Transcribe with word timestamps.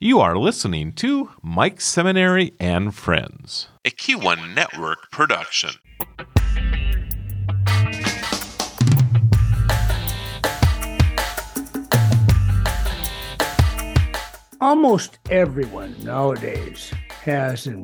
You 0.00 0.20
are 0.20 0.38
listening 0.38 0.92
to 0.92 1.30
Mike 1.42 1.80
Seminary 1.80 2.54
and 2.60 2.94
Friends, 2.94 3.66
a 3.84 3.90
Q1 3.90 4.54
Network 4.54 5.10
production. 5.10 5.70
Almost 14.60 15.18
everyone 15.30 15.96
nowadays 16.04 16.92
has 17.24 17.66
an 17.66 17.82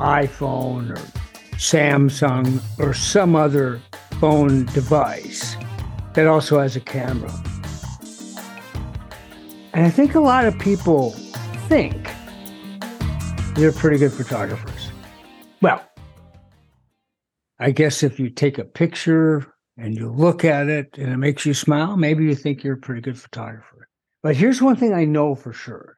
iPhone 0.00 0.90
or 0.90 1.10
Samsung 1.58 2.60
or 2.80 2.92
some 2.92 3.36
other 3.36 3.80
phone 4.18 4.66
device 4.66 5.54
that 6.14 6.26
also 6.26 6.58
has 6.58 6.74
a 6.74 6.80
camera. 6.80 7.32
And 9.72 9.86
I 9.86 9.90
think 9.90 10.16
a 10.16 10.20
lot 10.20 10.44
of 10.44 10.58
people 10.58 11.14
think 11.72 12.06
they're 13.54 13.72
pretty 13.72 13.96
good 13.96 14.12
photographers. 14.12 14.90
Well, 15.62 15.82
I 17.58 17.70
guess 17.70 18.02
if 18.02 18.20
you 18.20 18.28
take 18.28 18.58
a 18.58 18.64
picture 18.64 19.54
and 19.78 19.96
you 19.96 20.10
look 20.10 20.44
at 20.44 20.68
it 20.68 20.98
and 20.98 21.10
it 21.10 21.16
makes 21.16 21.46
you 21.46 21.54
smile, 21.54 21.96
maybe 21.96 22.24
you 22.24 22.34
think 22.34 22.62
you're 22.62 22.74
a 22.74 22.76
pretty 22.76 23.00
good 23.00 23.18
photographer. 23.18 23.88
But 24.22 24.36
here's 24.36 24.60
one 24.60 24.76
thing 24.76 24.92
I 24.92 25.06
know 25.06 25.34
for 25.34 25.54
sure 25.54 25.96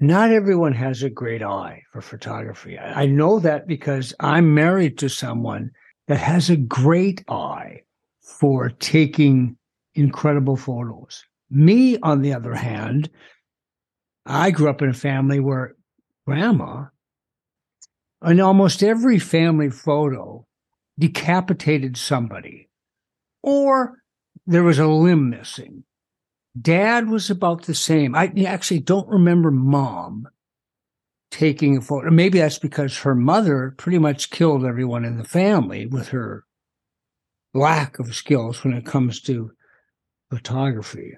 not 0.00 0.30
everyone 0.30 0.74
has 0.74 1.02
a 1.02 1.08
great 1.08 1.42
eye 1.42 1.82
for 1.90 2.02
photography. 2.02 2.78
I 2.78 3.06
know 3.06 3.40
that 3.40 3.66
because 3.66 4.12
I'm 4.20 4.54
married 4.54 4.98
to 4.98 5.08
someone 5.08 5.70
that 6.08 6.20
has 6.20 6.50
a 6.50 6.56
great 6.56 7.24
eye 7.30 7.84
for 8.20 8.68
taking 8.68 9.56
incredible 9.94 10.56
photos. 10.56 11.24
Me, 11.50 11.98
on 12.02 12.22
the 12.22 12.34
other 12.34 12.54
hand, 12.54 13.10
I 14.26 14.50
grew 14.50 14.68
up 14.68 14.82
in 14.82 14.90
a 14.90 14.94
family 14.94 15.40
where 15.40 15.76
grandma, 16.26 16.86
in 18.24 18.40
almost 18.40 18.82
every 18.82 19.18
family 19.18 19.70
photo, 19.70 20.46
decapitated 20.98 21.96
somebody 21.96 22.68
or 23.42 24.02
there 24.46 24.64
was 24.64 24.78
a 24.78 24.86
limb 24.86 25.30
missing 25.30 25.84
Dad 26.60 27.08
was 27.08 27.30
about 27.30 27.64
the 27.64 27.74
same. 27.74 28.14
I 28.14 28.32
actually 28.46 28.80
don't 28.80 29.08
remember 29.08 29.50
mom 29.50 30.28
taking 31.30 31.76
a 31.76 31.80
photo. 31.80 32.10
Maybe 32.10 32.38
that's 32.38 32.58
because 32.58 32.98
her 32.98 33.14
mother 33.14 33.74
pretty 33.76 33.98
much 33.98 34.30
killed 34.30 34.64
everyone 34.64 35.04
in 35.04 35.18
the 35.18 35.24
family 35.24 35.86
with 35.86 36.08
her 36.08 36.44
lack 37.54 37.98
of 37.98 38.14
skills 38.14 38.64
when 38.64 38.74
it 38.74 38.86
comes 38.86 39.20
to 39.22 39.52
photography. 40.30 41.16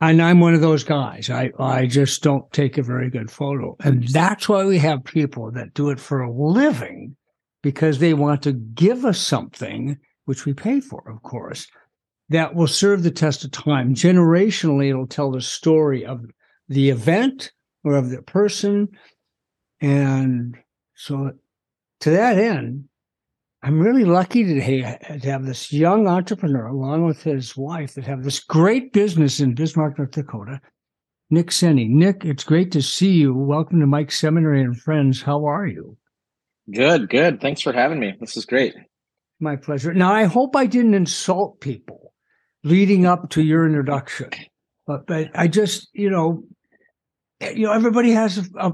And 0.00 0.20
I'm 0.20 0.40
one 0.40 0.54
of 0.54 0.60
those 0.60 0.84
guys. 0.84 1.30
I, 1.30 1.50
I 1.58 1.86
just 1.86 2.22
don't 2.22 2.50
take 2.52 2.76
a 2.76 2.82
very 2.82 3.08
good 3.10 3.30
photo. 3.30 3.76
And 3.80 4.06
that's 4.08 4.48
why 4.48 4.64
we 4.64 4.78
have 4.78 5.04
people 5.04 5.50
that 5.52 5.74
do 5.74 5.90
it 5.90 6.00
for 6.00 6.20
a 6.20 6.32
living 6.32 7.16
because 7.62 7.98
they 7.98 8.12
want 8.12 8.42
to 8.42 8.52
give 8.52 9.04
us 9.04 9.18
something, 9.18 9.98
which 10.26 10.44
we 10.44 10.52
pay 10.52 10.80
for, 10.80 11.02
of 11.08 11.22
course 11.22 11.66
that 12.30 12.54
will 12.54 12.66
serve 12.66 13.02
the 13.02 13.10
test 13.10 13.44
of 13.44 13.50
time. 13.50 13.94
Generationally, 13.94 14.88
it'll 14.88 15.06
tell 15.06 15.30
the 15.30 15.40
story 15.40 16.04
of 16.04 16.24
the 16.68 16.90
event 16.90 17.52
or 17.82 17.94
of 17.96 18.10
the 18.10 18.22
person. 18.22 18.88
And 19.80 20.56
so, 20.94 21.32
to 22.00 22.10
that 22.10 22.38
end, 22.38 22.88
I'm 23.64 23.80
really 23.80 24.04
lucky 24.04 24.44
to 24.44 24.60
have 24.60 25.46
this 25.46 25.72
young 25.72 26.06
entrepreneur, 26.06 26.66
along 26.66 27.06
with 27.06 27.22
his 27.22 27.56
wife, 27.56 27.94
that 27.94 28.04
have 28.04 28.22
this 28.22 28.38
great 28.38 28.92
business 28.92 29.40
in 29.40 29.54
Bismarck, 29.54 29.96
North 29.96 30.10
Dakota. 30.10 30.60
Nick 31.30 31.50
Senne. 31.50 31.88
Nick, 31.88 32.26
it's 32.26 32.44
great 32.44 32.70
to 32.72 32.82
see 32.82 33.12
you. 33.12 33.32
Welcome 33.32 33.80
to 33.80 33.86
Mike 33.86 34.12
Seminary 34.12 34.60
and 34.60 34.78
Friends. 34.78 35.22
How 35.22 35.46
are 35.46 35.66
you? 35.66 35.96
Good, 36.74 37.08
good. 37.08 37.40
Thanks 37.40 37.62
for 37.62 37.72
having 37.72 37.98
me. 37.98 38.12
This 38.20 38.36
is 38.36 38.44
great. 38.44 38.74
My 39.40 39.56
pleasure. 39.56 39.94
Now, 39.94 40.12
I 40.12 40.24
hope 40.24 40.54
I 40.54 40.66
didn't 40.66 40.92
insult 40.92 41.62
people 41.62 42.12
leading 42.64 43.06
up 43.06 43.30
to 43.30 43.42
your 43.42 43.64
introduction. 43.64 44.28
But, 44.86 45.06
but 45.06 45.30
I 45.34 45.48
just, 45.48 45.88
you 45.94 46.10
know, 46.10 46.44
eh, 47.40 47.52
you 47.52 47.62
know, 47.62 47.72
everybody 47.72 48.10
has 48.10 48.36
a, 48.36 48.44
a, 48.58 48.72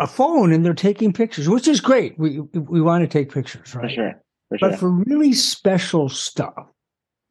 a 0.00 0.06
phone 0.06 0.52
and 0.52 0.64
they're 0.64 0.74
taking 0.74 1.12
pictures, 1.12 1.48
which 1.48 1.68
is 1.68 1.80
great. 1.80 2.18
We 2.18 2.40
we 2.54 2.80
want 2.80 3.02
to 3.02 3.08
take 3.08 3.32
pictures, 3.32 3.74
right? 3.74 3.84
For 3.84 3.94
sure. 3.94 4.22
For 4.48 4.58
but 4.60 4.78
for 4.78 4.90
really 4.90 5.32
special 5.32 6.08
stuff, 6.08 6.66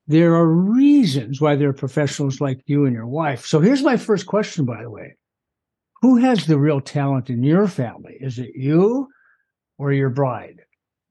there 0.07 0.35
are 0.35 0.47
reasons 0.47 1.41
why 1.41 1.55
there 1.55 1.69
are 1.69 1.73
professionals 1.73 2.39
like 2.39 2.61
you 2.65 2.85
and 2.85 2.93
your 2.93 3.07
wife. 3.07 3.45
So 3.45 3.59
here's 3.59 3.83
my 3.83 3.97
first 3.97 4.25
question, 4.25 4.65
by 4.65 4.83
the 4.83 4.89
way. 4.89 5.15
Who 6.01 6.17
has 6.17 6.45
the 6.45 6.59
real 6.59 6.79
talent 6.79 7.29
in 7.29 7.43
your 7.43 7.67
family? 7.67 8.17
Is 8.19 8.37
it 8.37 8.51
you 8.55 9.07
or 9.79 9.91
your 9.91 10.09
bride? 10.09 10.61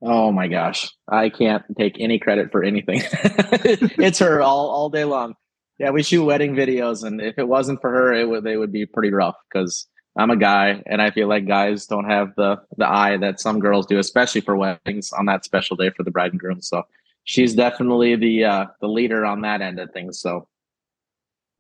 Oh 0.03 0.31
my 0.31 0.47
gosh. 0.47 0.91
I 1.09 1.31
can't 1.31 1.65
take 1.77 1.97
any 1.99 2.19
credit 2.19 2.53
for 2.53 2.63
anything. 2.63 3.03
it's 3.13 4.21
her 4.21 4.41
all, 4.41 4.69
all 4.71 4.91
day 4.91 5.05
long. 5.05 5.35
Yeah, 5.79 5.91
we 5.91 6.03
shoot 6.03 6.25
wedding 6.25 6.55
videos, 6.55 7.05
and 7.05 7.21
if 7.21 7.39
it 7.39 7.49
wasn't 7.49 7.83
for 7.83 7.91
her, 7.91 8.15
it 8.15 8.27
would 8.27 8.45
they 8.45 8.57
would 8.57 8.73
be 8.73 8.87
pretty 8.87 9.13
rough 9.13 9.35
because 9.53 9.87
I'm 10.19 10.31
a 10.31 10.37
guy, 10.37 10.83
and 10.87 11.03
I 11.03 11.11
feel 11.11 11.29
like 11.29 11.47
guys 11.47 11.87
don't 11.87 12.09
have 12.09 12.35
the 12.37 12.57
the 12.77 12.89
eye 12.89 13.17
that 13.19 13.41
some 13.41 13.61
girls 13.61 13.87
do, 13.87 13.99
especially 13.99 14.41
for 14.41 14.57
weddings 14.57 15.13
on 15.13 15.27
that 15.27 15.45
special 15.45 15.77
day 15.77 15.91
for 15.91 16.03
the 16.03 16.11
bride 16.11 16.33
and 16.33 16.41
groom. 16.41 16.63
So 16.63 16.85
she's 17.25 17.55
definitely 17.55 18.17
the 18.17 18.45
uh, 18.45 18.67
the 18.81 18.89
leader 18.89 19.25
on 19.27 19.43
that 19.43 19.61
end 19.61 19.79
of 19.79 19.91
things. 19.93 20.21
So 20.21 20.49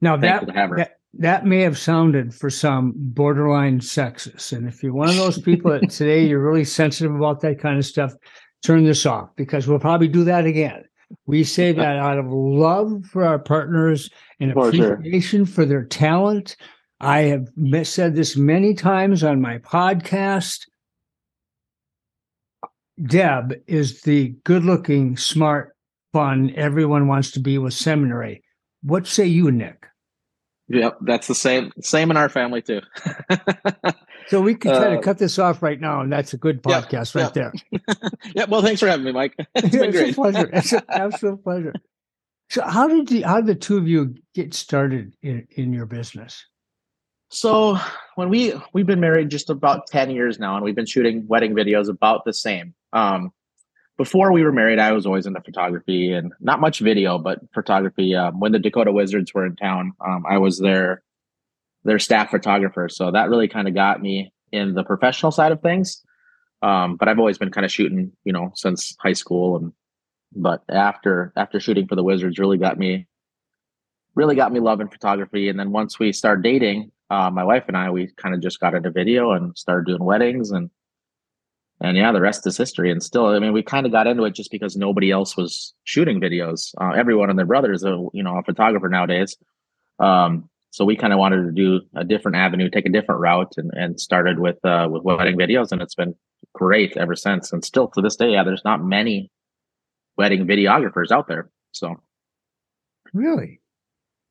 now 0.00 0.16
that, 0.16 0.46
that 0.46 0.98
that 1.18 1.46
may 1.46 1.60
have 1.60 1.78
sounded 1.78 2.34
for 2.34 2.50
some 2.50 2.92
borderline 2.96 3.80
sexist. 3.80 4.52
And 4.52 4.68
if 4.68 4.82
you're 4.82 4.92
one 4.92 5.08
of 5.08 5.16
those 5.16 5.40
people 5.40 5.70
that 5.72 5.90
today 5.90 6.26
you're 6.26 6.42
really 6.42 6.64
sensitive 6.64 7.14
about 7.14 7.40
that 7.40 7.58
kind 7.58 7.78
of 7.78 7.86
stuff, 7.86 8.12
turn 8.62 8.84
this 8.84 9.06
off 9.06 9.30
because 9.36 9.66
we'll 9.66 9.78
probably 9.78 10.08
do 10.08 10.24
that 10.24 10.46
again. 10.46 10.84
We 11.26 11.44
say 11.44 11.72
that 11.72 11.96
out 11.96 12.18
of 12.18 12.26
love 12.26 13.04
for 13.06 13.24
our 13.24 13.38
partners 13.38 14.10
and 14.40 14.52
for 14.52 14.68
appreciation 14.68 15.44
sure. 15.44 15.54
for 15.54 15.64
their 15.64 15.84
talent. 15.84 16.56
I 17.00 17.20
have 17.22 17.48
said 17.86 18.14
this 18.14 18.36
many 18.36 18.74
times 18.74 19.22
on 19.22 19.40
my 19.40 19.58
podcast. 19.58 20.66
Deb 23.02 23.54
is 23.66 24.00
the 24.02 24.34
good 24.44 24.64
looking, 24.64 25.16
smart, 25.18 25.76
fun, 26.12 26.52
everyone 26.56 27.08
wants 27.08 27.32
to 27.32 27.40
be 27.40 27.58
with 27.58 27.74
seminary. 27.74 28.42
What 28.82 29.06
say 29.06 29.26
you, 29.26 29.50
Nick? 29.50 29.86
Yep, 30.68 30.98
that's 31.02 31.26
the 31.26 31.34
same 31.34 31.70
same 31.80 32.10
in 32.10 32.16
our 32.16 32.28
family 32.28 32.62
too. 32.62 32.80
so 34.28 34.40
we 34.40 34.54
can 34.54 34.72
try 34.72 34.86
uh, 34.86 34.96
to 34.96 35.00
cut 35.00 35.18
this 35.18 35.38
off 35.38 35.62
right 35.62 35.80
now, 35.80 36.00
and 36.00 36.10
that's 36.10 36.32
a 36.32 36.38
good 36.38 36.62
podcast 36.62 37.14
yeah, 37.14 37.22
right 37.22 37.36
yeah. 37.36 37.50
there. 37.92 38.10
yeah, 38.34 38.44
well, 38.48 38.62
thanks 38.62 38.80
for 38.80 38.88
having 38.88 39.04
me, 39.04 39.12
Mike. 39.12 39.36
It's 39.54 39.68
been 39.68 39.90
it's 39.90 39.96
great. 39.96 40.12
a 40.12 40.14
pleasure. 40.14 40.50
It's 40.52 40.72
an 40.72 40.82
absolute 40.88 41.44
pleasure. 41.44 41.74
So, 42.50 42.62
how 42.62 42.88
did 42.88 43.08
the, 43.08 43.22
how 43.22 43.36
did 43.36 43.46
the 43.46 43.54
two 43.54 43.76
of 43.76 43.86
you 43.86 44.14
get 44.34 44.54
started 44.54 45.14
in, 45.22 45.46
in 45.50 45.72
your 45.72 45.86
business? 45.86 46.44
So, 47.28 47.76
when 48.14 48.28
we 48.28 48.54
we've 48.72 48.86
been 48.86 49.00
married 49.00 49.30
just 49.30 49.50
about 49.50 49.88
ten 49.88 50.10
years 50.10 50.38
now, 50.38 50.56
and 50.56 50.64
we've 50.64 50.76
been 50.76 50.86
shooting 50.86 51.26
wedding 51.26 51.54
videos 51.54 51.88
about 51.88 52.24
the 52.24 52.32
same. 52.32 52.74
Um, 52.92 53.32
before 53.96 54.30
we 54.30 54.44
were 54.44 54.52
married, 54.52 54.78
I 54.78 54.92
was 54.92 55.06
always 55.06 55.26
into 55.26 55.40
photography 55.40 56.12
and 56.12 56.32
not 56.38 56.60
much 56.60 56.80
video, 56.80 57.18
but 57.18 57.40
photography. 57.52 58.14
Um, 58.14 58.38
when 58.38 58.52
the 58.52 58.58
Dakota 58.58 58.92
Wizards 58.92 59.34
were 59.34 59.46
in 59.46 59.56
town, 59.56 59.92
um, 60.06 60.24
I 60.28 60.38
was 60.38 60.58
their 60.58 61.02
their 61.84 61.98
staff 61.98 62.30
photographer, 62.30 62.88
so 62.88 63.10
that 63.10 63.28
really 63.28 63.48
kind 63.48 63.66
of 63.66 63.74
got 63.74 64.00
me 64.00 64.32
in 64.52 64.74
the 64.74 64.84
professional 64.84 65.32
side 65.32 65.52
of 65.52 65.60
things. 65.62 66.02
Um, 66.62 66.96
but 66.96 67.08
I've 67.08 67.18
always 67.18 67.38
been 67.38 67.50
kind 67.50 67.64
of 67.64 67.72
shooting, 67.72 68.12
you 68.24 68.32
know, 68.32 68.52
since 68.54 68.96
high 69.00 69.14
school, 69.14 69.56
and 69.56 69.72
but 70.32 70.62
after 70.68 71.32
after 71.36 71.58
shooting 71.58 71.88
for 71.88 71.96
the 71.96 72.04
Wizards, 72.04 72.38
really 72.38 72.58
got 72.58 72.78
me 72.78 73.06
really 74.14 74.34
got 74.34 74.52
me 74.52 74.60
loving 74.60 74.88
photography. 74.88 75.48
And 75.48 75.60
then 75.60 75.70
once 75.72 75.98
we 75.98 76.10
started 76.12 76.42
dating, 76.42 76.90
uh, 77.10 77.30
my 77.30 77.44
wife 77.44 77.64
and 77.68 77.76
I, 77.76 77.90
we 77.90 78.08
kind 78.16 78.34
of 78.34 78.40
just 78.40 78.60
got 78.60 78.74
into 78.74 78.90
video 78.90 79.32
and 79.32 79.56
started 79.56 79.86
doing 79.86 80.04
weddings 80.04 80.50
and 80.50 80.70
and 81.80 81.96
yeah, 81.96 82.10
the 82.10 82.22
rest 82.22 82.46
is 82.46 82.56
history. 82.56 82.90
And 82.90 83.02
still, 83.02 83.26
I 83.26 83.38
mean, 83.38 83.52
we 83.52 83.62
kind 83.62 83.84
of 83.84 83.92
got 83.92 84.06
into 84.06 84.24
it 84.24 84.34
just 84.34 84.50
because 84.50 84.76
nobody 84.76 85.10
else 85.10 85.36
was 85.36 85.74
shooting 85.84 86.20
videos. 86.20 86.74
Uh, 86.80 86.92
everyone 86.96 87.28
and 87.28 87.38
their 87.38 87.46
brother 87.46 87.72
is 87.72 87.84
a 87.84 88.06
you 88.12 88.22
know 88.22 88.38
a 88.38 88.42
photographer 88.42 88.88
nowadays. 88.88 89.36
Um, 89.98 90.48
so 90.70 90.84
we 90.84 90.96
kind 90.96 91.12
of 91.12 91.18
wanted 91.18 91.42
to 91.44 91.52
do 91.52 91.80
a 91.94 92.04
different 92.04 92.36
avenue, 92.36 92.70
take 92.70 92.86
a 92.86 92.90
different 92.90 93.20
route, 93.20 93.54
and, 93.56 93.70
and 93.74 94.00
started 94.00 94.38
with 94.38 94.62
uh, 94.64 94.88
with 94.90 95.02
wedding 95.02 95.36
videos, 95.36 95.72
and 95.72 95.82
it's 95.82 95.94
been 95.94 96.14
great 96.54 96.96
ever 96.96 97.14
since. 97.14 97.52
And 97.52 97.64
still 97.64 97.88
to 97.88 98.00
this 98.00 98.16
day, 98.16 98.32
yeah, 98.32 98.44
there's 98.44 98.64
not 98.64 98.82
many 98.82 99.30
wedding 100.16 100.46
videographers 100.46 101.10
out 101.10 101.28
there. 101.28 101.50
So 101.72 102.00
really, 103.12 103.60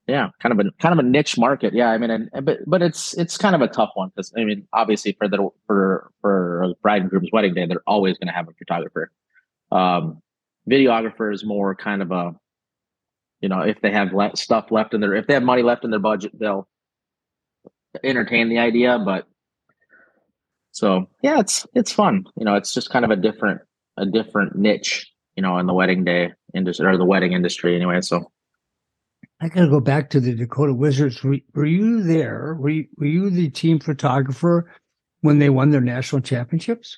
yeah 0.07 0.29
kind 0.41 0.57
of 0.57 0.65
a 0.65 0.71
kind 0.79 0.97
of 0.97 1.03
a 1.03 1.07
niche 1.07 1.37
market 1.37 1.73
yeah 1.73 1.89
i 1.89 1.97
mean 1.97 2.09
and, 2.09 2.29
but 2.43 2.59
but 2.67 2.81
it's 2.81 3.13
it's 3.17 3.37
kind 3.37 3.55
of 3.55 3.61
a 3.61 3.67
tough 3.67 3.91
one 3.95 4.09
because 4.09 4.31
i 4.37 4.43
mean 4.43 4.67
obviously 4.73 5.13
for 5.13 5.27
the 5.27 5.49
for 5.65 6.11
for 6.21 6.73
bride 6.81 7.01
and 7.01 7.09
groom's 7.09 7.29
wedding 7.31 7.53
day 7.53 7.65
they're 7.65 7.81
always 7.87 8.17
going 8.17 8.27
to 8.27 8.33
have 8.33 8.47
a 8.47 8.53
photographer 8.53 9.11
um 9.71 10.21
videographer 10.69 11.33
is 11.33 11.43
more 11.43 11.75
kind 11.75 12.01
of 12.01 12.11
a 12.11 12.35
you 13.41 13.49
know 13.49 13.61
if 13.61 13.81
they 13.81 13.91
have 13.91 14.13
le- 14.13 14.35
stuff 14.35 14.71
left 14.71 14.93
in 14.93 15.01
their 15.01 15.15
if 15.15 15.27
they 15.27 15.33
have 15.33 15.43
money 15.43 15.63
left 15.63 15.83
in 15.83 15.89
their 15.89 15.99
budget 15.99 16.31
they'll 16.39 16.67
entertain 18.03 18.49
the 18.49 18.57
idea, 18.57 18.99
but 18.99 19.27
so 20.71 21.07
yeah, 21.21 21.39
it's 21.39 21.65
it's 21.73 21.91
fun. 21.91 22.25
You 22.37 22.45
know, 22.45 22.55
it's 22.55 22.73
just 22.73 22.89
kind 22.89 23.05
of 23.05 23.11
a 23.11 23.15
different 23.15 23.61
a 23.97 24.05
different 24.05 24.55
niche, 24.55 25.09
you 25.35 25.43
know, 25.43 25.57
in 25.57 25.67
the 25.67 25.73
wedding 25.73 26.03
day 26.03 26.33
industry 26.53 26.85
or 26.85 26.97
the 26.97 27.05
wedding 27.05 27.33
industry 27.33 27.75
anyway. 27.75 28.01
So 28.01 28.31
I 29.41 29.49
got 29.49 29.61
to 29.61 29.69
go 29.69 29.79
back 29.79 30.09
to 30.11 30.19
the 30.19 30.33
Dakota 30.33 30.73
Wizards. 30.73 31.23
Were, 31.23 31.37
were 31.53 31.65
you 31.65 32.01
there? 32.03 32.55
Were 32.59 32.69
you, 32.69 32.87
were 32.97 33.05
you 33.05 33.29
the 33.29 33.49
team 33.49 33.79
photographer 33.79 34.71
when 35.21 35.39
they 35.39 35.49
won 35.49 35.71
their 35.71 35.81
national 35.81 36.21
championships? 36.21 36.97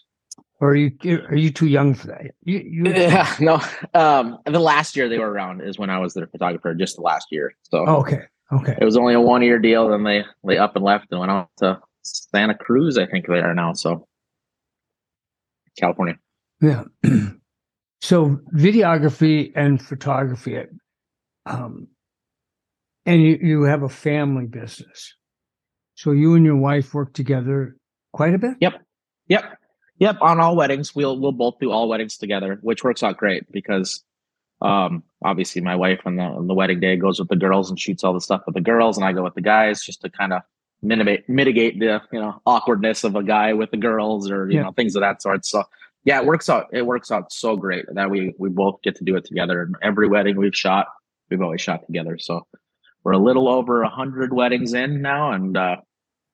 Or 0.60 0.72
are 0.72 0.76
you 0.76 0.92
are 1.30 1.36
you 1.36 1.52
too 1.52 1.68
young 1.68 1.94
for 1.94 2.08
that? 2.08 2.32
You, 2.44 2.58
you... 2.60 2.92
Yeah, 2.92 3.32
no. 3.40 3.62
Um, 3.94 4.40
the 4.46 4.60
last 4.60 4.96
year 4.96 5.08
they 5.08 5.20
were 5.20 5.32
around 5.32 5.62
is 5.62 5.78
when 5.78 5.92
I 5.92 6.00
was 6.00 6.16
their 6.16 6.26
photographer. 6.26 6.74
Just 6.74 6.96
the 6.96 7.04
last 7.04 7.28
year. 7.30 7.54
So 7.62 7.86
oh, 7.88 7.98
okay, 7.98 8.22
okay. 8.52 8.76
It 8.82 8.84
was 8.84 8.98
only 8.98 9.14
a 9.14 9.22
one 9.22 9.44
year 9.44 9.60
deal. 9.60 9.88
Then 9.90 10.04
they 10.04 10.26
they 10.44 10.58
up 10.58 10.76
and 10.76 10.84
left 10.84 11.12
and 11.12 11.20
went 11.20 11.32
out 11.32 11.50
to 11.58 11.80
Santa 12.02 12.56
Cruz. 12.56 12.98
I 12.98 13.06
think 13.06 13.28
they 13.28 13.38
are 13.38 13.54
now. 13.54 13.74
So 13.74 14.08
California. 15.78 16.18
Yeah. 16.60 16.86
so 18.02 18.40
videography 18.56 19.52
and 19.56 19.80
photography. 19.80 20.58
Um, 21.46 21.88
and 23.08 23.22
you, 23.22 23.40
you 23.42 23.64
have 23.64 23.82
a 23.82 23.90
family 23.90 24.46
business. 24.46 25.16
So 25.96 26.12
you 26.12 26.36
and 26.36 26.46
your 26.46 26.58
wife 26.58 26.94
work 26.94 27.14
together 27.14 27.76
quite 28.14 28.36
a 28.36 28.38
bit? 28.38 28.58
Yep. 28.62 28.82
Yep. 29.30 29.58
Yep. 30.00 30.18
On 30.22 30.40
all 30.40 30.56
weddings, 30.56 30.94
we'll 30.94 31.20
we'll 31.20 31.32
both 31.32 31.56
do 31.60 31.72
all 31.72 31.90
weddings 31.90 32.18
together, 32.18 32.60
which 32.62 32.84
works 32.84 33.02
out 33.02 33.18
great 33.18 33.52
because 33.52 34.04
um 34.62 35.04
obviously 35.24 35.62
my 35.62 35.76
wife 35.76 36.00
on 36.06 36.16
the 36.16 36.24
on 36.24 36.48
the 36.48 36.54
wedding 36.54 36.80
day 36.80 36.96
goes 36.96 37.20
with 37.20 37.30
the 37.30 37.36
girls 37.36 37.70
and 37.70 37.80
shoots 37.80 38.04
all 38.04 38.14
the 38.14 38.22
stuff 38.22 38.42
with 38.46 38.56
the 38.56 38.62
girls 38.62 38.98
and 38.98 39.06
I 39.06 39.14
go 39.14 39.24
with 39.24 39.36
the 39.36 39.42
guys 39.42 39.84
just 39.84 40.02
to 40.02 40.10
kind 40.10 40.34
of 40.34 40.42
mitigate 40.82 41.30
mitigate 41.30 41.80
the 41.80 42.02
you 42.12 42.20
know 42.20 42.42
awkwardness 42.46 43.04
of 43.04 43.16
a 43.16 43.24
guy 43.24 43.54
with 43.54 43.72
the 43.72 43.78
girls 43.78 44.30
or 44.30 44.50
you 44.50 44.58
yeah. 44.58 44.64
know 44.64 44.72
things 44.72 44.96
of 44.96 45.02
that 45.02 45.22
sort. 45.22 45.46
So 45.46 45.64
yeah, 46.04 46.20
it 46.20 46.26
works 46.26 46.48
out. 46.50 46.68
It 46.72 46.86
works 46.86 47.12
out 47.12 47.32
so 47.32 47.56
great 47.56 47.86
that 47.94 48.10
we 48.10 48.34
we 48.38 48.50
both 48.50 48.82
get 48.82 48.96
to 48.98 49.04
do 49.04 49.16
it 49.16 49.26
together. 49.26 49.64
And 49.64 49.76
every 49.82 50.08
wedding 50.08 50.38
we've 50.38 50.56
shot, 50.56 50.88
we've 51.30 51.42
always 51.42 51.62
shot 51.62 51.86
together. 51.86 52.18
So 52.18 52.46
we're 53.08 53.14
a 53.14 53.18
little 53.18 53.48
over 53.48 53.84
a 53.84 53.90
hundred 53.90 54.34
weddings 54.34 54.74
in 54.74 55.02
now, 55.02 55.32
and 55.32 55.56
uh, 55.56 55.78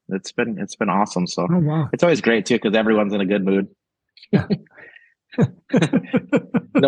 it's 0.10 0.32
been 0.32 0.58
it's 0.58 0.76
been 0.76 0.90
awesome. 0.90 1.28
So 1.28 1.46
oh, 1.48 1.60
wow. 1.60 1.88
it's 1.94 2.02
always 2.02 2.20
great 2.20 2.48
too 2.48 2.56
because 2.56 2.76
everyone's 2.76 3.14
in 3.14 3.22
a 3.22 3.28
good 3.28 3.46
mood. 3.46 3.68
no, 4.32 4.48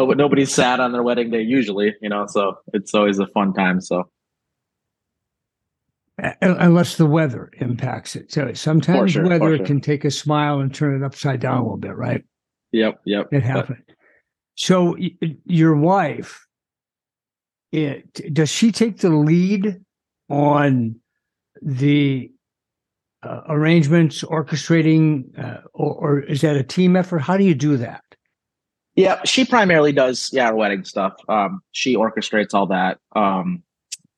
but 0.08 0.18
nobody's 0.18 0.52
sad 0.52 0.80
on 0.80 0.92
their 0.92 1.04
wedding 1.04 1.30
day 1.30 1.44
usually, 1.44 1.94
you 2.02 2.10
know. 2.10 2.26
So 2.26 2.58
it's 2.74 2.96
always 2.96 3.20
a 3.20 3.28
fun 3.28 3.54
time. 3.54 3.80
So 3.80 4.10
unless 6.42 6.98
the 6.98 7.06
weather 7.06 7.52
impacts 7.60 8.16
it. 8.16 8.32
So 8.32 8.54
sometimes 8.54 9.12
sure, 9.12 9.28
weather 9.28 9.58
sure. 9.58 9.66
can 9.68 9.82
take 9.82 10.04
a 10.04 10.10
smile 10.10 10.62
and 10.62 10.74
turn 10.74 11.00
it 11.00 11.06
upside 11.06 11.42
down 11.42 11.58
a 11.58 11.62
little 11.62 11.78
bit, 11.78 11.96
right? 11.96 12.24
Yep, 12.72 13.02
yep. 13.06 13.28
It 13.32 13.44
happened. 13.44 13.84
But, 13.86 13.96
so 14.56 14.98
your 15.46 15.76
wife 15.76 16.46
it, 17.76 18.34
does 18.34 18.50
she 18.50 18.72
take 18.72 19.00
the 19.00 19.10
lead 19.10 19.82
on 20.30 20.96
the 21.62 22.32
uh, 23.24 23.42
arrangements, 23.50 24.24
orchestrating, 24.24 25.38
uh, 25.38 25.62
or, 25.74 25.94
or, 25.94 26.20
is 26.20 26.42
that 26.42 26.56
a 26.56 26.64
team 26.64 26.96
effort? 26.96 27.20
How 27.20 27.38
do 27.38 27.44
you 27.44 27.56
do 27.56 27.78
that? 27.78 28.04
Yeah, 28.96 29.22
she 29.26 29.44
primarily 29.44 29.92
does 29.92 30.30
yeah 30.32 30.52
wedding 30.52 30.86
stuff. 30.86 31.16
Um, 31.28 31.62
she 31.72 31.96
orchestrates 31.98 32.54
all 32.54 32.68
that 32.68 33.00
um, 33.14 33.62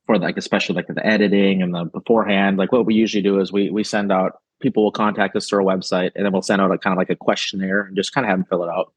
for 0.06 0.18
like 0.18 0.36
especially 0.36 0.76
like 0.76 0.86
the 0.86 1.04
editing 1.04 1.62
and 1.62 1.74
the 1.74 1.84
beforehand. 1.86 2.58
Like 2.58 2.70
what 2.70 2.86
we 2.86 2.94
usually 2.94 3.22
do 3.22 3.40
is 3.40 3.50
we 3.50 3.70
we 3.70 3.82
send 3.82 4.12
out 4.12 4.38
people 4.60 4.84
will 4.84 4.92
contact 4.92 5.34
us 5.36 5.48
through 5.48 5.66
our 5.66 5.76
website 5.76 6.12
and 6.14 6.24
then 6.24 6.32
we'll 6.32 6.42
send 6.42 6.60
out 6.60 6.70
a 6.70 6.78
kind 6.78 6.92
of 6.92 6.98
like 6.98 7.10
a 7.10 7.16
questionnaire 7.16 7.82
and 7.82 7.96
just 7.96 8.12
kind 8.12 8.24
of 8.24 8.30
have 8.30 8.38
them 8.38 8.46
fill 8.48 8.64
it 8.64 8.70
out. 8.70 8.92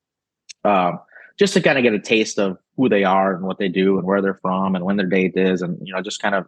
Um, 0.63 0.99
just 1.41 1.55
to 1.55 1.61
kind 1.61 1.79
of 1.79 1.83
get 1.83 1.91
a 1.91 1.99
taste 1.99 2.38
of 2.38 2.55
who 2.77 2.88
they 2.88 3.03
are 3.03 3.33
and 3.33 3.43
what 3.43 3.57
they 3.57 3.67
do 3.67 3.97
and 3.97 4.05
where 4.05 4.21
they're 4.21 4.38
from 4.43 4.75
and 4.75 4.85
when 4.85 4.95
their 4.95 5.07
date 5.07 5.35
is 5.35 5.63
and 5.63 5.75
you 5.81 5.91
know 5.91 5.99
just 5.99 6.21
kind 6.21 6.35
of 6.35 6.45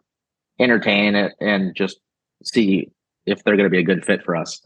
entertain 0.59 1.15
it 1.15 1.33
and 1.41 1.75
just 1.75 1.97
see 2.43 2.87
if 3.25 3.43
they're 3.43 3.57
going 3.57 3.65
to 3.65 3.71
be 3.71 3.79
a 3.79 3.83
good 3.83 4.05
fit 4.05 4.23
for 4.23 4.35
us. 4.35 4.61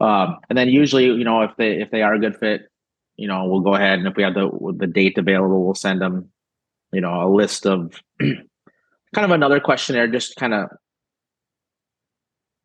Um, 0.00 0.36
and 0.48 0.56
then 0.56 0.68
usually 0.68 1.06
you 1.06 1.24
know 1.24 1.42
if 1.42 1.50
they 1.58 1.80
if 1.80 1.90
they 1.90 2.02
are 2.02 2.14
a 2.14 2.20
good 2.20 2.36
fit 2.36 2.68
you 3.16 3.26
know 3.26 3.46
we'll 3.46 3.62
go 3.62 3.74
ahead 3.74 3.98
and 3.98 4.06
if 4.06 4.14
we 4.14 4.22
have 4.22 4.34
the 4.34 4.48
the 4.76 4.86
date 4.86 5.18
available 5.18 5.64
we'll 5.64 5.74
send 5.74 6.00
them 6.00 6.30
you 6.92 7.00
know 7.00 7.26
a 7.26 7.28
list 7.28 7.66
of 7.66 8.00
kind 8.20 8.44
of 9.16 9.30
another 9.30 9.58
questionnaire 9.58 10.06
just 10.08 10.36
kind 10.36 10.54
of 10.54 10.68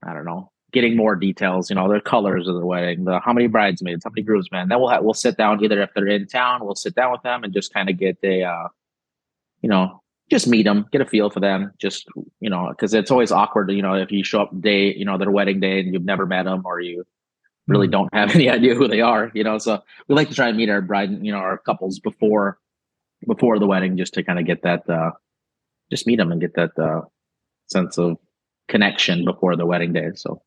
i 0.03 0.13
don't 0.13 0.25
know 0.25 0.51
getting 0.71 0.95
more 0.95 1.15
details, 1.15 1.69
you 1.69 1.75
know, 1.75 1.91
the 1.91 1.99
colors 2.01 2.47
of 2.47 2.55
the 2.55 2.65
wedding, 2.65 3.05
the 3.05 3.19
how 3.19 3.33
many 3.33 3.47
bridesmaids, 3.47 4.03
how 4.03 4.11
many 4.11 4.23
groomsmen. 4.23 4.69
Then 4.69 4.79
we'll 4.79 4.89
have, 4.89 5.03
we'll 5.03 5.13
sit 5.13 5.37
down 5.37 5.63
either 5.63 5.81
if 5.81 5.89
they're 5.95 6.07
in 6.07 6.27
town, 6.27 6.63
we'll 6.63 6.75
sit 6.75 6.95
down 6.95 7.11
with 7.11 7.23
them 7.23 7.43
and 7.43 7.53
just 7.53 7.73
kind 7.73 7.89
of 7.89 7.97
get 7.97 8.17
a, 8.23 8.43
uh, 8.43 8.67
you 9.61 9.69
know, 9.69 10.01
just 10.29 10.47
meet 10.47 10.63
them, 10.63 10.85
get 10.91 11.01
a 11.01 11.05
feel 11.05 11.29
for 11.29 11.39
them. 11.39 11.71
Just 11.79 12.07
you 12.39 12.49
know, 12.49 12.67
because 12.69 12.93
it's 12.93 13.11
always 13.11 13.31
awkward, 13.31 13.71
you 13.71 13.81
know, 13.81 13.95
if 13.95 14.11
you 14.11 14.23
show 14.23 14.41
up 14.43 14.61
day, 14.61 14.93
you 14.93 15.05
know, 15.05 15.17
their 15.17 15.31
wedding 15.31 15.59
day 15.59 15.79
and 15.79 15.93
you've 15.93 16.05
never 16.05 16.25
met 16.25 16.43
them 16.43 16.61
or 16.65 16.79
you 16.79 17.05
really 17.67 17.87
mm. 17.87 17.91
don't 17.91 18.13
have 18.13 18.31
any 18.35 18.49
idea 18.49 18.75
who 18.75 18.87
they 18.87 19.01
are, 19.01 19.31
you 19.33 19.43
know. 19.43 19.57
So 19.57 19.81
we 20.07 20.15
like 20.15 20.29
to 20.29 20.35
try 20.35 20.49
and 20.49 20.57
meet 20.57 20.69
our 20.69 20.81
bride, 20.81 21.25
you 21.25 21.31
know, 21.31 21.39
our 21.39 21.57
couples 21.57 21.99
before 21.99 22.59
before 23.27 23.59
the 23.59 23.67
wedding, 23.67 23.97
just 23.97 24.13
to 24.13 24.23
kind 24.23 24.39
of 24.39 24.45
get 24.45 24.61
that, 24.63 24.89
uh, 24.89 25.11
just 25.91 26.07
meet 26.07 26.15
them 26.15 26.31
and 26.31 26.39
get 26.39 26.53
that 26.55 26.77
uh, 26.79 27.01
sense 27.67 27.97
of 27.97 28.17
connection 28.69 29.25
before 29.25 29.57
the 29.57 29.65
wedding 29.65 29.91
day. 29.91 30.11
So 30.15 30.41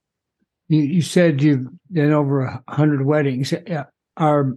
you, 0.73 0.81
you 0.81 1.03
said 1.03 1.43
you've 1.43 1.69
done 1.93 2.13
over 2.13 2.45
a 2.45 2.63
hundred 2.67 3.05
weddings. 3.05 3.53
Are 4.17 4.57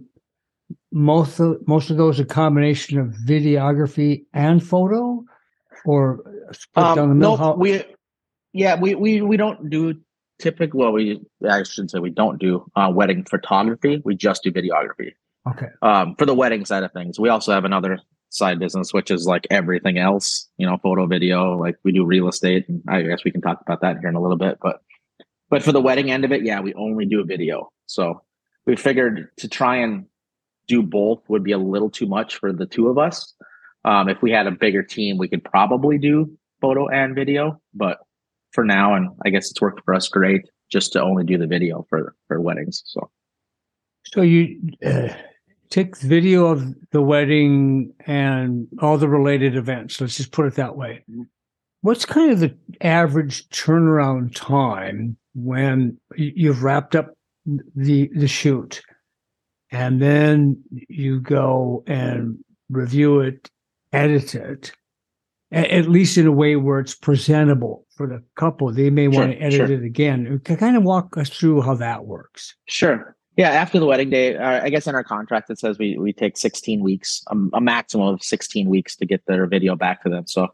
most 0.90 1.38
of, 1.38 1.58
most 1.68 1.90
of 1.90 1.98
those 1.98 2.18
a 2.18 2.24
combination 2.24 2.98
of 2.98 3.14
videography 3.26 4.24
and 4.32 4.66
photo, 4.66 5.22
or 5.84 6.20
split 6.52 6.86
um, 6.86 6.96
down 6.96 7.08
the 7.10 7.14
middle? 7.14 7.36
No, 7.36 7.54
we 7.54 7.84
yeah 8.54 8.80
we 8.80 8.94
we 8.94 9.20
we 9.20 9.36
don't 9.36 9.68
do 9.68 10.00
typical. 10.38 10.80
Well, 10.80 10.92
we 10.92 11.20
I 11.48 11.62
shouldn't 11.64 11.90
say 11.90 11.98
we 11.98 12.10
don't 12.10 12.40
do 12.40 12.64
uh, 12.74 12.90
wedding 12.94 13.24
photography. 13.24 14.00
We 14.02 14.16
just 14.16 14.42
do 14.42 14.50
videography. 14.50 15.12
Okay. 15.48 15.68
Um, 15.82 16.16
for 16.16 16.24
the 16.24 16.34
wedding 16.34 16.64
side 16.64 16.82
of 16.82 16.92
things, 16.92 17.20
we 17.20 17.28
also 17.28 17.52
have 17.52 17.66
another 17.66 17.98
side 18.30 18.58
business, 18.58 18.92
which 18.92 19.10
is 19.10 19.26
like 19.26 19.46
everything 19.50 19.98
else. 19.98 20.48
You 20.56 20.66
know, 20.66 20.78
photo, 20.82 21.06
video. 21.06 21.58
Like 21.58 21.76
we 21.84 21.92
do 21.92 22.06
real 22.06 22.28
estate, 22.28 22.66
and 22.70 22.82
I 22.88 23.02
guess 23.02 23.22
we 23.22 23.32
can 23.32 23.42
talk 23.42 23.60
about 23.60 23.82
that 23.82 23.98
here 23.98 24.08
in 24.08 24.14
a 24.14 24.22
little 24.22 24.38
bit. 24.38 24.58
But 24.62 24.80
but 25.50 25.62
for 25.62 25.72
the 25.72 25.80
wedding 25.80 26.10
end 26.10 26.24
of 26.24 26.32
it, 26.32 26.44
yeah, 26.44 26.60
we 26.60 26.74
only 26.74 27.06
do 27.06 27.20
a 27.20 27.24
video. 27.24 27.70
So 27.86 28.22
we 28.66 28.76
figured 28.76 29.28
to 29.38 29.48
try 29.48 29.76
and 29.76 30.06
do 30.66 30.82
both 30.82 31.22
would 31.28 31.44
be 31.44 31.52
a 31.52 31.58
little 31.58 31.90
too 31.90 32.06
much 32.06 32.36
for 32.36 32.52
the 32.52 32.66
two 32.66 32.88
of 32.88 32.98
us. 32.98 33.34
Um, 33.84 34.08
if 34.08 34.20
we 34.20 34.32
had 34.32 34.46
a 34.46 34.50
bigger 34.50 34.82
team, 34.82 35.16
we 35.16 35.28
could 35.28 35.44
probably 35.44 35.98
do 35.98 36.36
photo 36.60 36.88
and 36.88 37.14
video. 37.14 37.60
But 37.72 37.98
for 38.52 38.64
now, 38.64 38.94
and 38.94 39.10
I 39.24 39.30
guess 39.30 39.50
it's 39.50 39.60
worked 39.60 39.84
for 39.84 39.94
us 39.94 40.08
great 40.08 40.42
just 40.70 40.92
to 40.92 41.02
only 41.02 41.24
do 41.24 41.38
the 41.38 41.46
video 41.46 41.86
for 41.88 42.14
for 42.26 42.40
weddings. 42.40 42.82
So, 42.86 43.10
so 44.06 44.22
you 44.22 44.72
uh, 44.84 45.10
take 45.70 45.96
video 45.98 46.46
of 46.46 46.74
the 46.90 47.02
wedding 47.02 47.92
and 48.06 48.66
all 48.80 48.98
the 48.98 49.08
related 49.08 49.56
events. 49.56 50.00
Let's 50.00 50.16
just 50.16 50.32
put 50.32 50.46
it 50.46 50.54
that 50.54 50.76
way. 50.76 51.04
What's 51.82 52.04
kind 52.04 52.32
of 52.32 52.40
the 52.40 52.56
average 52.80 53.48
turnaround 53.50 54.34
time 54.34 55.16
when 55.34 55.98
you've 56.16 56.62
wrapped 56.62 56.96
up 56.96 57.16
the 57.74 58.10
the 58.14 58.28
shoot? 58.28 58.82
And 59.70 60.00
then 60.00 60.62
you 60.70 61.20
go 61.20 61.84
and 61.86 62.38
review 62.70 63.20
it 63.20 63.50
edit 63.92 64.34
it 64.34 64.72
at 65.52 65.88
least 65.88 66.18
in 66.18 66.26
a 66.26 66.32
way 66.32 66.56
where 66.56 66.80
it's 66.80 66.94
presentable 66.94 67.86
for 67.90 68.06
the 68.08 68.22
couple. 68.34 68.72
They 68.72 68.90
may 68.90 69.04
sure, 69.04 69.20
want 69.20 69.32
to 69.32 69.38
edit 69.38 69.54
sure. 69.54 69.72
it 69.72 69.84
again. 69.84 70.40
Can 70.44 70.56
kind 70.56 70.76
of 70.76 70.82
walk 70.82 71.16
us 71.16 71.28
through 71.28 71.62
how 71.62 71.74
that 71.74 72.06
works. 72.06 72.54
Sure. 72.66 73.16
Yeah 73.36 73.50
after 73.50 73.78
the 73.78 73.84
wedding 73.84 74.08
day 74.08 74.34
uh, 74.34 74.64
i 74.64 74.70
guess 74.70 74.86
in 74.86 74.94
our 74.94 75.04
contract 75.04 75.50
it 75.50 75.58
says 75.58 75.78
we, 75.78 75.98
we 75.98 76.10
take 76.10 76.38
16 76.38 76.82
weeks 76.82 77.22
um, 77.30 77.50
a 77.52 77.60
maximum 77.60 78.08
of 78.08 78.22
16 78.22 78.66
weeks 78.66 78.96
to 78.96 79.04
get 79.04 79.26
their 79.26 79.46
video 79.46 79.76
back 79.76 80.02
to 80.02 80.08
them. 80.08 80.26
So 80.26 80.48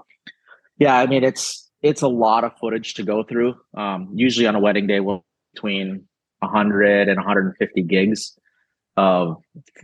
yeah 0.83 0.97
i 0.99 1.07
mean 1.07 1.25
it's 1.25 1.63
it's 1.83 2.03
a 2.03 2.09
lot 2.09 2.45
of 2.45 2.57
footage 2.59 2.95
to 2.95 3.03
go 3.03 3.25
through. 3.25 3.57
Um, 3.77 4.09
usually 4.15 4.47
on 4.47 4.55
a 4.55 4.61
wedding 4.61 4.87
day, 4.87 5.01
we'll 5.01 5.25
between 5.53 6.07
100 6.39 7.09
and 7.09 7.17
150 7.17 7.83
gigs 7.83 8.39
of, 8.97 9.37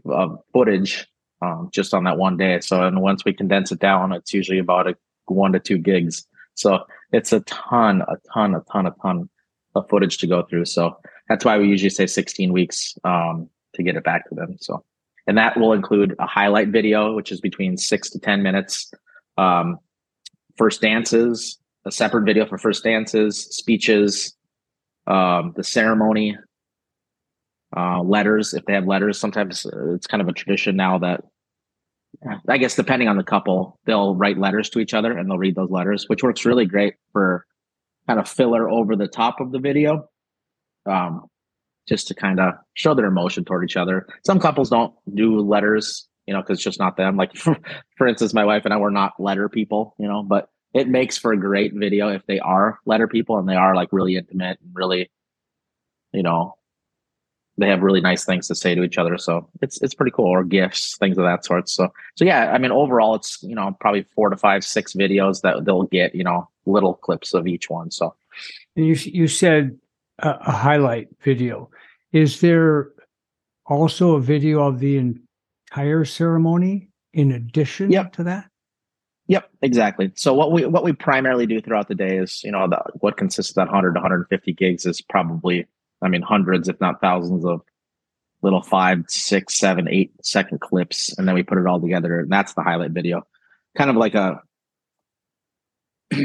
of 0.07 0.39
footage 0.53 1.07
um, 1.43 1.69
just 1.73 1.93
on 1.93 2.05
that 2.05 2.17
one 2.17 2.37
day. 2.37 2.61
So, 2.61 2.87
and 2.87 3.03
once 3.03 3.25
we 3.25 3.33
condense 3.33 3.71
it 3.71 3.81
down, 3.81 4.13
it's 4.13 4.33
usually 4.33 4.59
about 4.59 4.89
a 4.89 4.95
one 5.27 5.53
to 5.53 5.61
two 5.61 5.79
gigs. 5.79 6.27
So 6.55 6.85
it's 7.13 7.33
a 7.33 7.41
ton, 7.41 8.03
a 8.03 8.17
ton, 8.33 8.55
a 8.55 8.61
ton, 8.73 8.87
a 8.87 8.95
ton 9.03 9.29
of 9.75 9.89
footage 9.91 10.19
to 10.19 10.27
go 10.27 10.43
through. 10.43 10.65
So 10.65 10.97
that's 11.29 11.45
why 11.45 11.59
we 11.59 11.69
usually 11.69 11.91
say 11.91 12.07
16 12.07 12.53
weeks 12.53 12.95
um, 13.05 13.49
to 13.75 13.83
get 13.83 13.97
it 13.97 14.05
back 14.05 14.29
to 14.29 14.35
them. 14.35 14.57
So, 14.59 14.83
and 15.27 15.37
that 15.37 15.59
will 15.59 15.75
include 15.75 16.17
a 16.19 16.27
highlight 16.27 16.69
video, 16.69 17.15
which 17.15 17.31
is 17.31 17.41
between 17.41 17.77
six 17.77 18.09
to 18.11 18.19
10 18.19 18.43
minutes. 18.43 18.91
Um, 19.37 19.79
first 20.59 20.81
dances, 20.83 21.59
a 21.87 21.91
separate 21.91 22.25
video 22.25 22.45
for 22.45 22.59
first 22.59 22.85
dances, 22.85 23.41
speeches, 23.45 24.37
um, 25.07 25.55
the 25.57 25.65
ceremony, 25.65 26.37
uh, 27.77 28.03
letters. 28.03 28.53
If 28.53 28.65
they 28.67 28.75
have 28.75 28.87
letters, 28.87 29.19
sometimes 29.19 29.65
uh, 29.65 29.95
it's 29.95 30.07
kind 30.07 30.21
of 30.21 30.29
a 30.29 30.33
tradition 30.33 30.77
now 30.77 30.99
that 30.99 31.23
I 32.49 32.59
guess 32.59 32.75
depending 32.75 33.09
on 33.09 33.17
the 33.17 33.23
couple, 33.23 33.79
they'll 33.85 34.15
write 34.15 34.39
letters 34.39 34.69
to 34.71 34.81
each 34.81 34.95
other 34.95 35.17
and 35.17 35.31
they'll 35.31 35.39
read 35.39 35.55
those 35.55 35.71
letters, 35.71 36.07
which 36.09 36.23
works 36.23 36.45
really 36.45 36.67
great 36.67 36.95
for 37.13 37.47
kind 38.07 38.19
of 38.19 38.29
filler 38.29 38.69
over 38.69 38.97
the 38.97 39.09
top 39.09 39.41
of 39.41 39.53
the 39.53 39.59
video. 39.59 40.09
Um, 40.87 41.29
just 41.89 42.07
to 42.09 42.15
kind 42.15 42.39
of 42.39 42.53
show 42.75 42.95
their 42.95 43.07
emotion 43.07 43.45
toward 43.45 43.65
each 43.65 43.77
other. 43.77 44.07
Some 44.27 44.39
couples 44.39 44.71
don't 44.71 44.93
do 45.15 45.41
letters, 45.41 46.07
you 46.29 46.35
know, 46.35 46.43
because 46.43 46.59
it's 46.59 46.65
just 46.65 46.79
not 46.79 46.99
them. 46.99 47.17
Like 47.17 47.35
for, 47.97 48.07
instance, 48.07 48.35
my 48.35 48.45
wife 48.45 48.67
and 48.67 48.75
I 48.75 48.77
were 48.77 48.91
not 48.91 49.19
letter 49.19 49.49
people, 49.49 49.95
you 49.99 50.07
know, 50.07 50.23
but 50.23 50.51
it 50.75 50.87
makes 50.87 51.17
for 51.17 51.33
a 51.33 51.41
great 51.41 51.73
video 51.73 52.11
if 52.11 52.27
they 52.27 52.39
are 52.39 52.79
letter 52.85 53.09
people 53.09 53.39
and 53.39 53.49
they 53.49 53.57
are 53.57 53.75
like 53.75 53.89
really 53.93 54.17
intimate 54.17 54.59
and 54.61 54.71
really, 54.75 55.11
you 56.13 56.23
know, 56.23 56.55
they 57.57 57.69
have 57.69 57.83
really 57.83 58.03
nice 58.03 58.27
things 58.27 58.47
to 58.49 58.55
say 58.55 58.75
to 58.75 58.83
each 58.83 58.99
other. 58.99 59.17
So 59.17 59.49
it's 59.63 59.81
it's 59.81 59.95
pretty 59.95 60.13
cool. 60.13 60.27
Or 60.27 60.45
gifts, 60.45 60.99
things 60.99 61.17
of 61.17 61.25
that 61.25 61.47
sort. 61.47 61.69
So 61.71 61.89
so 62.15 62.27
yeah, 62.27 62.53
I 62.53 62.59
mean 62.59 62.73
overall 62.73 63.15
it's 63.15 63.43
you 63.43 63.55
know 63.55 63.75
probably 63.81 64.03
four 64.03 64.29
to 64.29 64.37
five, 64.37 64.63
six 64.63 64.93
videos 64.93 65.41
that 65.41 65.65
they'll 65.65 65.85
get, 65.85 66.15
you 66.15 66.25
know, 66.25 66.47
little 66.67 66.95
clips 66.95 67.33
of 67.33 67.47
each 67.47 67.71
one. 67.71 67.91
So 67.91 68.15
and 68.77 68.87
you 68.87 68.95
you 69.07 69.29
said 69.29 69.79
a, 70.19 70.33
a 70.43 70.53
highlight 70.53 71.09
video. 71.23 71.71
Is 72.13 72.43
there 72.43 72.91
also 73.65 74.15
a 74.15 74.21
video 74.21 74.63
of 74.63 74.79
the 74.79 74.99
entire 75.71 76.05
ceremony 76.05 76.89
in 77.13 77.33
addition 77.33 77.91
yep. 77.91 78.13
to 78.15 78.25
that? 78.25 78.49
Yep, 79.27 79.51
exactly. 79.61 80.11
So 80.15 80.33
what 80.33 80.53
we 80.53 80.65
what 80.65 80.85
we 80.85 80.93
primarily 80.93 81.47
do 81.47 81.61
throughout 81.61 81.89
the 81.89 81.95
day 81.95 82.17
is, 82.17 82.43
you 82.43 82.51
know, 82.51 82.67
the, 82.67 82.83
what 83.01 83.19
consists 83.19 83.53
of 83.53 83.57
that 83.57 83.67
100 83.67 83.93
to 83.93 84.01
150 84.01 84.53
gigs 84.55 84.87
is 84.87 85.03
probably, 85.03 85.67
I 86.01 86.09
mean, 86.09 86.23
hundreds, 86.23 86.69
if 86.69 86.81
not 86.81 87.03
thousands 87.03 87.45
of 87.45 87.61
little 88.41 88.63
five, 88.63 89.05
six, 89.09 89.59
seven, 89.59 89.87
eight 89.89 90.13
second 90.23 90.61
clips, 90.61 91.17
and 91.19 91.29
then 91.29 91.35
we 91.35 91.43
put 91.43 91.59
it 91.59 91.67
all 91.67 91.81
together, 91.81 92.21
and 92.21 92.33
that's 92.33 92.55
the 92.55 92.63
highlight 92.63 92.93
video. 92.93 93.27
Kind 93.77 93.91
of 93.91 93.97
like 93.97 94.15
a 94.15 94.41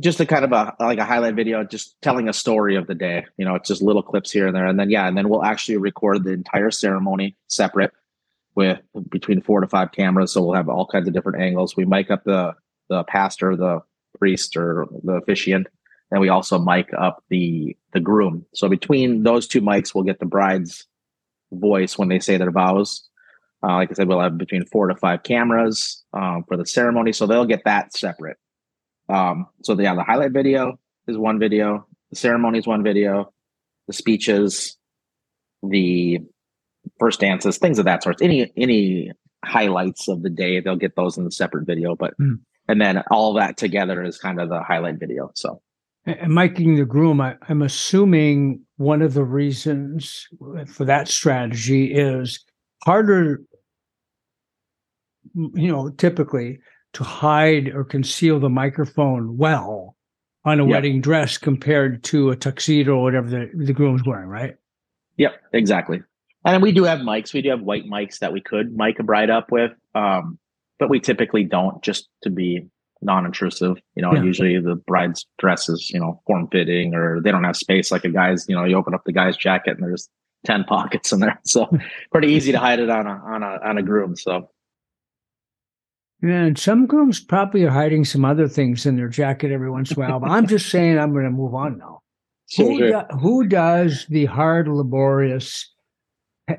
just 0.00 0.20
a 0.20 0.24
kind 0.24 0.46
of 0.46 0.52
a 0.52 0.74
like 0.80 0.98
a 0.98 1.04
highlight 1.04 1.34
video, 1.34 1.64
just 1.64 2.00
telling 2.00 2.30
a 2.30 2.32
story 2.32 2.76
of 2.76 2.86
the 2.86 2.94
day. 2.94 3.26
You 3.36 3.44
know, 3.44 3.56
it's 3.56 3.68
just 3.68 3.82
little 3.82 4.02
clips 4.02 4.32
here 4.32 4.46
and 4.46 4.56
there, 4.56 4.66
and 4.66 4.80
then 4.80 4.88
yeah, 4.88 5.06
and 5.06 5.18
then 5.18 5.28
we'll 5.28 5.44
actually 5.44 5.76
record 5.76 6.24
the 6.24 6.32
entire 6.32 6.70
ceremony 6.70 7.36
separate 7.48 7.92
with 8.58 8.80
between 9.08 9.40
four 9.40 9.60
to 9.60 9.68
five 9.68 9.92
cameras. 9.92 10.32
So 10.32 10.42
we'll 10.42 10.56
have 10.56 10.68
all 10.68 10.84
kinds 10.84 11.06
of 11.06 11.14
different 11.14 11.40
angles. 11.40 11.76
We 11.76 11.84
mic 11.84 12.10
up 12.10 12.24
the 12.24 12.54
the 12.88 13.04
pastor, 13.04 13.54
the 13.54 13.80
priest, 14.18 14.56
or 14.56 14.86
the 15.04 15.12
officiant, 15.12 15.68
and 16.10 16.20
we 16.20 16.28
also 16.28 16.58
mic 16.58 16.90
up 16.98 17.22
the 17.30 17.76
the 17.92 18.00
groom. 18.00 18.44
So 18.54 18.68
between 18.68 19.22
those 19.22 19.46
two 19.46 19.62
mics, 19.62 19.94
we'll 19.94 20.02
get 20.10 20.18
the 20.18 20.26
bride's 20.26 20.86
voice 21.52 21.96
when 21.96 22.08
they 22.08 22.18
say 22.18 22.36
their 22.36 22.50
vows. 22.50 23.08
Uh, 23.62 23.76
like 23.76 23.90
I 23.92 23.94
said, 23.94 24.08
we'll 24.08 24.20
have 24.20 24.36
between 24.36 24.64
four 24.64 24.88
to 24.88 24.96
five 24.96 25.22
cameras 25.22 26.04
um, 26.12 26.44
for 26.48 26.56
the 26.56 26.66
ceremony, 26.66 27.12
so 27.12 27.26
they'll 27.26 27.44
get 27.54 27.64
that 27.64 27.96
separate. 27.96 28.38
Um, 29.08 29.46
so 29.62 29.74
the, 29.74 29.84
yeah, 29.84 29.94
the 29.94 30.02
highlight 30.02 30.32
video 30.32 30.78
is 31.06 31.16
one 31.16 31.38
video, 31.38 31.86
the 32.10 32.16
ceremony 32.16 32.58
is 32.58 32.66
one 32.66 32.82
video, 32.82 33.32
the 33.86 33.92
speeches, 33.92 34.76
the 35.62 36.20
first 36.98 37.20
dances, 37.20 37.58
things 37.58 37.78
of 37.78 37.84
that 37.84 38.02
sort. 38.02 38.20
Any 38.22 38.52
any 38.56 39.12
highlights 39.44 40.08
of 40.08 40.22
the 40.22 40.30
day, 40.30 40.60
they'll 40.60 40.76
get 40.76 40.96
those 40.96 41.16
in 41.16 41.24
the 41.24 41.30
separate 41.30 41.66
video. 41.66 41.94
But 41.94 42.14
mm. 42.18 42.38
and 42.68 42.80
then 42.80 43.02
all 43.10 43.32
that 43.34 43.56
together 43.56 44.02
is 44.02 44.18
kind 44.18 44.40
of 44.40 44.48
the 44.48 44.62
highlight 44.62 44.98
video. 44.98 45.30
So 45.34 45.60
and 46.06 46.32
miking 46.32 46.76
the 46.76 46.84
groom, 46.84 47.20
I, 47.20 47.36
I'm 47.48 47.62
assuming 47.62 48.62
one 48.76 49.02
of 49.02 49.14
the 49.14 49.24
reasons 49.24 50.26
for 50.66 50.84
that 50.84 51.08
strategy 51.08 51.92
is 51.92 52.44
harder, 52.84 53.42
you 55.34 55.70
know, 55.70 55.90
typically 55.90 56.60
to 56.94 57.04
hide 57.04 57.68
or 57.68 57.84
conceal 57.84 58.40
the 58.40 58.48
microphone 58.48 59.36
well 59.36 59.96
on 60.44 60.60
a 60.60 60.64
yep. 60.64 60.72
wedding 60.72 61.00
dress 61.00 61.36
compared 61.36 62.02
to 62.04 62.30
a 62.30 62.36
tuxedo 62.36 62.96
or 62.96 63.02
whatever 63.02 63.28
the, 63.28 63.50
the 63.54 63.72
groom's 63.72 64.04
wearing, 64.06 64.28
right? 64.28 64.54
Yep, 65.18 65.32
exactly. 65.52 66.00
And 66.44 66.62
we 66.62 66.72
do 66.72 66.84
have 66.84 67.00
mics. 67.00 67.32
We 67.32 67.42
do 67.42 67.50
have 67.50 67.62
white 67.62 67.84
mics 67.86 68.20
that 68.20 68.32
we 68.32 68.40
could 68.40 68.76
mic 68.76 68.98
a 68.98 69.02
bride 69.02 69.30
up 69.30 69.50
with, 69.50 69.72
um, 69.94 70.38
but 70.78 70.88
we 70.88 71.00
typically 71.00 71.44
don't 71.44 71.82
just 71.82 72.08
to 72.22 72.30
be 72.30 72.66
non-intrusive. 73.02 73.76
You 73.94 74.02
know, 74.02 74.14
yeah. 74.14 74.22
usually 74.22 74.60
the 74.60 74.76
bride's 74.76 75.26
dress 75.38 75.68
is, 75.68 75.90
you 75.90 76.00
know, 76.00 76.20
form 76.26 76.48
fitting 76.50 76.94
or 76.94 77.20
they 77.20 77.30
don't 77.30 77.44
have 77.44 77.56
space 77.56 77.90
like 77.90 78.04
a 78.04 78.08
guy's, 78.08 78.48
you 78.48 78.54
know, 78.54 78.64
you 78.64 78.76
open 78.76 78.94
up 78.94 79.02
the 79.04 79.12
guy's 79.12 79.36
jacket 79.36 79.76
and 79.78 79.82
there's 79.82 80.08
10 80.46 80.64
pockets 80.64 81.12
in 81.12 81.20
there. 81.20 81.40
So 81.46 81.68
pretty 82.12 82.28
easy 82.28 82.52
to 82.52 82.58
hide 82.58 82.78
it 82.78 82.90
on 82.90 83.06
a 83.06 83.10
on 83.10 83.42
a 83.42 83.58
on 83.64 83.78
a 83.78 83.82
groom. 83.82 84.16
So 84.16 84.48
yeah, 86.22 86.44
and 86.44 86.58
some 86.58 86.86
grooms 86.86 87.20
probably 87.20 87.62
are 87.64 87.70
hiding 87.70 88.04
some 88.04 88.24
other 88.24 88.48
things 88.48 88.86
in 88.86 88.96
their 88.96 89.08
jacket 89.08 89.52
every 89.52 89.70
once 89.70 89.92
in 89.92 90.02
a 90.02 90.06
while. 90.06 90.18
But 90.18 90.30
I'm 90.30 90.48
just 90.48 90.68
saying, 90.68 90.98
I'm 90.98 91.12
going 91.12 91.24
to 91.24 91.30
move 91.30 91.54
on 91.54 91.78
now. 91.78 92.02
Who. 92.56 92.78
Do, 92.78 93.02
who 93.20 93.46
does 93.46 94.06
the 94.08 94.24
hard, 94.24 94.66
laborious, 94.66 95.70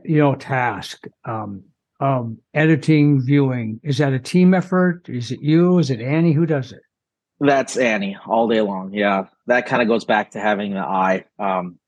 you 0.04 0.20
know, 0.20 0.36
task 0.36 1.08
um, 1.26 1.64
of 2.00 2.36
editing, 2.54 3.22
viewing? 3.22 3.80
Is 3.84 3.98
that 3.98 4.14
a 4.14 4.20
team 4.20 4.54
effort? 4.54 5.08
Is 5.10 5.32
it 5.32 5.42
you? 5.42 5.80
Is 5.80 5.90
it 5.90 6.02
Annie? 6.02 6.34
Who 6.34 6.46
does 6.46 6.72
it? 6.72 6.82
That's 7.40 7.78
Annie 7.78 8.18
all 8.28 8.48
day 8.48 8.62
long. 8.62 8.94
Yeah, 8.94 9.26
that 9.48 9.66
kind 9.66 9.82
of 9.82 9.88
goes 9.88 10.06
back 10.06 10.32
to 10.32 10.40
having 10.40 10.74
the 10.74 10.80
eye. 10.80 11.26
Um, 11.38 11.80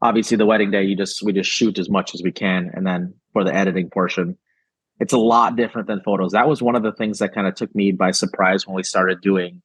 obviously, 0.00 0.36
the 0.36 0.46
wedding 0.46 0.70
day, 0.70 0.84
you 0.84 0.96
just 0.96 1.22
we 1.22 1.32
just 1.32 1.50
shoot 1.50 1.78
as 1.78 1.90
much 1.90 2.14
as 2.14 2.22
we 2.22 2.32
can, 2.32 2.70
and 2.74 2.86
then 2.86 3.14
for 3.32 3.44
the 3.44 3.54
editing 3.54 3.90
portion, 3.90 4.36
it's 5.00 5.12
a 5.12 5.18
lot 5.18 5.56
different 5.56 5.88
than 5.88 6.00
photos. 6.02 6.32
That 6.32 6.48
was 6.48 6.62
one 6.62 6.76
of 6.76 6.82
the 6.82 6.92
things 6.92 7.18
that 7.18 7.34
kind 7.34 7.46
of 7.46 7.54
took 7.54 7.74
me 7.74 7.92
by 7.92 8.12
surprise 8.12 8.66
when 8.66 8.76
we 8.76 8.82
started 8.82 9.20
doing 9.20 9.62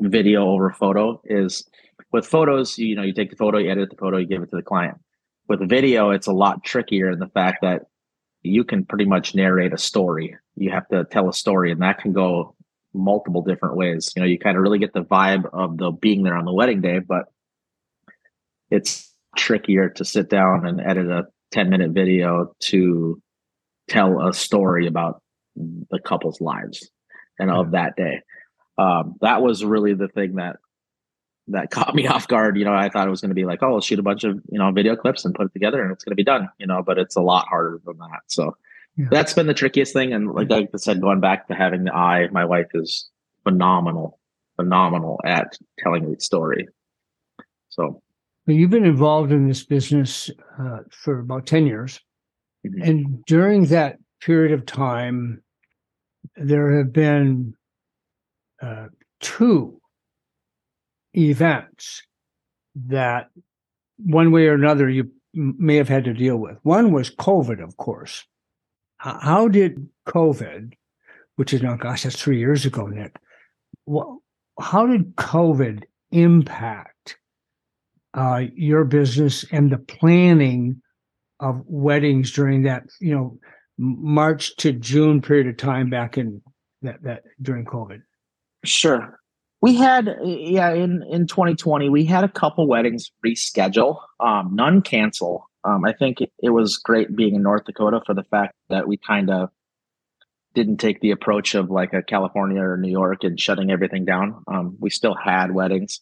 video 0.00 0.46
over 0.46 0.70
photo 0.70 1.20
is 1.24 1.68
with 2.12 2.26
photos, 2.26 2.78
you 2.78 2.94
know, 2.94 3.02
you 3.02 3.12
take 3.12 3.30
the 3.30 3.36
photo, 3.36 3.58
you 3.58 3.70
edit 3.70 3.90
the 3.90 3.96
photo, 3.96 4.18
you 4.18 4.26
give 4.26 4.42
it 4.42 4.50
to 4.50 4.56
the 4.56 4.62
client. 4.62 4.98
With 5.52 5.68
video, 5.68 6.12
it's 6.12 6.28
a 6.28 6.32
lot 6.32 6.64
trickier 6.64 7.10
in 7.10 7.18
the 7.18 7.28
fact 7.28 7.58
that 7.60 7.82
you 8.40 8.64
can 8.64 8.86
pretty 8.86 9.04
much 9.04 9.34
narrate 9.34 9.74
a 9.74 9.76
story. 9.76 10.34
You 10.56 10.70
have 10.70 10.88
to 10.88 11.04
tell 11.04 11.28
a 11.28 11.34
story, 11.34 11.70
and 11.70 11.82
that 11.82 11.98
can 11.98 12.14
go 12.14 12.56
multiple 12.94 13.42
different 13.42 13.76
ways. 13.76 14.10
You 14.16 14.22
know, 14.22 14.26
you 14.26 14.38
kind 14.38 14.56
of 14.56 14.62
really 14.62 14.78
get 14.78 14.94
the 14.94 15.04
vibe 15.04 15.44
of 15.52 15.76
the 15.76 15.90
being 15.90 16.22
there 16.22 16.38
on 16.38 16.46
the 16.46 16.54
wedding 16.54 16.80
day, 16.80 17.00
but 17.00 17.26
it's 18.70 19.12
trickier 19.36 19.90
to 19.90 20.06
sit 20.06 20.30
down 20.30 20.66
and 20.66 20.80
edit 20.80 21.08
a 21.08 21.24
10 21.50 21.68
minute 21.68 21.90
video 21.90 22.54
to 22.60 23.20
tell 23.90 24.26
a 24.26 24.32
story 24.32 24.86
about 24.86 25.20
the 25.54 25.98
couple's 25.98 26.40
lives 26.40 26.88
and 27.38 27.50
of 27.50 27.72
that 27.72 27.94
day. 27.94 28.22
Um, 28.78 29.16
that 29.20 29.42
was 29.42 29.66
really 29.66 29.92
the 29.92 30.08
thing 30.08 30.36
that 30.36 30.56
that 31.48 31.70
caught 31.70 31.94
me 31.94 32.06
off 32.08 32.28
guard. 32.28 32.56
You 32.56 32.64
know, 32.64 32.74
I 32.74 32.88
thought 32.88 33.06
it 33.06 33.10
was 33.10 33.20
going 33.20 33.30
to 33.30 33.34
be 33.34 33.44
like, 33.44 33.62
oh, 33.62 33.72
we'll 33.72 33.80
shoot 33.80 33.98
a 33.98 34.02
bunch 34.02 34.24
of 34.24 34.40
you 34.50 34.58
know 34.58 34.70
video 34.72 34.96
clips 34.96 35.24
and 35.24 35.34
put 35.34 35.46
it 35.46 35.52
together, 35.52 35.82
and 35.82 35.92
it's 35.92 36.04
going 36.04 36.12
to 36.12 36.16
be 36.16 36.24
done. 36.24 36.48
You 36.58 36.66
know, 36.66 36.82
but 36.82 36.98
it's 36.98 37.16
a 37.16 37.20
lot 37.20 37.46
harder 37.48 37.80
than 37.84 37.98
that. 37.98 38.20
So 38.28 38.56
yeah. 38.96 39.06
that's 39.10 39.34
been 39.34 39.46
the 39.46 39.54
trickiest 39.54 39.92
thing. 39.92 40.12
And 40.12 40.30
like, 40.32 40.50
like 40.50 40.70
I 40.72 40.76
said, 40.76 41.00
going 41.00 41.20
back 41.20 41.48
to 41.48 41.54
having 41.54 41.84
the 41.84 41.94
eye, 41.94 42.28
my 42.30 42.44
wife 42.44 42.68
is 42.74 43.08
phenomenal, 43.44 44.18
phenomenal 44.56 45.20
at 45.24 45.58
telling 45.78 46.10
the 46.12 46.20
story. 46.20 46.68
So 47.70 48.02
you've 48.46 48.70
been 48.70 48.84
involved 48.84 49.32
in 49.32 49.48
this 49.48 49.64
business 49.64 50.30
uh, 50.58 50.78
for 50.90 51.20
about 51.20 51.46
ten 51.46 51.66
years. 51.66 52.00
Mm-hmm. 52.66 52.82
And 52.82 53.24
during 53.26 53.66
that 53.66 53.98
period 54.20 54.52
of 54.52 54.66
time, 54.66 55.42
there 56.36 56.78
have 56.78 56.92
been 56.92 57.54
uh, 58.62 58.86
two 59.20 59.80
events 61.16 62.02
that, 62.74 63.28
one 63.98 64.32
way 64.32 64.46
or 64.46 64.54
another, 64.54 64.88
you 64.88 65.10
may 65.34 65.76
have 65.76 65.88
had 65.88 66.04
to 66.04 66.14
deal 66.14 66.36
with. 66.36 66.58
One 66.62 66.92
was 66.92 67.10
COVID, 67.10 67.62
of 67.62 67.76
course. 67.76 68.24
How 68.96 69.48
did 69.48 69.88
COVID, 70.06 70.74
which 71.36 71.52
is 71.52 71.62
now, 71.62 71.76
gosh, 71.76 72.04
that's 72.04 72.20
three 72.20 72.38
years 72.38 72.64
ago, 72.64 72.86
Nick, 72.86 73.16
how 74.60 74.86
did 74.86 75.16
COVID 75.16 75.84
impact 76.12 77.16
uh, 78.14 78.44
your 78.54 78.84
business 78.84 79.44
and 79.50 79.70
the 79.72 79.78
planning 79.78 80.80
of 81.40 81.62
weddings 81.66 82.30
during 82.30 82.62
that 82.62 82.84
you 83.00 83.12
know 83.12 83.38
March 83.78 84.54
to 84.56 84.72
June 84.72 85.20
period 85.20 85.48
of 85.48 85.56
time 85.56 85.90
back 85.90 86.16
in 86.18 86.40
that 86.82 87.02
that 87.02 87.22
during 87.40 87.64
COVID? 87.64 88.02
Sure. 88.64 89.18
We 89.62 89.76
had 89.76 90.18
yeah 90.24 90.72
in 90.72 91.04
in 91.08 91.26
2020 91.28 91.88
we 91.88 92.04
had 92.04 92.24
a 92.24 92.28
couple 92.28 92.66
weddings 92.66 93.12
reschedule, 93.24 94.00
um, 94.20 94.50
none 94.54 94.82
cancel. 94.82 95.48
Um, 95.64 95.84
I 95.84 95.92
think 95.92 96.20
it, 96.20 96.32
it 96.42 96.50
was 96.50 96.78
great 96.78 97.14
being 97.14 97.36
in 97.36 97.42
North 97.42 97.64
Dakota 97.64 98.00
for 98.04 98.14
the 98.14 98.24
fact 98.24 98.54
that 98.68 98.88
we 98.88 98.96
kind 98.96 99.30
of 99.30 99.50
didn't 100.54 100.78
take 100.78 101.00
the 101.00 101.12
approach 101.12 101.54
of 101.54 101.70
like 101.70 101.92
a 101.92 102.02
California 102.02 102.60
or 102.60 102.76
New 102.76 102.90
York 102.90 103.22
and 103.22 103.40
shutting 103.40 103.70
everything 103.70 104.04
down. 104.04 104.42
Um, 104.48 104.76
we 104.80 104.90
still 104.90 105.14
had 105.14 105.52
weddings. 105.52 106.00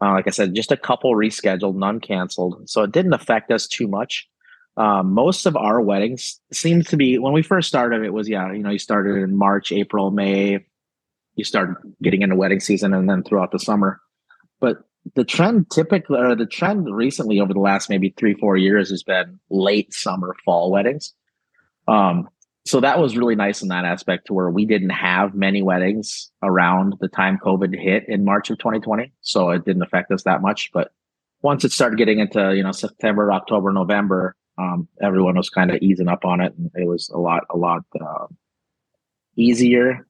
Uh, 0.00 0.12
like 0.12 0.26
I 0.26 0.30
said, 0.30 0.54
just 0.54 0.72
a 0.72 0.76
couple 0.76 1.14
rescheduled, 1.14 1.74
none 1.74 2.00
canceled. 2.00 2.68
So 2.70 2.82
it 2.82 2.92
didn't 2.92 3.12
affect 3.12 3.50
us 3.50 3.66
too 3.66 3.88
much. 3.88 4.28
Um, 4.76 5.12
most 5.12 5.44
of 5.44 5.56
our 5.56 5.80
weddings 5.80 6.40
seemed 6.52 6.86
to 6.86 6.96
be 6.96 7.18
when 7.18 7.32
we 7.32 7.42
first 7.42 7.68
started. 7.68 8.02
It 8.02 8.12
was 8.12 8.28
yeah, 8.28 8.52
you 8.52 8.62
know, 8.62 8.70
you 8.70 8.78
started 8.78 9.16
in 9.16 9.36
March, 9.36 9.70
April, 9.70 10.10
May. 10.10 10.64
You 11.34 11.44
start 11.44 11.70
getting 12.02 12.22
into 12.22 12.36
wedding 12.36 12.60
season, 12.60 12.94
and 12.94 13.08
then 13.08 13.22
throughout 13.22 13.52
the 13.52 13.58
summer. 13.58 14.00
But 14.60 14.84
the 15.14 15.24
trend 15.24 15.70
typically, 15.70 16.18
or 16.18 16.34
the 16.34 16.46
trend 16.46 16.94
recently 16.94 17.40
over 17.40 17.52
the 17.52 17.60
last 17.60 17.90
maybe 17.90 18.14
three, 18.16 18.34
four 18.34 18.56
years 18.56 18.90
has 18.90 19.02
been 19.02 19.40
late 19.50 19.92
summer, 19.92 20.36
fall 20.44 20.70
weddings. 20.70 21.12
Um, 21.88 22.28
so 22.64 22.80
that 22.80 23.00
was 23.00 23.16
really 23.16 23.34
nice 23.34 23.60
in 23.62 23.68
that 23.68 23.84
aspect 23.84 24.26
to 24.26 24.34
where 24.34 24.48
we 24.48 24.64
didn't 24.64 24.90
have 24.90 25.34
many 25.34 25.62
weddings 25.62 26.30
around 26.42 26.94
the 27.00 27.08
time 27.08 27.38
COVID 27.44 27.76
hit 27.76 28.08
in 28.08 28.24
March 28.24 28.50
of 28.50 28.58
2020. 28.58 29.12
So 29.20 29.50
it 29.50 29.64
didn't 29.64 29.82
affect 29.82 30.12
us 30.12 30.22
that 30.22 30.42
much. 30.42 30.70
But 30.72 30.92
once 31.42 31.64
it 31.64 31.72
started 31.72 31.98
getting 31.98 32.20
into, 32.20 32.54
you 32.54 32.62
know, 32.62 32.70
September, 32.70 33.32
October, 33.32 33.72
November, 33.72 34.36
um, 34.58 34.86
everyone 35.00 35.36
was 35.36 35.50
kind 35.50 35.72
of 35.72 35.78
easing 35.82 36.06
up 36.06 36.24
on 36.24 36.40
it. 36.40 36.54
And 36.56 36.70
it 36.76 36.86
was 36.86 37.08
a 37.08 37.18
lot, 37.18 37.42
a 37.50 37.56
lot 37.56 37.82
uh, 38.00 38.26
easier 39.36 40.06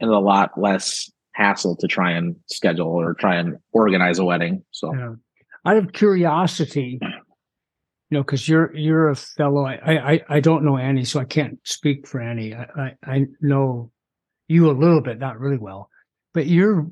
and 0.00 0.10
a 0.10 0.18
lot 0.18 0.58
less 0.58 1.10
hassle 1.32 1.76
to 1.76 1.86
try 1.86 2.12
and 2.12 2.36
schedule 2.46 2.88
or 2.88 3.14
try 3.14 3.36
and 3.36 3.56
organize 3.72 4.18
a 4.18 4.24
wedding. 4.24 4.62
So 4.72 4.94
yeah. 4.94 5.14
out 5.64 5.76
of 5.76 5.92
curiosity, 5.92 6.98
you 7.00 7.08
know, 8.10 8.22
because 8.22 8.48
you're 8.48 8.74
you're 8.74 9.08
a 9.08 9.16
fellow. 9.16 9.64
I, 9.64 10.14
I 10.14 10.20
I 10.28 10.40
don't 10.40 10.64
know 10.64 10.76
Annie, 10.76 11.04
so 11.04 11.20
I 11.20 11.24
can't 11.24 11.58
speak 11.64 12.06
for 12.06 12.20
Annie. 12.20 12.54
I, 12.54 12.66
I, 12.76 12.96
I 13.04 13.26
know 13.40 13.90
you 14.48 14.70
a 14.70 14.72
little 14.72 15.00
bit, 15.00 15.18
not 15.18 15.38
really 15.38 15.58
well, 15.58 15.90
but 16.34 16.46
you're 16.46 16.88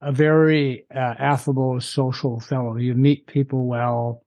a 0.00 0.12
very 0.12 0.86
uh, 0.94 1.14
affable, 1.18 1.80
social 1.80 2.40
fellow. 2.40 2.76
You 2.76 2.94
meet 2.94 3.26
people 3.26 3.66
well, 3.66 4.24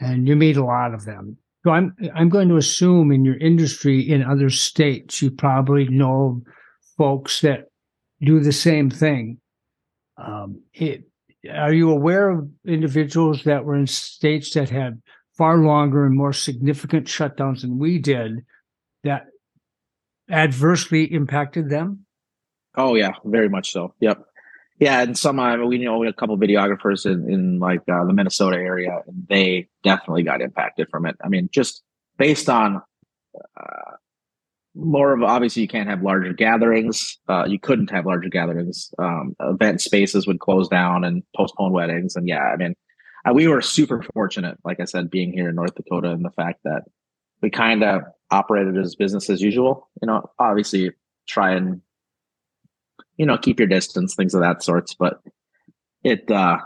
and 0.00 0.26
you 0.26 0.34
meet 0.34 0.56
a 0.56 0.64
lot 0.64 0.94
of 0.94 1.04
them. 1.04 1.36
So 1.64 1.72
I'm 1.72 1.94
I'm 2.14 2.28
going 2.28 2.48
to 2.48 2.56
assume 2.56 3.12
in 3.12 3.24
your 3.24 3.36
industry 3.36 4.00
in 4.00 4.22
other 4.22 4.50
states, 4.50 5.22
you 5.22 5.30
probably 5.30 5.88
know 5.88 6.42
folks 6.96 7.40
that 7.40 7.68
do 8.20 8.40
the 8.40 8.52
same 8.52 8.90
thing. 8.90 9.38
Um, 10.16 10.62
it, 10.72 11.04
are 11.52 11.72
you 11.72 11.90
aware 11.90 12.30
of 12.30 12.48
individuals 12.66 13.44
that 13.44 13.64
were 13.64 13.76
in 13.76 13.86
states 13.86 14.54
that 14.54 14.70
had 14.70 15.02
far 15.36 15.58
longer 15.58 16.06
and 16.06 16.16
more 16.16 16.32
significant 16.32 17.06
shutdowns 17.06 17.62
than 17.62 17.78
we 17.78 17.98
did 17.98 18.44
that 19.02 19.26
adversely 20.30 21.04
impacted 21.12 21.68
them? 21.68 22.06
Oh 22.76 22.94
yeah, 22.94 23.12
very 23.24 23.48
much 23.48 23.72
so. 23.72 23.94
Yep. 24.00 24.24
Yeah, 24.80 25.02
and 25.02 25.16
some 25.16 25.38
uh, 25.38 25.64
we 25.64 25.78
know 25.78 25.98
we 25.98 26.08
a 26.08 26.12
couple 26.12 26.36
videographers 26.36 27.06
in 27.06 27.32
in 27.32 27.58
like 27.60 27.82
uh, 27.88 28.04
the 28.04 28.12
Minnesota 28.12 28.56
area, 28.56 29.02
and 29.06 29.24
they 29.28 29.68
definitely 29.84 30.24
got 30.24 30.40
impacted 30.40 30.88
from 30.90 31.06
it. 31.06 31.16
I 31.22 31.28
mean, 31.28 31.48
just 31.52 31.82
based 32.18 32.48
on 32.48 32.82
uh, 33.36 33.90
more 34.74 35.12
of 35.12 35.22
obviously 35.22 35.62
you 35.62 35.68
can't 35.68 35.88
have 35.88 36.02
larger 36.02 36.32
gatherings. 36.32 37.18
Uh, 37.28 37.44
you 37.46 37.58
couldn't 37.58 37.90
have 37.90 38.06
larger 38.06 38.28
gatherings. 38.28 38.92
Um, 38.98 39.36
event 39.40 39.80
spaces 39.80 40.26
would 40.26 40.40
close 40.40 40.68
down 40.68 41.04
and 41.04 41.22
postpone 41.36 41.72
weddings, 41.72 42.16
and 42.16 42.28
yeah, 42.28 42.42
I 42.42 42.56
mean, 42.56 42.74
uh, 43.24 43.32
we 43.32 43.46
were 43.46 43.62
super 43.62 44.02
fortunate, 44.14 44.58
like 44.64 44.80
I 44.80 44.84
said, 44.84 45.10
being 45.10 45.32
here 45.32 45.48
in 45.48 45.54
North 45.54 45.74
Dakota 45.74 46.10
and 46.10 46.24
the 46.24 46.30
fact 46.30 46.60
that 46.64 46.82
we 47.40 47.50
kind 47.50 47.84
of 47.84 48.02
operated 48.30 48.76
as 48.76 48.96
business 48.96 49.30
as 49.30 49.40
usual. 49.40 49.88
You 50.02 50.06
know, 50.06 50.30
obviously 50.38 50.90
try 51.26 51.54
and 51.54 51.80
you 53.16 53.26
know 53.26 53.38
keep 53.38 53.60
your 53.60 53.68
distance, 53.68 54.14
things 54.14 54.34
of 54.34 54.40
that 54.40 54.62
sorts, 54.62 54.94
but 54.94 55.20
it 56.02 56.30
uh 56.30 56.58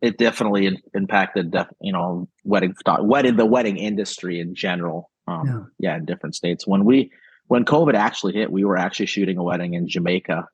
it 0.00 0.18
definitely 0.18 0.76
impacted 0.94 1.54
you 1.80 1.92
know 1.92 2.28
wedding 2.44 2.74
wedding 3.00 3.36
the 3.36 3.46
wedding 3.46 3.76
industry 3.76 4.40
in 4.40 4.54
general 4.54 5.11
um 5.32 5.72
yeah. 5.78 5.90
yeah 5.90 5.96
in 5.96 6.04
different 6.04 6.34
states 6.34 6.66
when 6.66 6.84
we 6.84 7.10
when 7.46 7.64
covid 7.64 7.94
actually 7.94 8.32
hit 8.32 8.50
we 8.50 8.64
were 8.64 8.76
actually 8.76 9.06
shooting 9.06 9.38
a 9.38 9.42
wedding 9.42 9.74
in 9.74 9.88
jamaica 9.88 10.46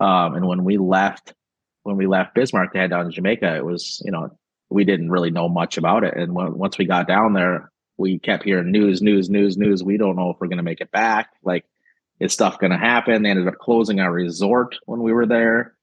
um 0.00 0.34
and 0.34 0.46
when 0.46 0.64
we 0.64 0.78
left 0.78 1.34
when 1.84 1.96
we 1.96 2.06
left 2.06 2.34
Bismarck 2.34 2.72
to 2.72 2.78
head 2.78 2.90
down 2.90 3.04
to 3.04 3.10
Jamaica, 3.10 3.56
it 3.56 3.64
was, 3.64 4.02
you 4.04 4.10
know, 4.10 4.36
we 4.70 4.84
didn't 4.84 5.10
really 5.10 5.30
know 5.30 5.48
much 5.48 5.76
about 5.76 6.02
it. 6.02 6.16
And 6.16 6.34
when, 6.34 6.58
once 6.58 6.76
we 6.78 6.86
got 6.86 7.06
down 7.06 7.34
there, 7.34 7.70
we 7.96 8.18
kept 8.18 8.44
hearing 8.44 8.72
news, 8.72 9.00
news, 9.00 9.30
news, 9.30 9.56
news. 9.56 9.84
We 9.84 9.98
don't 9.98 10.16
know 10.16 10.30
if 10.30 10.38
we're 10.40 10.48
going 10.48 10.56
to 10.56 10.64
make 10.64 10.80
it 10.80 10.90
back. 10.90 11.28
Like, 11.44 11.64
is 12.18 12.32
stuff 12.32 12.58
going 12.58 12.72
to 12.72 12.78
happen? 12.78 13.22
They 13.22 13.30
ended 13.30 13.46
up 13.46 13.58
closing 13.58 14.00
our 14.00 14.10
resort 14.10 14.76
when 14.86 15.00
we 15.00 15.12
were 15.12 15.26
there. 15.26 15.76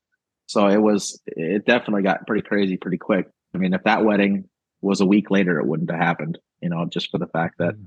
So 0.48 0.68
it 0.68 0.82
was, 0.82 1.22
it 1.28 1.66
definitely 1.66 2.02
got 2.02 2.28
pretty 2.28 2.46
crazy 2.46 2.78
pretty 2.78 2.98
quick. 2.98 3.30
I 3.54 3.60
mean, 3.60 3.74
if 3.74 3.84
that 3.84 4.04
wedding 4.04 4.50
was 4.82 5.02
a 5.02 5.06
week 5.06 5.30
later, 5.30 5.60
it 5.60 5.68
wouldn't 5.68 5.92
have 5.92 6.00
happened, 6.00 6.40
you 6.62 6.70
know, 6.70 6.86
just 6.86 7.12
for 7.12 7.20
the 7.20 7.28
fact 7.28 7.60
that 7.60 7.76
mm. 7.76 7.86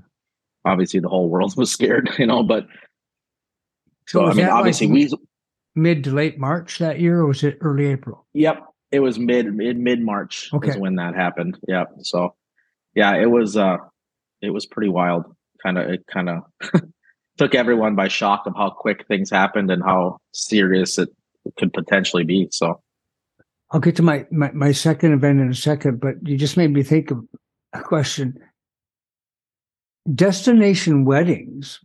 Obviously 0.65 0.99
the 0.99 1.09
whole 1.09 1.29
world 1.29 1.53
was 1.57 1.71
scared, 1.71 2.09
you 2.17 2.25
know, 2.25 2.43
but 2.43 2.67
so, 4.07 4.19
so 4.19 4.25
I 4.25 4.33
mean, 4.33 4.47
obviously 4.47 4.87
like, 4.87 5.11
we, 5.11 5.17
mid 5.75 6.03
to 6.03 6.11
late 6.11 6.39
March 6.39 6.79
that 6.79 6.99
year, 6.99 7.19
or 7.19 7.27
was 7.27 7.43
it 7.43 7.57
early 7.61 7.87
April? 7.87 8.25
Yep, 8.33 8.63
it 8.91 8.99
was 8.99 9.19
mid 9.19 9.53
mid 9.53 9.77
mid 9.77 10.01
March. 10.01 10.49
Okay, 10.53 10.69
was 10.69 10.77
when 10.77 10.95
that 10.95 11.15
happened. 11.15 11.57
Yep. 11.67 11.93
So, 11.99 12.35
yeah, 12.93 13.15
it 13.15 13.29
was 13.29 13.57
uh, 13.57 13.77
it 14.41 14.51
was 14.51 14.65
pretty 14.65 14.89
wild. 14.89 15.25
Kind 15.63 15.77
of, 15.77 15.89
it 15.89 16.05
kind 16.07 16.29
of 16.29 16.43
took 17.37 17.55
everyone 17.55 17.95
by 17.95 18.07
shock 18.07 18.43
of 18.45 18.53
how 18.55 18.69
quick 18.69 19.07
things 19.07 19.29
happened 19.29 19.71
and 19.71 19.83
how 19.83 20.17
serious 20.33 20.97
it 20.97 21.09
could 21.57 21.73
potentially 21.73 22.23
be. 22.23 22.47
So, 22.51 22.81
I'll 23.71 23.79
get 23.79 23.95
to 23.97 24.03
my, 24.03 24.25
my 24.31 24.51
my 24.51 24.71
second 24.71 25.13
event 25.13 25.39
in 25.41 25.49
a 25.49 25.55
second, 25.55 25.99
but 25.99 26.15
you 26.23 26.37
just 26.37 26.57
made 26.57 26.71
me 26.71 26.83
think 26.83 27.11
of 27.11 27.25
a 27.73 27.81
question. 27.81 28.37
Destination 30.13 31.05
weddings 31.05 31.79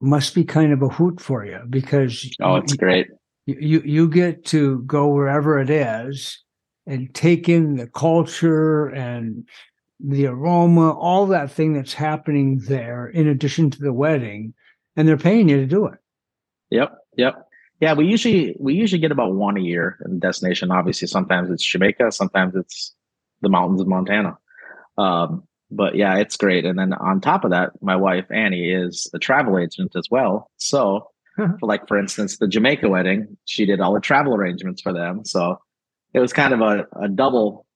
must 0.00 0.34
be 0.34 0.44
kind 0.44 0.72
of 0.72 0.82
a 0.82 0.88
hoot 0.88 1.20
for 1.20 1.44
you 1.44 1.60
because 1.70 2.28
oh, 2.40 2.56
it's 2.56 2.72
you, 2.72 2.78
great. 2.78 3.08
You 3.46 3.80
you 3.84 4.08
get 4.08 4.44
to 4.46 4.80
go 4.82 5.08
wherever 5.08 5.60
it 5.60 5.70
is 5.70 6.42
and 6.86 7.12
take 7.14 7.48
in 7.48 7.76
the 7.76 7.86
culture 7.86 8.86
and 8.88 9.46
the 10.00 10.26
aroma, 10.26 10.92
all 10.92 11.26
that 11.26 11.50
thing 11.50 11.72
that's 11.72 11.94
happening 11.94 12.58
there, 12.66 13.06
in 13.06 13.28
addition 13.28 13.70
to 13.70 13.78
the 13.78 13.92
wedding, 13.92 14.52
and 14.96 15.08
they're 15.08 15.16
paying 15.16 15.48
you 15.48 15.56
to 15.56 15.66
do 15.66 15.86
it. 15.86 15.98
Yep, 16.70 16.92
yep, 17.16 17.48
yeah. 17.80 17.94
We 17.94 18.06
usually 18.06 18.56
we 18.58 18.74
usually 18.74 19.00
get 19.00 19.12
about 19.12 19.34
one 19.34 19.56
a 19.56 19.60
year 19.60 19.98
in 20.04 20.18
destination. 20.18 20.70
Obviously, 20.70 21.08
sometimes 21.08 21.50
it's 21.50 21.64
Jamaica, 21.64 22.12
sometimes 22.12 22.54
it's 22.54 22.94
the 23.42 23.48
mountains 23.48 23.80
of 23.80 23.86
Montana. 23.86 24.36
Um, 24.98 25.44
but 25.70 25.96
yeah, 25.96 26.16
it's 26.16 26.36
great. 26.36 26.64
And 26.64 26.78
then 26.78 26.92
on 26.94 27.20
top 27.20 27.44
of 27.44 27.50
that, 27.50 27.70
my 27.82 27.96
wife 27.96 28.26
Annie 28.30 28.70
is 28.70 29.10
a 29.14 29.18
travel 29.18 29.58
agent 29.58 29.96
as 29.96 30.08
well. 30.10 30.50
So, 30.56 31.10
for 31.36 31.58
like 31.62 31.86
for 31.88 31.98
instance, 31.98 32.38
the 32.38 32.48
Jamaica 32.48 32.88
wedding, 32.88 33.36
she 33.44 33.66
did 33.66 33.80
all 33.80 33.92
the 33.92 34.00
travel 34.00 34.34
arrangements 34.34 34.80
for 34.80 34.92
them. 34.92 35.24
So 35.24 35.58
it 36.14 36.20
was 36.20 36.32
kind 36.32 36.54
of 36.54 36.60
a, 36.60 36.86
a 37.00 37.08
double 37.08 37.66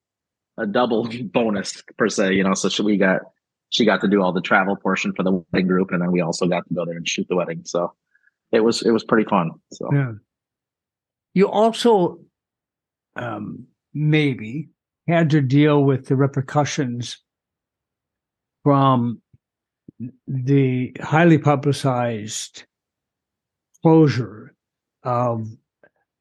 a 0.56 0.66
double 0.66 1.08
bonus 1.24 1.82
per 1.98 2.08
se, 2.08 2.34
you 2.34 2.44
know. 2.44 2.54
So 2.54 2.68
she, 2.68 2.82
we 2.82 2.96
got 2.96 3.22
she 3.70 3.84
got 3.84 4.00
to 4.00 4.08
do 4.08 4.22
all 4.22 4.32
the 4.32 4.40
travel 4.40 4.76
portion 4.76 5.12
for 5.14 5.22
the 5.22 5.44
wedding 5.52 5.66
group, 5.66 5.90
and 5.90 6.00
then 6.00 6.12
we 6.12 6.20
also 6.20 6.46
got 6.46 6.66
to 6.68 6.74
go 6.74 6.84
there 6.84 6.96
and 6.96 7.08
shoot 7.08 7.26
the 7.28 7.36
wedding. 7.36 7.62
So 7.64 7.92
it 8.52 8.60
was 8.60 8.82
it 8.82 8.90
was 8.90 9.04
pretty 9.04 9.28
fun. 9.28 9.52
So 9.72 9.90
yeah. 9.92 10.12
You 11.32 11.48
also 11.48 12.18
um, 13.14 13.66
maybe 13.94 14.68
had 15.06 15.30
to 15.30 15.40
deal 15.40 15.84
with 15.84 16.06
the 16.06 16.16
repercussions 16.16 17.18
from 18.62 19.20
the 20.26 20.92
highly 21.00 21.38
publicized 21.38 22.64
closure 23.82 24.54
of 25.02 25.48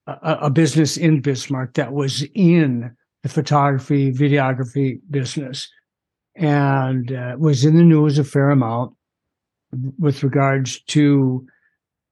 a, 0.07 0.37
a, 0.41 0.49
business 0.49 0.97
in 0.97 1.21
Bismarck 1.21 1.73
that 1.73 1.91
was 1.91 2.23
in 2.33 2.95
the 3.23 3.29
photography, 3.29 4.11
videography 4.11 4.99
business 5.09 5.69
and 6.35 7.11
uh, 7.11 7.35
was 7.37 7.65
in 7.65 7.75
the 7.75 7.83
news 7.83 8.17
a 8.17 8.23
fair 8.23 8.49
amount 8.49 8.95
with 9.97 10.23
regards 10.23 10.81
to 10.83 11.45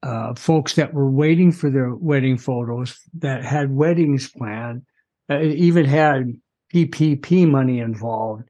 uh, 0.03 0.35
folks 0.35 0.75
that 0.75 0.93
were 0.93 1.09
waiting 1.09 1.51
for 1.51 1.69
their 1.69 1.95
wedding 1.95 2.37
photos 2.37 2.99
that 3.17 3.43
had 3.43 3.71
weddings 3.71 4.29
planned, 4.29 4.83
uh, 5.29 5.41
even 5.41 5.85
had 5.85 6.33
PPP 6.73 7.49
money 7.49 7.79
involved 7.79 8.43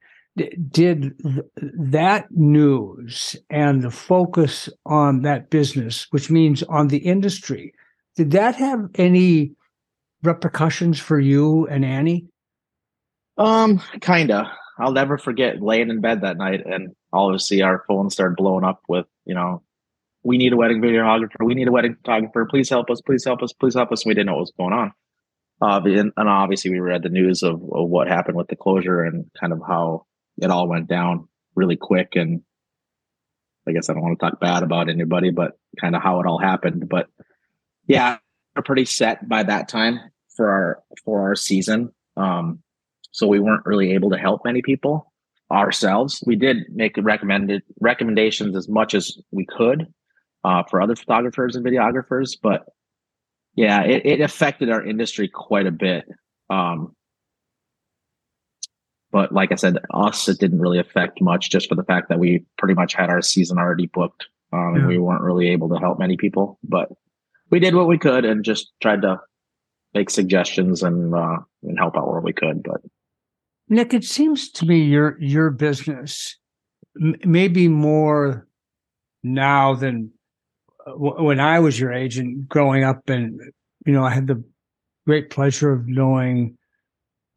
did 0.69 1.13
that 1.55 2.27
news 2.31 3.35
and 3.49 3.81
the 3.81 3.91
focus 3.91 4.69
on 4.85 5.21
that 5.21 5.49
business, 5.49 6.07
which 6.11 6.29
means 6.29 6.63
on 6.63 6.87
the 6.87 6.97
industry, 6.97 7.73
did 8.15 8.31
that 8.31 8.55
have 8.55 8.89
any 8.95 9.51
repercussions 10.23 10.99
for 10.99 11.19
you 11.19 11.67
and 11.67 11.85
Annie? 11.85 12.27
Um, 13.37 13.81
kinda. 14.01 14.51
I'll 14.79 14.91
never 14.91 15.17
forget 15.17 15.61
laying 15.61 15.89
in 15.89 16.01
bed 16.01 16.21
that 16.21 16.37
night 16.37 16.65
and 16.65 16.95
sudden 17.13 17.63
our 17.63 17.83
phone 17.87 18.09
started 18.09 18.35
blowing 18.35 18.63
up 18.63 18.81
with, 18.87 19.05
you 19.25 19.33
know, 19.33 19.63
we 20.23 20.37
need 20.37 20.53
a 20.53 20.57
wedding 20.57 20.81
videographer, 20.81 21.45
we 21.45 21.55
need 21.55 21.67
a 21.67 21.71
wedding 21.71 21.95
photographer, 21.95 22.45
please 22.45 22.69
help 22.69 22.89
us, 22.89 23.01
please 23.01 23.23
help 23.23 23.41
us, 23.41 23.53
please 23.53 23.75
help 23.75 23.91
us. 23.91 24.05
We 24.05 24.13
didn't 24.13 24.27
know 24.27 24.33
what 24.33 24.41
was 24.41 24.53
going 24.57 24.73
on. 24.73 24.91
Uh, 25.61 25.81
and, 25.85 26.11
and 26.17 26.29
obviously, 26.29 26.69
we 26.71 26.79
read 26.79 27.01
the 27.01 27.09
news 27.09 27.41
of, 27.43 27.55
of 27.55 27.89
what 27.89 28.07
happened 28.07 28.37
with 28.37 28.47
the 28.47 28.55
closure 28.55 29.03
and 29.03 29.25
kind 29.39 29.53
of 29.53 29.61
how 29.67 30.05
it 30.41 30.51
all 30.51 30.67
went 30.67 30.87
down 30.87 31.27
really 31.55 31.75
quick. 31.75 32.15
And 32.15 32.41
I 33.67 33.71
guess 33.71 33.89
I 33.89 33.93
don't 33.93 34.03
want 34.03 34.19
to 34.19 34.25
talk 34.25 34.39
bad 34.39 34.63
about 34.63 34.89
anybody, 34.89 35.31
but 35.31 35.57
kind 35.79 35.95
of 35.95 36.01
how 36.01 36.19
it 36.19 36.27
all 36.27 36.39
happened. 36.39 36.87
But 36.89 37.07
yeah, 37.87 38.17
we're 38.55 38.63
pretty 38.63 38.85
set 38.85 39.27
by 39.27 39.43
that 39.43 39.67
time 39.67 39.99
for 40.35 40.49
our 40.49 40.83
for 41.03 41.21
our 41.21 41.35
season. 41.35 41.91
Um, 42.15 42.63
so 43.11 43.27
we 43.27 43.39
weren't 43.39 43.65
really 43.65 43.93
able 43.93 44.11
to 44.11 44.17
help 44.17 44.45
many 44.45 44.61
people 44.61 45.11
ourselves. 45.51 46.23
We 46.25 46.35
did 46.35 46.65
make 46.69 46.95
recommended 46.97 47.63
recommendations 47.79 48.55
as 48.55 48.67
much 48.67 48.93
as 48.93 49.17
we 49.31 49.45
could 49.45 49.87
uh, 50.43 50.63
for 50.69 50.81
other 50.81 50.95
photographers 50.95 51.55
and 51.55 51.65
videographers, 51.65 52.37
but 52.41 52.65
yeah, 53.55 53.83
it, 53.83 54.05
it 54.05 54.21
affected 54.21 54.69
our 54.69 54.85
industry 54.85 55.27
quite 55.27 55.65
a 55.65 55.71
bit. 55.71 56.05
Um, 56.49 56.95
but 59.11 59.31
like 59.31 59.51
I 59.51 59.55
said, 59.55 59.77
us 59.93 60.27
it 60.27 60.39
didn't 60.39 60.59
really 60.59 60.79
affect 60.79 61.21
much, 61.21 61.49
just 61.49 61.69
for 61.69 61.75
the 61.75 61.83
fact 61.83 62.09
that 62.09 62.19
we 62.19 62.45
pretty 62.57 62.73
much 62.73 62.93
had 62.93 63.09
our 63.09 63.21
season 63.21 63.57
already 63.57 63.87
booked, 63.87 64.27
um, 64.51 64.73
yeah. 64.73 64.79
and 64.79 64.87
we 64.87 64.97
weren't 64.97 65.23
really 65.23 65.47
able 65.49 65.69
to 65.69 65.77
help 65.77 65.99
many 65.99 66.17
people. 66.17 66.59
But 66.63 66.89
we 67.49 67.59
did 67.59 67.75
what 67.75 67.87
we 67.87 67.97
could 67.97 68.25
and 68.25 68.43
just 68.43 68.71
tried 68.81 69.01
to 69.03 69.19
make 69.93 70.09
suggestions 70.09 70.83
and 70.83 71.15
uh, 71.15 71.37
and 71.63 71.77
help 71.77 71.97
out 71.97 72.11
where 72.11 72.21
we 72.21 72.33
could. 72.33 72.63
But 72.63 72.81
Nick, 73.69 73.93
it 73.93 74.03
seems 74.03 74.49
to 74.51 74.65
me 74.65 74.83
your 74.83 75.17
your 75.19 75.51
business 75.51 76.37
m- 77.01 77.15
maybe 77.23 77.67
more 77.67 78.47
now 79.23 79.73
than 79.73 80.11
uh, 80.85 80.91
w- 80.91 81.23
when 81.23 81.39
I 81.39 81.59
was 81.59 81.79
your 81.79 81.93
age 81.93 82.17
and 82.17 82.47
growing 82.47 82.83
up, 82.83 83.09
and 83.09 83.39
you 83.85 83.93
know, 83.93 84.03
I 84.03 84.09
had 84.09 84.27
the 84.27 84.43
great 85.05 85.29
pleasure 85.29 85.71
of 85.71 85.87
knowing 85.87 86.56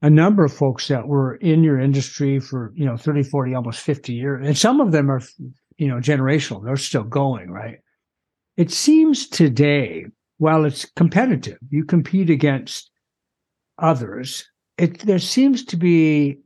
a 0.03 0.11
number 0.11 0.45
of 0.45 0.53
folks 0.53 0.89
that 0.89 1.07
were 1.07 1.37
in 1.37 1.63
your 1.63 1.79
industry 1.79 2.41
for 2.41 2.73
you 2.75 2.85
know 2.85 2.97
30 2.97 3.23
40 3.25 3.55
almost 3.55 3.81
50 3.81 4.13
years 4.13 4.47
and 4.47 4.57
some 4.57 4.81
of 4.81 4.93
them 4.93 5.11
are 5.11 5.23
you 5.77 5.89
know 5.89 5.97
generational 5.97 6.65
they're 6.65 6.77
still 6.77 7.05
going 7.05 7.51
right 7.51 7.79
it 8.57 8.71
seems 8.71 9.29
today 9.29 10.07
while 10.39 10.65
it's 10.65 10.85
competitive 10.97 11.59
you 11.71 11.85
compete 11.85 12.31
against 12.31 12.91
others 13.79 14.49
it 14.79 15.01
there 15.01 15.19
seems 15.19 15.65
to 15.65 15.77
be 15.77 16.39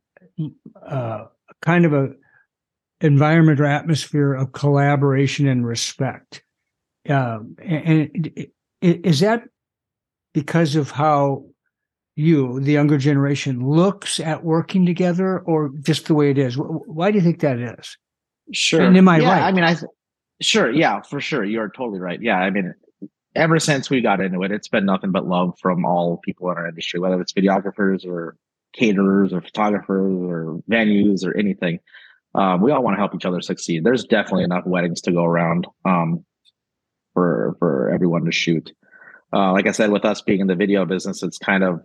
uh, 0.87 1.25
kind 1.63 1.85
of 1.85 1.93
a 1.93 2.11
environment 3.01 3.61
or 3.61 3.67
atmosphere 3.67 4.35
of 4.35 4.53
collaboration 4.53 5.47
and 5.47 5.67
respect. 5.67 6.43
Um, 7.09 7.57
and 7.63 8.49
is 8.81 9.21
that 9.21 9.45
because 10.33 10.75
of 10.75 10.91
how 10.91 11.45
you, 12.17 12.61
the 12.61 12.73
younger 12.73 12.99
generation, 12.99 13.67
looks 13.67 14.21
at 14.21 14.45
working 14.45 14.87
together, 14.87 15.41
or 15.41 15.71
just 15.81 16.07
the 16.07 16.15
way 16.15 16.31
it 16.31 16.39
is? 16.39 16.55
Why 16.57 17.11
do 17.11 17.19
you 17.19 17.25
think 17.25 17.41
that 17.41 17.59
is? 17.59 17.97
Sure. 18.53 18.83
And 18.83 18.97
am 18.97 19.09
I 19.09 19.19
yeah, 19.19 19.29
right? 19.29 19.43
I 19.43 19.53
mean, 19.53 19.65
I 19.65 19.77
sure, 20.41 20.71
yeah, 20.71 21.01
for 21.03 21.21
sure, 21.21 21.45
you're 21.45 21.71
totally 21.71 22.01
right. 22.01 22.21
Yeah, 22.21 22.37
I 22.37 22.51
mean, 22.51 22.75
ever 23.35 23.59
since 23.59 23.91
we 23.91 24.01
got 24.01 24.21
into 24.21 24.43
it, 24.43 24.53
it's 24.53 24.69
been 24.69 24.85
nothing 24.85 25.13
but 25.13 25.27
love 25.27 25.59
from 25.61 25.85
all 25.85 26.19
people 26.19 26.51
in 26.51 26.57
our 26.57 26.69
industry, 26.69 27.01
whether 27.01 27.21
it's 27.21 27.33
videographers 27.33 28.07
or 28.07 28.37
caterers 28.75 29.33
or 29.33 29.41
photographers 29.41 30.15
or 30.23 30.61
venues 30.71 31.25
or 31.25 31.37
anything. 31.37 31.81
Um, 32.35 32.61
we 32.61 32.73
all 32.73 32.83
want 32.83 32.95
to 32.95 32.99
help 32.99 33.15
each 33.15 33.25
other 33.25 33.41
succeed. 33.41 33.85
There's 33.85 34.05
definitely 34.05 34.45
enough 34.45 34.67
weddings 34.67 35.01
to 35.03 35.13
go 35.13 35.25
around 35.25 35.67
um, 35.85 36.25
for 37.13 37.57
for 37.59 37.91
everyone 37.91 38.25
to 38.25 38.33
shoot. 38.33 38.73
Uh, 39.33 39.53
like 39.53 39.67
I 39.67 39.73
said, 39.73 39.91
with 39.91 40.05
us 40.05 40.21
being 40.21 40.41
in 40.41 40.47
the 40.47 40.55
video 40.55 40.85
business, 40.85 41.23
it's 41.23 41.39
kind 41.39 41.65
of 41.65 41.81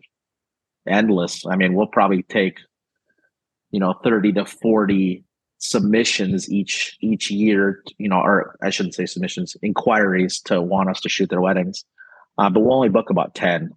endless. 0.89 1.45
I 1.45 1.55
mean, 1.55 1.73
we'll 1.73 1.87
probably 1.87 2.23
take 2.23 2.59
you 3.71 3.79
know 3.79 3.93
30 4.03 4.33
to 4.33 4.45
40 4.45 5.23
submissions 5.59 6.49
each 6.49 6.97
each 7.01 7.29
year 7.29 7.83
you 7.97 8.07
know 8.07 8.19
or 8.19 8.55
i 8.63 8.69
shouldn't 8.69 8.95
say 8.95 9.05
submissions 9.05 9.57
inquiries 9.61 10.39
to 10.39 10.61
want 10.61 10.89
us 10.89 11.01
to 11.01 11.09
shoot 11.09 11.29
their 11.29 11.41
weddings. 11.41 11.83
Uh, 12.37 12.49
but 12.49 12.61
we'll 12.61 12.73
only 12.73 12.89
book 12.89 13.09
about 13.09 13.35
10 13.35 13.69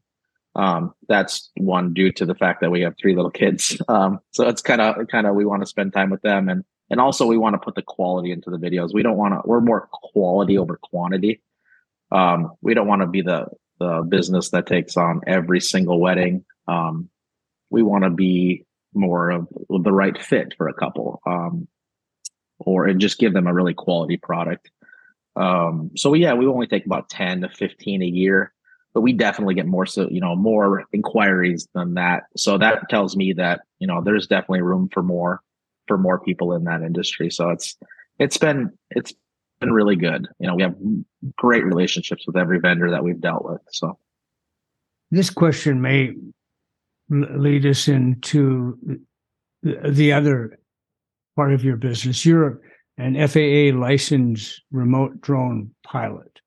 um, 0.54 0.94
that's 1.08 1.50
one 1.56 1.94
due 1.94 2.12
to 2.12 2.26
the 2.26 2.34
fact 2.34 2.60
that 2.60 2.70
we 2.70 2.82
have 2.82 2.94
three 3.00 3.14
little 3.14 3.30
kids. 3.30 3.80
Um, 3.88 4.20
so 4.30 4.48
it's 4.48 4.62
kind 4.62 4.80
of 4.80 5.06
kind 5.08 5.26
of 5.26 5.34
we 5.34 5.44
want 5.44 5.62
to 5.62 5.66
spend 5.66 5.92
time 5.92 6.10
with 6.10 6.22
them 6.22 6.48
and 6.48 6.64
and 6.90 7.00
also 7.00 7.26
we 7.26 7.36
want 7.36 7.54
to 7.54 7.58
put 7.58 7.74
the 7.74 7.82
quality 7.82 8.32
into 8.32 8.50
the 8.50 8.58
videos. 8.58 8.94
We 8.94 9.02
don't 9.02 9.16
want 9.16 9.34
to 9.34 9.40
we're 9.44 9.60
more 9.60 9.88
quality 9.92 10.56
over 10.56 10.78
quantity. 10.82 11.42
Um, 12.10 12.52
we 12.60 12.74
don't 12.74 12.86
want 12.86 13.02
to 13.02 13.06
be 13.06 13.22
the 13.22 13.46
the 13.78 14.06
business 14.08 14.50
that 14.50 14.66
takes 14.66 14.96
on 14.96 15.20
every 15.26 15.60
single 15.60 16.00
wedding. 16.00 16.44
Um, 16.68 17.08
we 17.70 17.82
want 17.82 18.04
to 18.04 18.10
be 18.10 18.66
more 18.94 19.30
of 19.30 19.48
the 19.68 19.92
right 19.92 20.20
fit 20.20 20.54
for 20.56 20.68
a 20.68 20.74
couple 20.74 21.20
um, 21.26 21.66
or 22.58 22.86
and 22.86 23.00
just 23.00 23.18
give 23.18 23.32
them 23.32 23.46
a 23.46 23.54
really 23.54 23.74
quality 23.74 24.16
product. 24.16 24.70
Um, 25.34 25.90
so 25.96 26.12
yeah 26.12 26.34
we 26.34 26.46
only 26.46 26.66
take 26.66 26.84
about 26.84 27.08
10 27.08 27.40
to 27.40 27.48
15 27.48 28.02
a 28.02 28.06
year 28.06 28.52
but 28.94 29.00
we 29.00 29.12
definitely 29.12 29.54
get 29.54 29.66
more 29.66 29.86
so 29.86 30.08
you 30.10 30.20
know 30.20 30.36
more 30.36 30.84
inquiries 30.92 31.68
than 31.74 31.94
that. 31.94 32.24
So 32.36 32.58
that 32.58 32.88
tells 32.88 33.16
me 33.16 33.32
that 33.34 33.62
you 33.78 33.86
know 33.86 34.02
there's 34.02 34.26
definitely 34.26 34.62
room 34.62 34.88
for 34.92 35.02
more 35.02 35.40
for 35.88 35.98
more 35.98 36.20
people 36.20 36.54
in 36.54 36.64
that 36.64 36.82
industry. 36.82 37.30
So 37.30 37.50
it's 37.50 37.76
it's 38.18 38.38
been 38.38 38.70
it's 38.90 39.14
been 39.60 39.72
really 39.72 39.96
good. 39.96 40.28
You 40.38 40.46
know 40.46 40.54
we 40.54 40.62
have 40.62 40.76
great 41.36 41.64
relationships 41.64 42.26
with 42.26 42.36
every 42.36 42.58
vendor 42.58 42.90
that 42.90 43.04
we've 43.04 43.20
dealt 43.20 43.44
with 43.44 43.60
so 43.70 43.98
this 45.12 45.28
question 45.28 45.80
may 45.80 46.14
lead 47.10 47.66
us 47.66 47.86
into 47.86 48.78
the 49.62 50.12
other 50.12 50.58
part 51.36 51.52
of 51.52 51.62
your 51.62 51.76
business. 51.76 52.24
You're 52.24 52.60
an 52.96 53.14
FAA 53.28 53.78
licensed 53.78 54.62
remote 54.70 55.20
drone 55.20 55.70
pilot. 55.84 56.40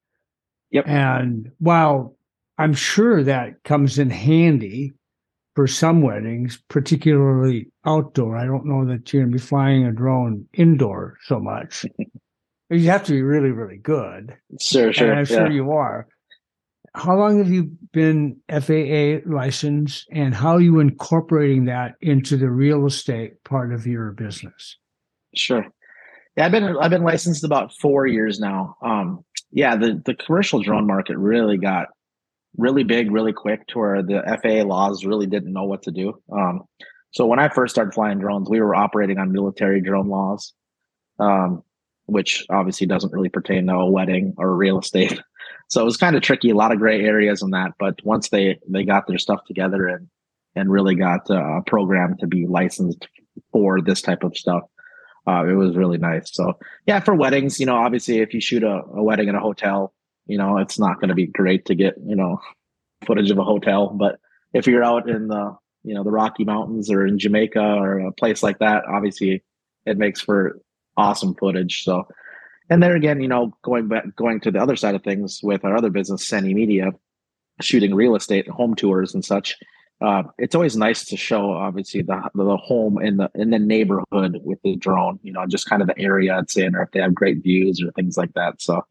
Yep. 0.71 0.87
And 0.87 1.51
while 1.59 2.17
I'm 2.57 2.73
sure 2.73 3.23
that 3.23 3.63
comes 3.63 3.99
in 3.99 4.09
handy 4.09 4.93
for 5.55 5.67
some 5.67 6.01
weddings, 6.01 6.61
particularly 6.67 7.67
outdoor, 7.85 8.35
I 8.35 8.45
don't 8.45 8.65
know 8.65 8.85
that 8.85 9.13
you're 9.13 9.23
going 9.23 9.31
to 9.31 9.37
be 9.37 9.47
flying 9.47 9.85
a 9.85 9.91
drone 9.91 10.47
indoor 10.53 11.17
so 11.25 11.39
much. 11.39 11.85
you 12.69 12.89
have 12.89 13.03
to 13.05 13.11
be 13.11 13.21
really, 13.21 13.51
really 13.51 13.77
good. 13.77 14.35
Sure, 14.59 14.91
sure. 14.91 15.09
And 15.09 15.19
I'm 15.19 15.25
sure 15.25 15.51
you 15.51 15.71
are 15.71 16.07
how 16.95 17.15
long 17.17 17.37
have 17.39 17.49
you 17.49 17.71
been 17.91 18.37
FAA 18.49 19.29
licensed 19.29 20.07
and 20.11 20.33
how 20.33 20.53
are 20.53 20.61
you 20.61 20.79
incorporating 20.79 21.65
that 21.65 21.95
into 22.01 22.37
the 22.37 22.49
real 22.49 22.85
estate 22.85 23.43
part 23.43 23.73
of 23.73 23.85
your 23.85 24.11
business? 24.11 24.77
Sure. 25.35 25.65
Yeah, 26.37 26.45
I've 26.45 26.51
been 26.51 26.77
I've 26.81 26.89
been 26.89 27.03
licensed 27.03 27.43
about 27.43 27.73
four 27.73 28.07
years 28.07 28.39
now. 28.39 28.77
Um, 28.81 29.23
yeah, 29.51 29.75
the 29.75 30.01
the 30.05 30.15
commercial 30.15 30.61
drone 30.61 30.87
market 30.87 31.17
really 31.17 31.57
got 31.57 31.87
really 32.57 32.83
big 32.83 33.11
really 33.11 33.33
quick 33.33 33.67
to 33.67 33.79
where 33.79 34.01
the 34.01 34.21
FAA 34.41 34.65
laws 34.67 35.05
really 35.05 35.27
didn't 35.27 35.53
know 35.53 35.65
what 35.65 35.83
to 35.83 35.91
do. 35.91 36.21
Um, 36.31 36.63
so 37.11 37.25
when 37.25 37.39
I 37.39 37.49
first 37.49 37.75
started 37.75 37.93
flying 37.93 38.19
drones, 38.19 38.49
we 38.49 38.59
were 38.59 38.75
operating 38.75 39.17
on 39.17 39.31
military 39.31 39.81
drone 39.81 40.09
laws, 40.09 40.53
um, 41.19 41.63
which 42.05 42.45
obviously 42.49 42.87
doesn't 42.87 43.13
really 43.13 43.29
pertain 43.29 43.67
to 43.67 43.73
a 43.73 43.89
wedding 43.89 44.33
or 44.37 44.55
real 44.55 44.79
estate. 44.79 45.19
So 45.67 45.81
it 45.81 45.85
was 45.85 45.97
kind 45.97 46.15
of 46.15 46.21
tricky, 46.21 46.51
a 46.51 46.55
lot 46.55 46.71
of 46.71 46.77
gray 46.77 47.03
areas 47.03 47.41
in 47.41 47.49
that. 47.49 47.71
But 47.79 47.99
once 48.03 48.29
they 48.29 48.59
they 48.69 48.83
got 48.83 49.07
their 49.07 49.17
stuff 49.17 49.43
together 49.45 49.87
and 49.87 50.07
and 50.55 50.71
really 50.71 50.93
got 50.93 51.29
uh, 51.29 51.57
a 51.57 51.63
program 51.63 52.15
to 52.19 52.27
be 52.27 52.45
licensed 52.45 53.07
for 53.51 53.81
this 53.81 54.01
type 54.01 54.23
of 54.23 54.37
stuff, 54.37 54.63
uh, 55.27 55.43
it 55.47 55.53
was 55.53 55.75
really 55.75 55.97
nice. 55.97 56.33
So 56.33 56.53
yeah, 56.85 56.99
for 56.99 57.15
weddings, 57.15 57.59
you 57.59 57.65
know, 57.65 57.77
obviously 57.77 58.19
if 58.19 58.33
you 58.33 58.41
shoot 58.41 58.63
a, 58.63 58.83
a 58.93 59.03
wedding 59.03 59.27
in 59.27 59.35
a 59.35 59.39
hotel, 59.39 59.93
you 60.27 60.37
know, 60.37 60.57
it's 60.59 60.77
not 60.77 60.99
going 60.99 61.09
to 61.09 61.15
be 61.15 61.27
great 61.27 61.65
to 61.65 61.75
get 61.75 61.95
you 62.05 62.15
know 62.15 62.39
footage 63.05 63.31
of 63.31 63.39
a 63.39 63.43
hotel. 63.43 63.89
But 63.89 64.19
if 64.53 64.67
you're 64.67 64.83
out 64.83 65.09
in 65.09 65.27
the 65.27 65.57
you 65.83 65.95
know 65.95 66.03
the 66.03 66.11
Rocky 66.11 66.43
Mountains 66.43 66.91
or 66.91 67.07
in 67.07 67.17
Jamaica 67.17 67.59
or 67.59 67.99
a 67.99 68.11
place 68.11 68.43
like 68.43 68.59
that, 68.59 68.83
obviously 68.85 69.43
it 69.85 69.97
makes 69.97 70.21
for 70.21 70.59
awesome 70.97 71.35
footage. 71.35 71.83
So 71.83 72.07
and 72.69 72.81
there 72.81 72.95
again, 72.95 73.21
you 73.21 73.27
know, 73.27 73.55
going 73.61 73.87
back, 73.87 74.15
going 74.15 74.39
to 74.41 74.51
the 74.51 74.59
other 74.59 74.75
side 74.75 74.95
of 74.95 75.03
things 75.03 75.39
with 75.43 75.63
our 75.63 75.77
other 75.77 75.89
business, 75.89 76.27
Senne 76.27 76.53
Media, 76.53 76.91
shooting 77.61 77.93
real 77.93 78.15
estate, 78.15 78.47
home 78.47 78.75
tours, 78.75 79.13
and 79.13 79.23
such. 79.23 79.55
Uh, 80.01 80.23
it's 80.37 80.55
always 80.55 80.75
nice 80.75 81.05
to 81.05 81.15
show, 81.15 81.51
obviously, 81.51 82.01
the 82.01 82.29
the 82.33 82.57
home 82.57 83.01
in 83.01 83.17
the 83.17 83.29
in 83.35 83.51
the 83.51 83.59
neighborhood 83.59 84.41
with 84.43 84.59
the 84.63 84.75
drone. 84.75 85.19
You 85.21 85.31
know, 85.31 85.45
just 85.47 85.69
kind 85.69 85.81
of 85.81 85.87
the 85.87 85.97
area 85.99 86.37
it's 86.39 86.57
in, 86.57 86.75
or 86.75 86.83
if 86.83 86.91
they 86.91 86.99
have 86.99 87.13
great 87.13 87.43
views 87.43 87.81
or 87.81 87.91
things 87.91 88.17
like 88.17 88.33
that. 88.33 88.61
So, 88.61 88.81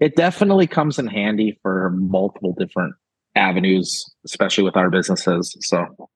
it 0.00 0.16
definitely 0.16 0.66
comes 0.66 0.98
in 0.98 1.06
handy 1.06 1.58
for 1.62 1.90
multiple 1.90 2.54
different 2.58 2.94
avenues, 3.34 4.04
especially 4.24 4.64
with 4.64 4.76
our 4.76 4.90
businesses. 4.90 5.56
So, 5.60 6.08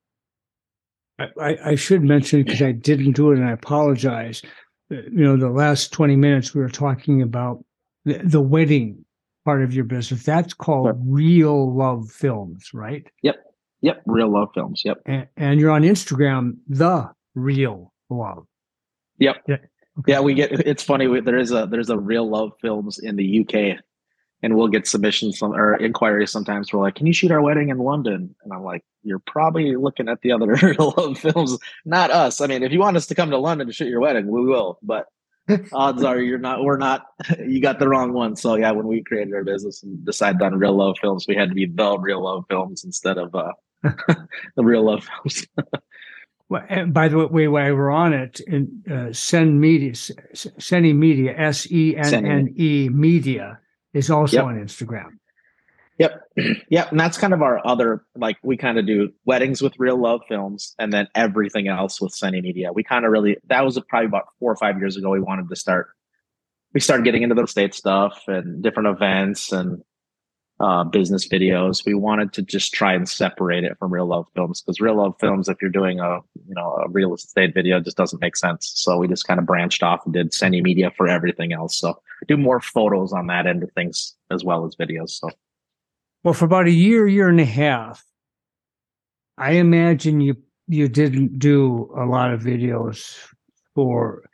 I, 1.40 1.56
I 1.64 1.74
should 1.76 2.02
mention 2.02 2.42
because 2.42 2.62
I 2.62 2.72
didn't 2.72 3.12
do 3.12 3.30
it, 3.30 3.38
and 3.38 3.48
I 3.48 3.52
apologize 3.52 4.42
you 4.90 5.24
know, 5.24 5.36
the 5.36 5.50
last 5.50 5.92
20 5.92 6.16
minutes 6.16 6.54
we 6.54 6.60
were 6.60 6.68
talking 6.68 7.22
about 7.22 7.64
the, 8.04 8.20
the 8.24 8.40
wedding 8.40 9.04
part 9.44 9.62
of 9.62 9.72
your 9.72 9.84
business. 9.84 10.24
That's 10.24 10.52
called 10.52 10.96
Real 11.04 11.74
Love 11.74 12.10
Films, 12.10 12.70
right? 12.74 13.06
Yep. 13.22 13.36
Yep, 13.82 14.02
Real 14.04 14.30
Love 14.30 14.48
Films. 14.54 14.82
Yep. 14.84 14.98
And, 15.06 15.26
and 15.36 15.60
you're 15.60 15.70
on 15.70 15.82
Instagram, 15.82 16.56
the 16.68 17.10
Real 17.34 17.92
Love. 18.10 18.46
Yep. 19.18 19.36
Yeah. 19.48 19.56
Okay. 20.00 20.12
Yeah, 20.12 20.20
we 20.20 20.34
get. 20.34 20.52
It's 20.52 20.82
funny. 20.82 21.08
We, 21.08 21.20
there 21.20 21.38
is 21.38 21.50
a 21.52 21.66
there's 21.66 21.90
a 21.90 21.98
Real 21.98 22.28
Love 22.28 22.52
Films 22.60 22.98
in 22.98 23.16
the 23.16 23.40
UK, 23.40 23.78
and 24.42 24.56
we'll 24.56 24.68
get 24.68 24.86
submissions 24.86 25.42
or 25.42 25.76
inquiries 25.76 26.30
sometimes. 26.30 26.72
We're 26.72 26.80
like, 26.80 26.94
"Can 26.94 27.06
you 27.06 27.12
shoot 27.12 27.30
our 27.30 27.42
wedding 27.42 27.68
in 27.68 27.78
London?" 27.78 28.34
And 28.42 28.52
I'm 28.52 28.64
like, 28.64 28.84
"You're 29.02 29.18
probably 29.20 29.76
looking 29.76 30.08
at 30.08 30.20
the 30.22 30.32
other 30.32 30.54
Real 30.62 30.94
Love 30.96 31.18
Films, 31.18 31.58
not 31.84 32.10
us. 32.10 32.40
I 32.40 32.46
mean, 32.46 32.62
if 32.62 32.72
you 32.72 32.80
want 32.80 32.96
us 32.96 33.06
to 33.06 33.14
come 33.14 33.30
to 33.30 33.38
London 33.38 33.66
to 33.66 33.72
shoot 33.72 33.88
your 33.88 34.00
wedding, 34.00 34.28
we 34.28 34.44
will. 34.44 34.78
But 34.82 35.06
odds 35.72 36.02
are 36.04 36.18
you're 36.18 36.38
not. 36.38 36.62
We're 36.62 36.78
not. 36.78 37.06
You 37.38 37.60
got 37.60 37.78
the 37.78 37.88
wrong 37.88 38.12
one. 38.12 38.36
So 38.36 38.54
yeah, 38.54 38.70
when 38.70 38.86
we 38.86 39.02
created 39.02 39.34
our 39.34 39.44
business 39.44 39.82
and 39.82 40.04
decided 40.04 40.42
on 40.42 40.58
Real 40.58 40.76
Love 40.76 40.96
Films, 41.00 41.26
we 41.28 41.36
had 41.36 41.48
to 41.48 41.54
be 41.54 41.66
the 41.66 41.98
Real 41.98 42.22
Love 42.22 42.44
Films 42.48 42.84
instead 42.84 43.18
of 43.18 43.34
uh, 43.34 43.52
the 43.82 44.64
Real 44.64 44.84
Love 44.84 45.04
Films. 45.04 45.46
Well, 46.48 46.64
and 46.68 46.92
by 46.92 47.08
the 47.08 47.28
way, 47.28 47.46
while 47.46 47.74
we're 47.74 47.90
on 47.90 48.12
it, 48.12 48.40
in 48.40 48.82
uh, 48.90 49.12
Send 49.12 49.60
Media, 49.60 49.92
Senne 49.94 50.98
Media, 50.98 51.32
S 51.36 51.70
E 51.70 51.96
N 51.96 52.26
N 52.26 52.54
E 52.56 52.88
Media 52.88 53.60
is 53.94 54.10
also 54.10 54.36
yep. 54.36 54.44
on 54.44 54.56
Instagram. 54.56 55.18
Yep, 55.98 56.22
yep, 56.70 56.90
and 56.90 56.98
that's 56.98 57.18
kind 57.18 57.34
of 57.34 57.42
our 57.42 57.64
other 57.66 58.04
like 58.16 58.38
we 58.42 58.56
kind 58.56 58.78
of 58.78 58.86
do 58.86 59.12
weddings 59.26 59.60
with 59.60 59.78
real 59.78 60.00
love 60.00 60.22
films, 60.28 60.74
and 60.78 60.92
then 60.92 61.08
everything 61.14 61.68
else 61.68 62.00
with 62.00 62.12
Senne 62.12 62.40
Media. 62.42 62.72
We 62.72 62.82
kind 62.82 63.04
of 63.04 63.10
really 63.12 63.36
that 63.48 63.64
was 63.64 63.78
probably 63.88 64.06
about 64.06 64.28
four 64.38 64.50
or 64.50 64.56
five 64.56 64.78
years 64.78 64.96
ago. 64.96 65.10
We 65.10 65.20
wanted 65.20 65.48
to 65.48 65.56
start. 65.56 65.88
We 66.72 66.80
started 66.80 67.04
getting 67.04 67.22
into 67.22 67.34
the 67.34 67.46
state 67.46 67.74
stuff 67.74 68.22
and 68.28 68.62
different 68.62 68.88
events 68.88 69.52
and 69.52 69.82
uh, 70.60 70.84
business 70.84 71.26
videos. 71.26 71.84
We 71.86 71.94
wanted 71.94 72.34
to 72.34 72.42
just 72.42 72.74
try 72.74 72.92
and 72.92 73.08
separate 73.08 73.64
it 73.64 73.78
from 73.78 73.92
real 73.92 74.06
love 74.06 74.26
films 74.34 74.60
because 74.60 74.78
real 74.78 74.96
love 74.96 75.14
films, 75.18 75.48
if 75.48 75.56
you're 75.60 75.70
doing 75.70 76.00
a 76.00 76.18
you 76.46 76.54
know 76.54 76.82
a 76.84 76.88
real 76.88 77.14
estate 77.14 77.54
video, 77.54 77.80
just 77.80 77.96
doesn't 77.96 78.20
make 78.20 78.36
sense. 78.36 78.70
So 78.74 78.98
we 78.98 79.08
just 79.08 79.26
kind 79.26 79.40
of 79.40 79.46
branched 79.46 79.82
off 79.82 80.04
and 80.04 80.12
did 80.12 80.32
Senne 80.32 80.62
Media 80.62 80.92
for 80.96 81.08
everything 81.08 81.52
else. 81.52 81.78
So 81.78 82.00
do 82.28 82.36
more 82.36 82.60
photos 82.60 83.12
on 83.12 83.26
that 83.28 83.46
end 83.46 83.62
of 83.62 83.72
things 83.72 84.14
as 84.30 84.44
well 84.44 84.66
as 84.66 84.76
videos. 84.76 85.10
So, 85.10 85.30
well, 86.22 86.34
for 86.34 86.44
about 86.44 86.66
a 86.66 86.72
year, 86.72 87.08
year 87.08 87.30
and 87.30 87.40
a 87.40 87.46
half, 87.46 88.04
I 89.38 89.52
imagine 89.52 90.20
you 90.20 90.36
you 90.68 90.88
didn't 90.88 91.38
do 91.38 91.90
a 91.96 92.04
lot 92.04 92.34
of 92.34 92.42
videos 92.42 93.16
for 93.74 94.28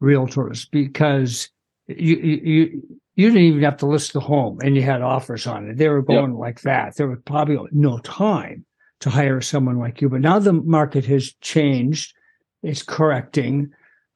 realtors 0.00 0.64
because 0.70 1.50
you 1.88 2.16
you 2.16 2.82
you 3.14 3.28
didn't 3.28 3.42
even 3.42 3.62
have 3.62 3.76
to 3.78 3.86
list 3.86 4.12
the 4.12 4.20
home 4.20 4.58
and 4.62 4.74
you 4.74 4.82
had 4.82 5.02
offers 5.02 5.46
on 5.46 5.68
it. 5.68 5.76
They 5.76 5.88
were 5.88 6.02
going 6.02 6.32
yep. 6.32 6.40
like 6.40 6.60
that. 6.62 6.96
There 6.96 7.08
was 7.08 7.18
probably 7.24 7.58
no 7.70 7.98
time 7.98 8.64
to 9.00 9.10
hire 9.10 9.40
someone 9.40 9.78
like 9.78 10.00
you. 10.00 10.08
But 10.08 10.20
now 10.20 10.38
the 10.38 10.52
market 10.52 11.04
has 11.06 11.32
changed. 11.40 12.14
It's 12.62 12.82
correcting. 12.82 13.70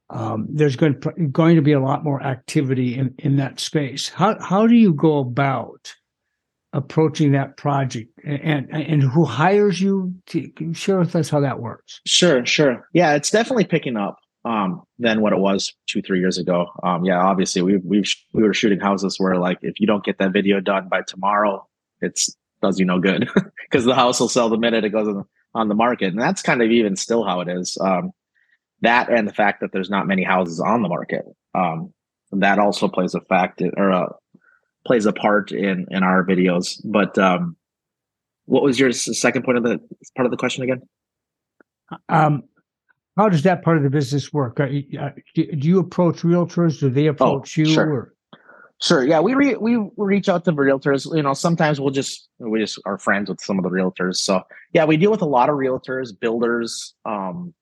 Um, 0.09 0.47
there's 0.49 0.75
going 0.75 0.99
to, 1.01 1.11
going 1.27 1.57
to 1.57 1.61
be 1.61 1.73
a 1.73 1.81
lot 1.81 2.03
more 2.03 2.23
activity 2.23 2.97
in, 2.97 3.13
in 3.19 3.35
that 3.37 3.59
space. 3.59 4.07
How 4.07 4.39
how 4.39 4.65
do 4.65 4.75
you 4.75 4.93
go 4.93 5.17
about 5.17 5.93
approaching 6.71 7.33
that 7.33 7.57
project 7.57 8.09
and, 8.23 8.69
and 8.71 8.71
and 8.71 9.03
who 9.03 9.25
hires 9.25 9.81
you? 9.81 10.15
To, 10.27 10.49
share 10.73 10.99
with 10.99 11.13
us 11.13 11.29
how 11.29 11.41
that 11.41 11.59
works. 11.59 11.99
Sure, 12.05 12.45
sure. 12.45 12.87
Yeah, 12.93 13.15
it's 13.15 13.29
definitely 13.29 13.65
picking 13.65 13.97
up 13.97 14.17
um, 14.47 14.83
than 14.97 15.21
what 15.21 15.33
it 15.33 15.39
was 15.39 15.73
two, 15.87 16.01
three 16.01 16.19
years 16.19 16.37
ago. 16.37 16.67
Um, 16.81 17.03
yeah, 17.03 17.21
obviously 17.21 17.61
we 17.61 17.77
we 17.77 18.03
we 18.33 18.43
were 18.43 18.53
shooting 18.53 18.79
houses 18.79 19.19
where 19.19 19.35
like 19.35 19.59
if 19.61 19.79
you 19.79 19.87
don't 19.87 20.05
get 20.05 20.19
that 20.19 20.31
video 20.31 20.61
done 20.61 20.87
by 20.87 21.01
tomorrow, 21.01 21.67
it's 22.01 22.35
does 22.61 22.79
you 22.79 22.85
no 22.85 22.99
good 22.99 23.29
because 23.69 23.85
the 23.85 23.93
house 23.93 24.19
will 24.19 24.29
sell 24.29 24.49
the 24.49 24.57
minute 24.57 24.85
it 24.85 24.89
goes 24.89 25.07
on, 25.07 25.25
on 25.53 25.67
the 25.67 25.75
market, 25.75 26.13
and 26.13 26.21
that's 26.21 26.41
kind 26.41 26.61
of 26.61 26.71
even 26.71 26.95
still 26.95 27.25
how 27.25 27.41
it 27.41 27.49
is. 27.49 27.77
Um, 27.81 28.11
that 28.81 29.09
and 29.09 29.27
the 29.27 29.33
fact 29.33 29.59
that 29.61 29.71
there's 29.73 29.89
not 29.89 30.07
many 30.07 30.23
houses 30.23 30.59
on 30.59 30.81
the 30.81 30.89
market, 30.89 31.25
um, 31.53 31.93
that 32.31 32.57
also 32.57 32.87
plays 32.87 33.15
a 33.15 33.21
fact 33.21 33.61
or 33.75 33.91
uh, 33.91 34.07
plays 34.85 35.05
a 35.05 35.13
part 35.13 35.51
in 35.51 35.87
in 35.91 36.03
our 36.03 36.25
videos. 36.25 36.79
But 36.85 37.17
um, 37.17 37.57
what 38.45 38.63
was 38.63 38.79
your 38.79 38.93
second 38.93 39.43
point 39.43 39.57
of 39.57 39.63
the 39.65 39.79
part 40.15 40.25
of 40.25 40.31
the 40.31 40.37
question 40.37 40.63
again? 40.63 40.81
Um, 42.07 42.43
how 43.17 43.29
does 43.29 43.41
that 43.43 43.63
part 43.63 43.77
of 43.77 43.83
the 43.83 43.89
business 43.89 44.31
work? 44.31 44.59
Uh, 44.59 44.67
do 44.67 45.45
you 45.51 45.79
approach 45.79 46.21
realtors? 46.21 46.79
Do 46.79 46.89
they 46.89 47.07
oh, 47.07 47.11
approach 47.11 47.57
oh, 47.57 47.61
you? 47.61 47.65
Sure. 47.65 47.89
Or? 47.89 48.13
Sure. 48.79 49.03
Yeah, 49.03 49.21
we 49.21 49.33
re- 49.33 49.55
we 49.55 49.89
reach 49.97 50.29
out 50.29 50.45
to 50.45 50.51
realtors. 50.51 51.11
You 51.13 51.23
know, 51.23 51.33
sometimes 51.33 51.81
we'll 51.81 51.89
just 51.89 52.29
we 52.37 52.59
just 52.59 52.79
are 52.85 52.99
friends 52.99 53.27
with 53.27 53.41
some 53.41 53.57
of 53.57 53.63
the 53.63 53.71
realtors. 53.71 54.17
So 54.17 54.43
yeah, 54.73 54.85
we 54.85 54.97
deal 54.97 55.09
with 55.09 55.23
a 55.23 55.27
lot 55.27 55.49
of 55.49 55.55
realtors, 55.55 56.09
builders, 56.17 56.93
um, 57.05 57.55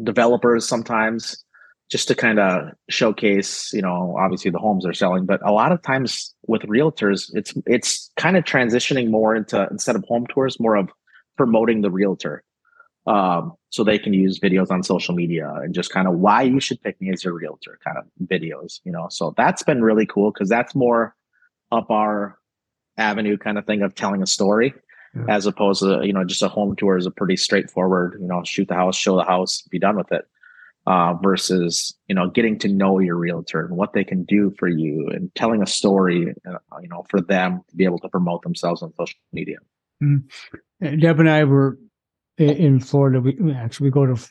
developers. 0.00 0.68
Sometimes 0.68 1.44
just 1.90 2.06
to 2.08 2.14
kind 2.14 2.38
of 2.38 2.70
showcase, 2.88 3.72
you 3.72 3.82
know, 3.82 4.16
obviously 4.18 4.52
the 4.52 4.58
homes 4.58 4.86
are 4.86 4.94
selling, 4.94 5.26
but 5.26 5.40
a 5.46 5.52
lot 5.52 5.72
of 5.72 5.82
times 5.82 6.32
with 6.46 6.62
realtors, 6.62 7.28
it's 7.34 7.52
it's 7.66 8.08
kind 8.16 8.36
of 8.36 8.44
transitioning 8.44 9.10
more 9.10 9.34
into 9.34 9.66
instead 9.68 9.96
of 9.96 10.04
home 10.04 10.28
tours, 10.28 10.60
more 10.60 10.76
of 10.76 10.88
promoting 11.36 11.80
the 11.80 11.90
realtor 11.90 12.44
um, 13.06 13.52
so 13.70 13.84
they 13.84 13.98
can 13.98 14.14
use 14.14 14.40
videos 14.40 14.70
on 14.70 14.82
social 14.82 15.14
media 15.14 15.52
and 15.62 15.74
just 15.74 15.90
kind 15.90 16.08
of 16.08 16.14
why 16.14 16.42
you 16.42 16.60
should 16.60 16.80
pick 16.82 17.00
me 17.00 17.10
as 17.12 17.24
your 17.24 17.34
realtor 17.34 17.78
kind 17.84 17.98
of 17.98 18.04
videos, 18.26 18.80
you 18.84 18.92
know. 18.92 19.08
So 19.10 19.34
that's 19.36 19.62
been 19.62 19.82
really 19.82 20.06
cool 20.06 20.30
because 20.30 20.48
that's 20.48 20.74
more 20.74 21.14
up 21.70 21.90
our 21.90 22.38
avenue 22.96 23.36
kind 23.36 23.58
of 23.58 23.66
thing 23.66 23.82
of 23.82 23.94
telling 23.94 24.22
a 24.22 24.26
story 24.26 24.72
yeah. 25.14 25.24
as 25.28 25.46
opposed 25.46 25.82
to, 25.82 26.00
you 26.04 26.12
know, 26.12 26.24
just 26.24 26.42
a 26.42 26.48
home 26.48 26.76
tour 26.76 26.96
is 26.96 27.06
a 27.06 27.10
pretty 27.10 27.36
straightforward, 27.36 28.16
you 28.20 28.26
know, 28.26 28.42
shoot 28.44 28.68
the 28.68 28.74
house, 28.74 28.96
show 28.96 29.16
the 29.16 29.24
house, 29.24 29.62
be 29.70 29.78
done 29.78 29.96
with 29.96 30.10
it. 30.12 30.26
Uh, 30.86 31.14
versus 31.22 31.94
you 32.08 32.14
know 32.14 32.28
getting 32.28 32.58
to 32.58 32.68
know 32.68 32.98
your 32.98 33.16
realtor 33.16 33.64
and 33.64 33.74
what 33.74 33.94
they 33.94 34.04
can 34.04 34.22
do 34.24 34.52
for 34.58 34.68
you 34.68 35.08
and 35.14 35.34
telling 35.34 35.62
a 35.62 35.66
story 35.66 36.34
uh, 36.46 36.58
you 36.82 36.88
know 36.90 37.06
for 37.08 37.22
them 37.22 37.64
to 37.70 37.76
be 37.76 37.86
able 37.86 37.98
to 37.98 38.06
promote 38.10 38.42
themselves 38.42 38.82
on 38.82 38.92
social 38.92 39.18
media 39.32 39.56
mm-hmm. 40.02 40.98
deb 41.00 41.18
and 41.18 41.30
i 41.30 41.42
were 41.42 41.78
in 42.38 42.80
Florida. 42.80 43.20
We 43.20 43.52
actually 43.52 43.88
we 43.88 43.90
go 43.90 44.06
to 44.06 44.28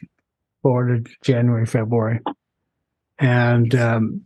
Florida 0.61 1.09
January, 1.23 1.65
February, 1.65 2.19
and 3.19 3.73
um, 3.75 4.25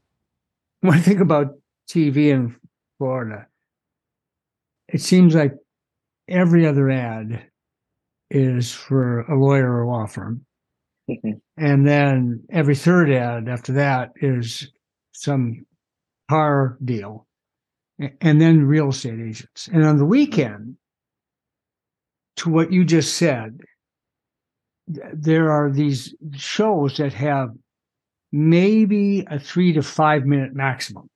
when 0.81 0.93
I 0.93 1.01
think 1.01 1.19
about 1.19 1.47
TV 1.89 2.29
in 2.29 2.55
Florida, 2.97 3.47
it 4.87 5.01
seems 5.01 5.35
like 5.35 5.53
every 6.27 6.65
other 6.65 6.89
ad 6.89 7.47
is 8.29 8.73
for 8.73 9.21
a 9.21 9.37
lawyer 9.37 9.81
or 9.81 9.87
law 9.87 10.05
firm. 10.05 10.45
Mm-hmm. 11.09 11.31
And 11.57 11.87
then 11.87 12.43
every 12.51 12.75
third 12.75 13.11
ad 13.11 13.47
after 13.47 13.73
that 13.73 14.11
is 14.17 14.71
some 15.13 15.65
car 16.29 16.77
deal. 16.83 17.25
And 18.21 18.39
then 18.39 18.65
real 18.65 18.89
estate 18.89 19.19
agents. 19.19 19.67
And 19.71 19.83
on 19.83 19.97
the 19.97 20.05
weekend, 20.05 20.75
to 22.37 22.49
what 22.49 22.71
you 22.71 22.85
just 22.85 23.17
said, 23.17 23.59
there 24.87 25.51
are 25.51 25.69
these 25.69 26.15
shows 26.33 26.97
that 26.97 27.13
have 27.13 27.49
maybe 28.31 29.25
a 29.29 29.39
three 29.39 29.73
to 29.73 29.81
five 29.81 30.25
minute 30.25 30.53
maximum 30.53 31.09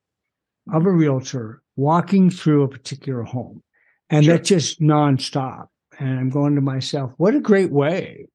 of 0.72 0.86
a 0.86 0.90
realtor 0.90 1.62
walking 1.76 2.30
through 2.30 2.62
a 2.62 2.68
particular 2.68 3.22
home. 3.22 3.62
And 4.10 4.24
sure. 4.24 4.36
that's 4.36 4.48
just 4.48 4.80
nonstop. 4.80 5.66
And 5.98 6.18
I'm 6.18 6.30
going 6.30 6.54
to 6.54 6.60
myself, 6.60 7.12
what 7.16 7.34
a 7.34 7.40
great 7.40 7.70
way. 7.70 8.26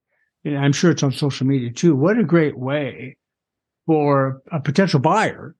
And 0.43 0.58
I'm 0.58 0.73
sure 0.73 0.91
it's 0.91 1.04
on 1.04 1.12
social 1.12 1.45
media 1.45 1.71
too. 1.71 1.95
What 1.95 2.17
a 2.17 2.23
great 2.23 2.58
way 2.58 3.17
for 3.86 4.41
a 4.52 4.60
potential 4.60 5.00
buyer 5.00 5.56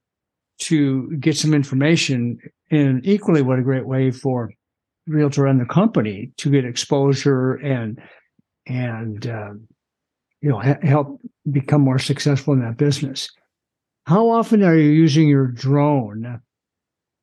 to 0.60 1.16
get 1.18 1.38
some 1.38 1.54
information. 1.54 2.40
And 2.72 3.06
equally, 3.06 3.42
what 3.42 3.60
a 3.60 3.63
great 3.63 3.86
way 3.86 4.12
for 4.12 4.52
realtor 5.08 5.46
and 5.46 5.60
the 5.60 5.65
company 5.65 6.32
to 6.38 6.52
get 6.52 6.65
exposure 6.65 7.56
and 7.56 8.02
and 8.67 9.28
uh, 9.28 9.54
you 10.41 10.50
know 10.50 10.60
ha- 10.60 10.80
help 10.84 11.22
become 11.52 11.82
more 11.82 12.00
successful 12.00 12.54
in 12.54 12.62
that 12.62 12.78
business. 12.78 13.30
How 14.06 14.30
often 14.30 14.63
are 14.63 14.76
you 14.76 14.89
using 14.89 15.28
your 15.28 15.48
drone 15.48 16.41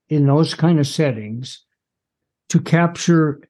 in 0.08 0.26
those 0.26 0.54
kind 0.54 0.78
of 0.78 0.86
settings 0.86 1.64
to 2.50 2.60
capture 2.60 3.40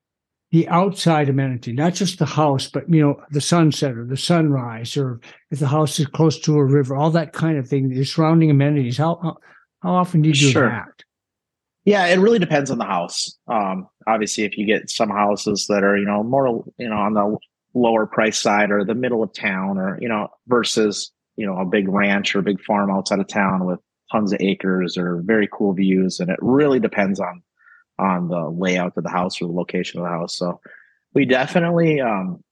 the 0.53 0.69
outside 0.69 1.29
amenity, 1.29 1.73
not 1.73 1.95
just 1.95 2.21
the 2.21 2.27
house, 2.27 2.69
but 2.69 2.89
you 2.89 3.01
know 3.01 3.21
the 3.31 3.41
sunset 3.41 3.97
or 3.97 4.05
the 4.05 4.17
sunrise, 4.17 4.97
or 4.97 5.21
if 5.51 5.59
the 5.59 5.67
house 5.67 5.99
is 5.99 6.07
close 6.07 6.39
to 6.39 6.57
a 6.57 6.65
river, 6.65 6.95
all 6.95 7.11
that 7.11 7.33
kind 7.33 7.59
of 7.59 7.69
thing, 7.69 7.89
the 7.89 8.05
surrounding 8.05 8.51
amenities. 8.51 8.97
How 8.97 9.19
how, 9.83 9.95
often 9.95 10.23
do 10.23 10.29
you 10.29 10.35
do 10.35 10.51
sure. 10.51 10.69
that? 10.69 11.05
Yeah, 11.85 12.07
it 12.07 12.19
really 12.19 12.39
depends 12.39 12.71
on 12.71 12.79
the 12.79 12.85
house. 12.85 13.37
Um, 13.47 13.89
obviously, 14.07 14.45
if 14.45 14.57
you 14.57 14.67
get 14.67 14.89
some 14.89 15.11
houses 15.11 15.67
that 15.69 15.85
are, 15.85 15.97
you 15.97 16.07
know, 16.07 16.23
more, 16.23 16.65
you 16.79 16.89
know, 16.89 16.97
on 16.97 17.15
the 17.15 17.37
lower 17.75 18.07
price 18.07 18.39
side 18.39 18.71
or 18.71 18.85
the 18.85 18.95
middle 18.95 19.23
of 19.23 19.33
town 19.35 19.77
or, 19.77 19.99
you 20.01 20.09
know, 20.09 20.29
versus, 20.47 21.13
you 21.37 21.47
know, 21.47 21.59
a 21.59 21.65
big 21.67 21.89
ranch 21.89 22.35
or 22.35 22.39
a 22.39 22.43
big 22.43 22.63
farm 22.63 22.91
outside 22.91 23.21
of 23.21 23.27
town 23.27 23.67
with 23.67 23.81
tons 24.11 24.33
of 24.33 24.41
acres 24.41 24.97
or 24.97 25.23
very 25.25 25.49
cool 25.53 25.75
views. 25.75 26.21
And 26.21 26.31
it 26.31 26.39
really 26.41 26.81
depends 26.81 27.21
on, 27.21 27.43
on 27.99 28.29
the 28.29 28.49
layout 28.49 28.97
of 28.97 29.05
the 29.05 29.11
house 29.11 29.41
or 29.43 29.47
the 29.47 29.53
location 29.53 30.01
of 30.01 30.07
the 30.07 30.11
house. 30.11 30.39
So 30.39 30.61
We 31.15 31.27
definitely 31.27 32.01
um, 32.01 32.43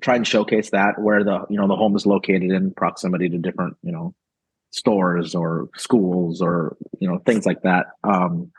try 0.00 0.16
and 0.16 0.26
showcase 0.26 0.70
that 0.70 1.00
where 1.00 1.24
the 1.24 1.44
you 1.50 1.58
know 1.58 1.66
the 1.66 1.76
home 1.76 1.96
is 1.96 2.06
located 2.06 2.50
in 2.50 2.72
proximity 2.72 3.28
to 3.28 3.38
different 3.38 3.76
you 3.82 3.92
know 3.92 4.14
stores 4.70 5.34
or 5.34 5.68
schools 5.76 6.42
or 6.42 6.76
you 7.00 7.08
know 7.08 7.18
things 7.18 7.46
like 7.46 7.62
that. 7.62 7.86
Um, 8.04 8.50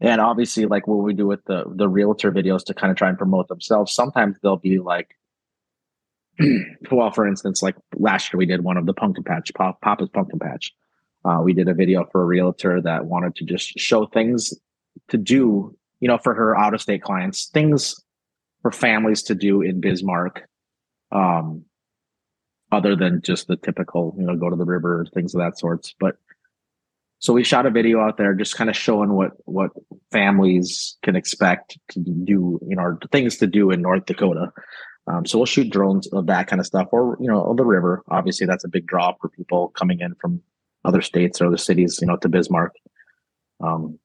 and 0.00 0.20
obviously, 0.20 0.66
like 0.66 0.88
what 0.88 0.96
we 1.04 1.14
do 1.14 1.26
with 1.26 1.44
the 1.44 1.64
the 1.66 1.88
realtor 1.88 2.32
videos 2.32 2.64
to 2.64 2.74
kind 2.74 2.90
of 2.90 2.96
try 2.96 3.08
and 3.08 3.18
promote 3.18 3.48
themselves. 3.48 3.94
Sometimes 3.94 4.36
they'll 4.42 4.56
be 4.56 4.78
like, 4.78 5.16
well, 6.90 7.10
for 7.12 7.26
instance, 7.26 7.62
like 7.62 7.76
last 7.96 8.32
year 8.32 8.38
we 8.38 8.46
did 8.46 8.64
one 8.64 8.76
of 8.76 8.86
the 8.86 8.94
pumpkin 8.94 9.24
patch, 9.24 9.52
Pop, 9.54 9.80
Papa's 9.80 10.08
pumpkin 10.08 10.38
patch. 10.38 10.72
Uh, 11.24 11.40
we 11.42 11.52
did 11.52 11.68
a 11.68 11.74
video 11.74 12.04
for 12.10 12.22
a 12.22 12.24
realtor 12.24 12.80
that 12.80 13.06
wanted 13.06 13.36
to 13.36 13.44
just 13.44 13.78
show 13.78 14.06
things 14.06 14.52
to 15.08 15.16
do, 15.16 15.76
you 16.00 16.08
know, 16.08 16.18
for 16.18 16.34
her 16.34 16.58
out 16.58 16.74
of 16.74 16.82
state 16.82 17.02
clients, 17.02 17.46
things 17.46 17.94
for 18.62 18.72
families 18.72 19.22
to 19.22 19.34
do 19.34 19.62
in 19.62 19.80
Bismarck, 19.80 20.48
um, 21.12 21.64
other 22.72 22.96
than 22.96 23.20
just 23.22 23.46
the 23.46 23.56
typical, 23.56 24.14
you 24.18 24.24
know, 24.24 24.34
go 24.34 24.50
to 24.50 24.56
the 24.56 24.64
river, 24.64 25.06
things 25.14 25.34
of 25.34 25.40
that 25.40 25.58
sorts. 25.58 25.94
But 26.00 26.16
so 27.18 27.32
we 27.32 27.44
shot 27.44 27.66
a 27.66 27.70
video 27.70 28.00
out 28.00 28.16
there, 28.16 28.34
just 28.34 28.56
kind 28.56 28.68
of 28.68 28.76
showing 28.76 29.12
what 29.12 29.32
what 29.44 29.70
families 30.10 30.96
can 31.02 31.14
expect 31.14 31.78
to 31.90 32.00
do, 32.00 32.58
you 32.66 32.74
know, 32.74 32.98
things 33.12 33.36
to 33.38 33.46
do 33.46 33.70
in 33.70 33.82
North 33.82 34.06
Dakota. 34.06 34.52
Um, 35.06 35.26
so 35.26 35.38
we'll 35.38 35.46
shoot 35.46 35.70
drones 35.70 36.08
of 36.12 36.26
that 36.26 36.46
kind 36.46 36.60
of 36.60 36.66
stuff, 36.66 36.88
or 36.92 37.16
you 37.20 37.28
know, 37.28 37.54
the 37.56 37.64
river. 37.64 38.02
Obviously, 38.10 38.46
that's 38.46 38.64
a 38.64 38.68
big 38.68 38.86
draw 38.86 39.12
for 39.20 39.28
people 39.28 39.68
coming 39.68 40.00
in 40.00 40.14
from 40.20 40.42
other 40.84 41.02
states 41.02 41.40
or 41.40 41.46
other 41.46 41.56
cities, 41.56 41.98
you 42.00 42.06
know, 42.06 42.16
to 42.16 42.28
Bismarck. 42.28 42.74
Um, 43.62 43.98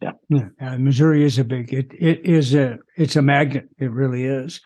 yeah. 0.00 0.12
yeah, 0.28 0.76
Missouri 0.76 1.24
is 1.24 1.38
a 1.38 1.44
big. 1.44 1.72
It 1.72 1.92
it 1.98 2.24
is 2.24 2.54
a 2.54 2.78
it's 2.96 3.16
a 3.16 3.22
magnet. 3.22 3.68
It 3.78 3.90
really 3.90 4.24
is. 4.24 4.60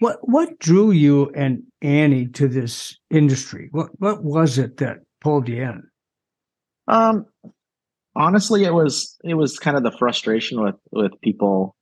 What 0.00 0.18
what 0.22 0.58
drew 0.58 0.90
you 0.90 1.30
and 1.34 1.62
Annie 1.82 2.26
to 2.28 2.48
this 2.48 2.98
industry? 3.10 3.68
What 3.70 3.90
what 4.00 4.24
was 4.24 4.58
it 4.58 4.78
that 4.78 4.98
pulled 5.20 5.48
you 5.48 5.62
in? 5.62 5.82
Um, 6.88 7.26
honestly, 8.16 8.64
it 8.64 8.72
was 8.72 9.16
it 9.24 9.34
was 9.34 9.58
kind 9.58 9.76
of 9.76 9.82
the 9.82 9.92
frustration 9.92 10.62
with 10.62 10.76
with 10.90 11.12
people 11.22 11.76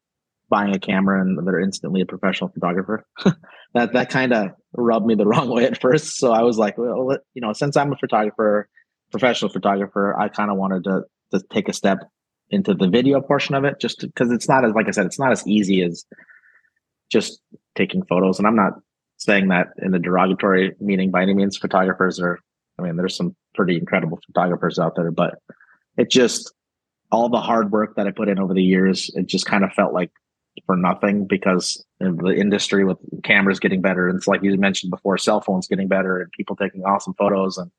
buying 0.50 0.74
a 0.74 0.80
camera 0.80 1.20
and 1.20 1.46
they're 1.46 1.60
instantly 1.60 2.00
a 2.00 2.06
professional 2.06 2.50
photographer. 2.50 3.06
that 3.74 3.92
that 3.92 4.10
kind 4.10 4.32
of 4.32 4.50
rubbed 4.72 5.06
me 5.06 5.14
the 5.14 5.26
wrong 5.32 5.48
way 5.48 5.64
at 5.64 5.80
first. 5.80 6.18
So 6.18 6.32
I 6.32 6.42
was 6.42 6.58
like, 6.58 6.76
well, 6.76 7.18
you 7.34 7.40
know, 7.40 7.52
since 7.52 7.76
I'm 7.76 7.92
a 7.92 7.96
photographer, 7.96 8.68
professional 9.12 9.52
photographer, 9.52 10.18
I 10.18 10.28
kind 10.28 10.50
of 10.50 10.56
wanted 10.56 10.84
to 10.84 11.02
to 11.32 11.40
take 11.52 11.68
a 11.68 11.72
step 11.72 11.98
into 12.50 12.74
the 12.74 12.88
video 12.88 13.20
portion 13.20 13.54
of 13.54 13.62
it, 13.64 13.78
just 13.78 14.00
because 14.00 14.32
it's 14.32 14.48
not 14.48 14.64
as 14.64 14.72
like 14.74 14.88
I 14.88 14.90
said, 14.90 15.06
it's 15.06 15.20
not 15.20 15.30
as 15.30 15.46
easy 15.46 15.82
as 15.82 16.04
just 17.10 17.40
taking 17.78 18.04
photos. 18.04 18.38
And 18.38 18.46
I'm 18.46 18.56
not 18.56 18.74
saying 19.16 19.48
that 19.48 19.68
in 19.80 19.94
a 19.94 19.98
derogatory 19.98 20.74
meaning 20.80 21.10
by 21.10 21.22
any 21.22 21.32
means. 21.32 21.56
Photographers 21.56 22.20
are, 22.20 22.38
I 22.78 22.82
mean, 22.82 22.96
there's 22.96 23.16
some 23.16 23.34
pretty 23.54 23.76
incredible 23.76 24.18
photographers 24.26 24.78
out 24.78 24.94
there, 24.96 25.10
but 25.10 25.38
it 25.96 26.10
just 26.10 26.52
all 27.10 27.28
the 27.28 27.40
hard 27.40 27.72
work 27.72 27.96
that 27.96 28.06
I 28.06 28.10
put 28.10 28.28
in 28.28 28.38
over 28.38 28.52
the 28.52 28.62
years, 28.62 29.10
it 29.14 29.26
just 29.26 29.46
kind 29.46 29.64
of 29.64 29.72
felt 29.72 29.94
like 29.94 30.10
for 30.66 30.76
nothing 30.76 31.26
because 31.26 31.84
the 32.00 32.34
industry 32.36 32.84
with 32.84 32.98
cameras 33.22 33.60
getting 33.60 33.80
better. 33.80 34.08
And 34.08 34.18
it's 34.18 34.26
like 34.26 34.42
you 34.42 34.56
mentioned 34.58 34.90
before, 34.90 35.16
cell 35.16 35.40
phones 35.40 35.68
getting 35.68 35.88
better 35.88 36.20
and 36.20 36.30
people 36.32 36.56
taking 36.56 36.82
awesome 36.84 37.14
photos. 37.14 37.56
And 37.56 37.70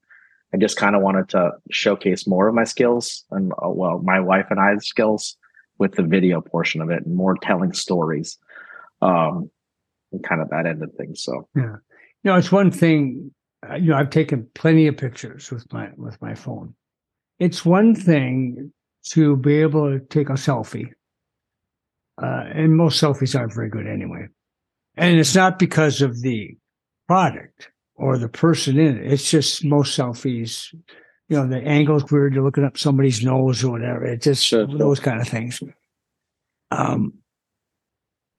I 0.53 0.57
just 0.57 0.77
kind 0.77 0.95
of 0.95 1.01
wanted 1.01 1.29
to 1.29 1.51
showcase 1.69 2.25
more 2.25 2.47
of 2.47 2.55
my 2.55 2.63
skills 2.63 3.25
and, 3.31 3.51
uh, 3.63 3.69
well, 3.69 3.99
my 3.99 4.19
wife 4.19 4.47
and 4.49 4.59
I's 4.59 4.87
skills 4.87 5.37
with 5.77 5.95
the 5.95 6.03
video 6.03 6.41
portion 6.41 6.81
of 6.81 6.89
it 6.89 7.05
and 7.05 7.15
more 7.15 7.35
telling 7.37 7.73
stories 7.73 8.37
um, 9.01 9.49
and 10.11 10.23
kind 10.23 10.41
of 10.41 10.49
that 10.49 10.65
end 10.65 10.83
of 10.83 10.93
things. 10.93 11.23
So 11.23 11.47
yeah, 11.55 11.75
you 12.23 12.31
know, 12.31 12.35
it's 12.35 12.51
one 12.51 12.71
thing. 12.71 13.31
Uh, 13.69 13.75
you 13.75 13.91
know, 13.91 13.97
I've 13.97 14.09
taken 14.09 14.47
plenty 14.55 14.87
of 14.87 14.97
pictures 14.97 15.51
with 15.51 15.71
my 15.73 15.89
with 15.97 16.21
my 16.21 16.35
phone. 16.35 16.73
It's 17.39 17.65
one 17.65 17.95
thing 17.95 18.71
to 19.11 19.37
be 19.37 19.61
able 19.61 19.89
to 19.91 19.99
take 19.99 20.29
a 20.29 20.33
selfie, 20.33 20.91
uh, 22.21 22.43
and 22.53 22.75
most 22.75 23.01
selfies 23.01 23.37
aren't 23.37 23.53
very 23.53 23.69
good 23.69 23.87
anyway. 23.87 24.27
And 24.95 25.19
it's 25.19 25.35
not 25.35 25.59
because 25.59 26.01
of 26.01 26.21
the 26.21 26.57
product 27.07 27.69
or 27.95 28.17
the 28.17 28.29
person 28.29 28.79
in 28.79 28.97
it. 28.97 29.11
It's 29.11 29.29
just 29.29 29.63
most 29.63 29.97
selfies, 29.97 30.73
you 31.27 31.37
know, 31.37 31.47
the 31.47 31.57
angle's 31.57 32.09
weird. 32.11 32.33
You're 32.33 32.43
looking 32.43 32.63
up 32.65 32.77
somebody's 32.77 33.23
nose 33.23 33.63
or 33.63 33.71
whatever. 33.71 34.05
It's 34.05 34.25
just 34.25 34.45
sure. 34.45 34.67
those 34.67 34.99
kind 34.99 35.21
of 35.21 35.27
things. 35.27 35.61
Um, 36.71 37.13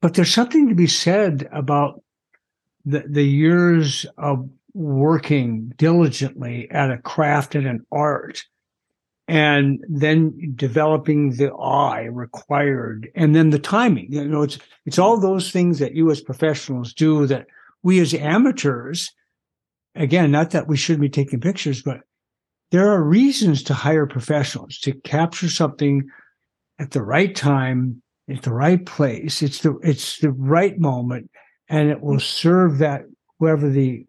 but 0.01 0.15
there's 0.15 0.33
something 0.33 0.69
to 0.69 0.75
be 0.75 0.87
said 0.87 1.49
about 1.53 2.03
the, 2.85 3.05
the 3.09 3.25
years 3.25 4.07
of 4.17 4.49
working 4.73 5.73
diligently 5.77 6.71
at 6.71 6.91
a 6.91 6.99
craft 6.99 7.55
and 7.55 7.67
an 7.67 7.85
art 7.93 8.43
and 9.29 9.85
then 9.89 10.53
developing 10.57 11.31
the 11.31 11.53
eye 11.53 12.03
required 12.05 13.09
and 13.15 13.35
then 13.35 13.51
the 13.51 13.59
timing. 13.59 14.13
You 14.13 14.27
know 14.27 14.43
it's 14.43 14.59
it's 14.87 14.99
all 14.99 15.21
those 15.21 15.51
things 15.51 15.79
that 15.79 15.95
you 15.95 16.11
as 16.11 16.21
professionals 16.21 16.93
do 16.93 17.27
that 17.27 17.47
we 17.83 18.01
as 18.01 18.15
amateurs 18.15 19.11
again 19.95 20.31
not 20.31 20.51
that 20.51 20.69
we 20.69 20.77
shouldn't 20.77 21.03
be 21.03 21.09
taking 21.09 21.41
pictures 21.41 21.83
but 21.83 22.01
there 22.71 22.89
are 22.89 23.03
reasons 23.03 23.63
to 23.65 23.75
hire 23.75 24.07
professionals 24.07 24.79
to 24.79 24.93
capture 24.93 25.49
something 25.49 26.09
at 26.79 26.93
the 26.93 27.03
right 27.03 27.35
time 27.35 28.03
at 28.31 28.43
the 28.43 28.53
right 28.53 28.85
place. 28.85 29.43
It's 29.43 29.61
the 29.61 29.79
it's 29.83 30.19
the 30.19 30.33
right 30.33 30.79
moment, 30.79 31.31
and 31.69 31.91
it 31.91 32.01
will 32.01 32.21
serve 32.21 32.79
that 32.79 33.03
whoever 33.39 33.69
the 33.69 34.05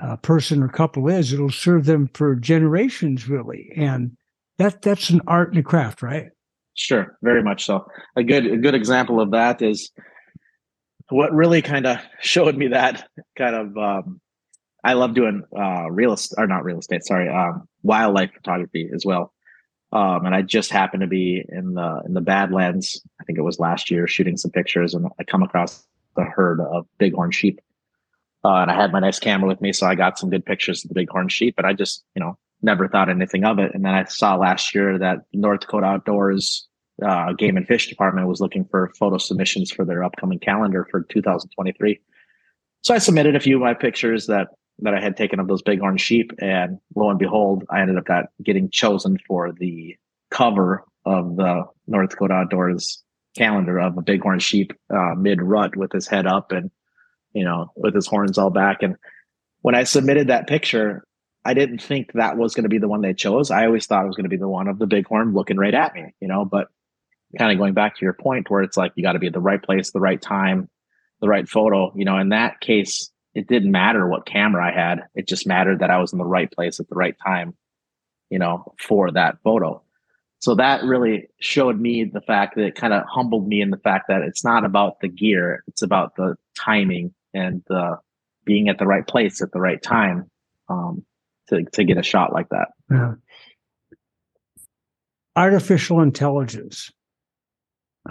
uh, 0.00 0.16
person 0.16 0.62
or 0.62 0.68
couple 0.68 1.08
is. 1.08 1.32
It'll 1.32 1.50
serve 1.50 1.86
them 1.86 2.08
for 2.14 2.34
generations, 2.34 3.28
really, 3.28 3.70
and 3.76 4.16
that 4.58 4.82
that's 4.82 5.10
an 5.10 5.20
art 5.26 5.50
and 5.50 5.58
a 5.58 5.62
craft, 5.62 6.02
right? 6.02 6.26
Sure, 6.74 7.16
very 7.22 7.42
much 7.42 7.64
so. 7.64 7.86
A 8.16 8.22
good 8.22 8.46
a 8.46 8.56
good 8.56 8.74
example 8.74 9.20
of 9.20 9.32
that 9.32 9.62
is 9.62 9.90
what 11.10 11.32
really 11.32 11.62
kind 11.62 11.86
of 11.86 11.98
showed 12.20 12.56
me 12.56 12.68
that 12.68 13.08
kind 13.36 13.54
of. 13.54 13.76
Um, 13.76 14.20
I 14.84 14.92
love 14.92 15.14
doing 15.14 15.42
uh, 15.56 15.90
real 15.90 16.12
estate, 16.12 16.36
or 16.38 16.46
not 16.46 16.64
real 16.64 16.78
estate. 16.78 17.04
Sorry, 17.04 17.28
um, 17.28 17.68
wildlife 17.82 18.30
photography 18.32 18.88
as 18.94 19.04
well. 19.04 19.32
Um, 19.92 20.26
and 20.26 20.34
I 20.34 20.42
just 20.42 20.70
happened 20.70 21.00
to 21.00 21.06
be 21.06 21.42
in 21.48 21.74
the 21.74 22.02
in 22.04 22.14
the 22.14 22.20
Badlands. 22.20 23.00
I 23.20 23.24
think 23.24 23.38
it 23.38 23.42
was 23.42 23.58
last 23.58 23.90
year, 23.90 24.06
shooting 24.06 24.36
some 24.36 24.50
pictures, 24.50 24.94
and 24.94 25.06
I 25.18 25.24
come 25.24 25.42
across 25.42 25.86
the 26.16 26.24
herd 26.24 26.60
of 26.60 26.86
bighorn 26.98 27.30
sheep. 27.30 27.60
Uh, 28.44 28.56
and 28.56 28.70
I 28.70 28.74
had 28.74 28.92
my 28.92 29.00
nice 29.00 29.18
camera 29.18 29.48
with 29.48 29.60
me, 29.60 29.72
so 29.72 29.86
I 29.86 29.94
got 29.94 30.18
some 30.18 30.30
good 30.30 30.44
pictures 30.44 30.84
of 30.84 30.88
the 30.88 30.94
bighorn 30.94 31.28
sheep. 31.28 31.56
But 31.56 31.64
I 31.64 31.72
just, 31.72 32.04
you 32.14 32.20
know, 32.20 32.36
never 32.62 32.88
thought 32.88 33.08
anything 33.08 33.44
of 33.44 33.58
it. 33.58 33.74
And 33.74 33.84
then 33.84 33.94
I 33.94 34.04
saw 34.04 34.36
last 34.36 34.74
year 34.74 34.98
that 34.98 35.20
North 35.32 35.60
Dakota 35.60 35.86
Outdoors 35.86 36.68
uh, 37.04 37.32
Game 37.32 37.56
and 37.56 37.66
Fish 37.66 37.88
Department 37.88 38.28
was 38.28 38.40
looking 38.40 38.64
for 38.64 38.92
photo 38.98 39.18
submissions 39.18 39.70
for 39.70 39.84
their 39.84 40.04
upcoming 40.04 40.38
calendar 40.38 40.86
for 40.90 41.02
2023. 41.02 42.00
So 42.82 42.94
I 42.94 42.98
submitted 42.98 43.36
a 43.36 43.40
few 43.40 43.56
of 43.56 43.62
my 43.62 43.74
pictures 43.74 44.26
that 44.26 44.48
that 44.80 44.94
I 44.94 45.00
had 45.00 45.16
taken 45.16 45.40
of 45.40 45.48
those 45.48 45.62
bighorn 45.62 45.96
sheep, 45.96 46.32
and 46.38 46.78
lo 46.94 47.10
and 47.10 47.18
behold, 47.18 47.64
I 47.70 47.80
ended 47.80 47.98
up 47.98 48.26
getting 48.42 48.70
chosen 48.70 49.18
for 49.26 49.52
the 49.52 49.96
cover 50.30 50.84
of 51.04 51.36
the 51.36 51.64
North 51.86 52.10
Dakota 52.10 52.34
Outdoors 52.34 53.02
calendar 53.36 53.78
of 53.78 53.96
a 53.96 54.02
bighorn 54.02 54.40
sheep 54.40 54.72
uh, 54.90 55.14
mid 55.16 55.40
rut 55.40 55.76
with 55.76 55.92
his 55.92 56.08
head 56.08 56.26
up 56.26 56.50
and 56.50 56.70
you 57.32 57.44
know 57.44 57.70
with 57.76 57.94
his 57.94 58.06
horns 58.06 58.38
all 58.38 58.50
back. 58.50 58.82
And 58.82 58.96
when 59.62 59.74
I 59.74 59.84
submitted 59.84 60.28
that 60.28 60.46
picture, 60.46 61.04
I 61.44 61.54
didn't 61.54 61.82
think 61.82 62.12
that 62.12 62.36
was 62.36 62.54
going 62.54 62.64
to 62.64 62.68
be 62.68 62.78
the 62.78 62.88
one 62.88 63.00
they 63.00 63.14
chose. 63.14 63.50
I 63.50 63.66
always 63.66 63.86
thought 63.86 64.04
it 64.04 64.08
was 64.08 64.16
going 64.16 64.24
to 64.24 64.30
be 64.30 64.36
the 64.36 64.48
one 64.48 64.68
of 64.68 64.78
the 64.78 64.86
bighorn 64.86 65.32
looking 65.32 65.56
right 65.56 65.74
at 65.74 65.94
me, 65.94 66.14
you 66.20 66.28
know. 66.28 66.44
But 66.44 66.68
kind 67.38 67.52
of 67.52 67.58
going 67.58 67.74
back 67.74 67.96
to 67.96 68.04
your 68.04 68.14
point, 68.14 68.50
where 68.50 68.62
it's 68.62 68.76
like 68.76 68.92
you 68.96 69.02
got 69.02 69.12
to 69.12 69.18
be 69.18 69.28
at 69.28 69.32
the 69.32 69.40
right 69.40 69.62
place, 69.62 69.90
the 69.90 70.00
right 70.00 70.20
time, 70.20 70.68
the 71.20 71.28
right 71.28 71.48
photo. 71.48 71.92
You 71.96 72.04
know, 72.04 72.18
in 72.18 72.30
that 72.30 72.60
case, 72.60 73.10
it 73.38 73.46
didn't 73.46 73.70
matter 73.70 74.08
what 74.08 74.26
camera 74.26 74.66
I 74.66 74.72
had. 74.72 75.04
It 75.14 75.28
just 75.28 75.46
mattered 75.46 75.78
that 75.78 75.90
I 75.90 75.98
was 75.98 76.12
in 76.12 76.18
the 76.18 76.24
right 76.24 76.50
place 76.50 76.80
at 76.80 76.88
the 76.88 76.96
right 76.96 77.14
time, 77.24 77.56
you 78.30 78.38
know, 78.40 78.74
for 78.80 79.12
that 79.12 79.38
photo. 79.44 79.80
So 80.40 80.56
that 80.56 80.82
really 80.82 81.28
showed 81.38 81.78
me 81.78 82.02
the 82.02 82.20
fact 82.20 82.56
that 82.56 82.64
it 82.64 82.74
kind 82.74 82.92
of 82.92 83.04
humbled 83.06 83.46
me 83.46 83.60
in 83.60 83.70
the 83.70 83.76
fact 83.76 84.08
that 84.08 84.22
it's 84.22 84.42
not 84.42 84.64
about 84.64 84.98
the 85.00 85.06
gear, 85.06 85.62
it's 85.68 85.82
about 85.82 86.16
the 86.16 86.34
timing 86.56 87.14
and 87.32 87.62
the 87.68 87.98
being 88.44 88.68
at 88.68 88.78
the 88.78 88.86
right 88.86 89.06
place 89.06 89.40
at 89.40 89.52
the 89.52 89.60
right 89.60 89.80
time 89.80 90.28
um, 90.68 91.04
to 91.48 91.62
to 91.74 91.84
get 91.84 91.96
a 91.96 92.02
shot 92.02 92.32
like 92.32 92.48
that. 92.48 92.68
Yeah. 92.90 93.14
Artificial 95.36 96.00
intelligence. 96.00 96.90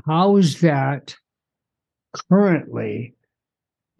How 0.05 0.38
is 0.38 0.61
that 0.61 1.17
currently 2.30 3.15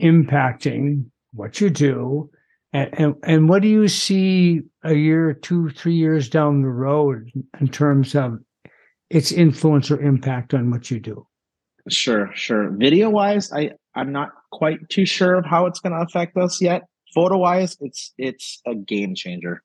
impacting 0.02 1.10
what 1.38 1.62
you 1.62 1.70
do 1.70 2.30
and, 2.74 2.90
and, 3.00 3.16
and 3.24 3.50
what 3.50 3.62
do 3.62 3.68
you 3.68 3.88
see 3.88 4.62
a 4.84 4.94
year 4.94 5.34
two 5.34 5.70
three 5.70 5.96
years 5.96 6.30
down 6.30 6.62
the 6.62 6.68
road 6.68 7.32
in 7.60 7.68
terms 7.68 8.16
of 8.16 8.40
its 9.10 9.32
influence 9.32 9.90
or 9.90 10.02
impact 10.02 10.54
on 10.54 10.70
what 10.70 10.92
you 10.92 11.00
do? 11.00 11.26
Sure, 11.90 12.30
sure. 12.34 12.70
Video 12.72 13.10
wise, 13.10 13.52
I 13.54 13.72
I'm 13.96 14.12
not 14.12 14.32
quite 14.52 14.90
too 14.90 15.06
sure 15.06 15.36
of 15.36 15.46
how 15.46 15.66
it's 15.66 15.80
going 15.80 15.94
to 15.94 16.06
affect 16.06 16.36
us 16.38 16.62
yet. 16.62 16.84
Photo 17.16 17.38
wise, 17.38 17.78
it's 17.80 18.14
it's 18.18 18.62
a 18.68 18.76
game 18.76 19.16
changer. 19.16 19.64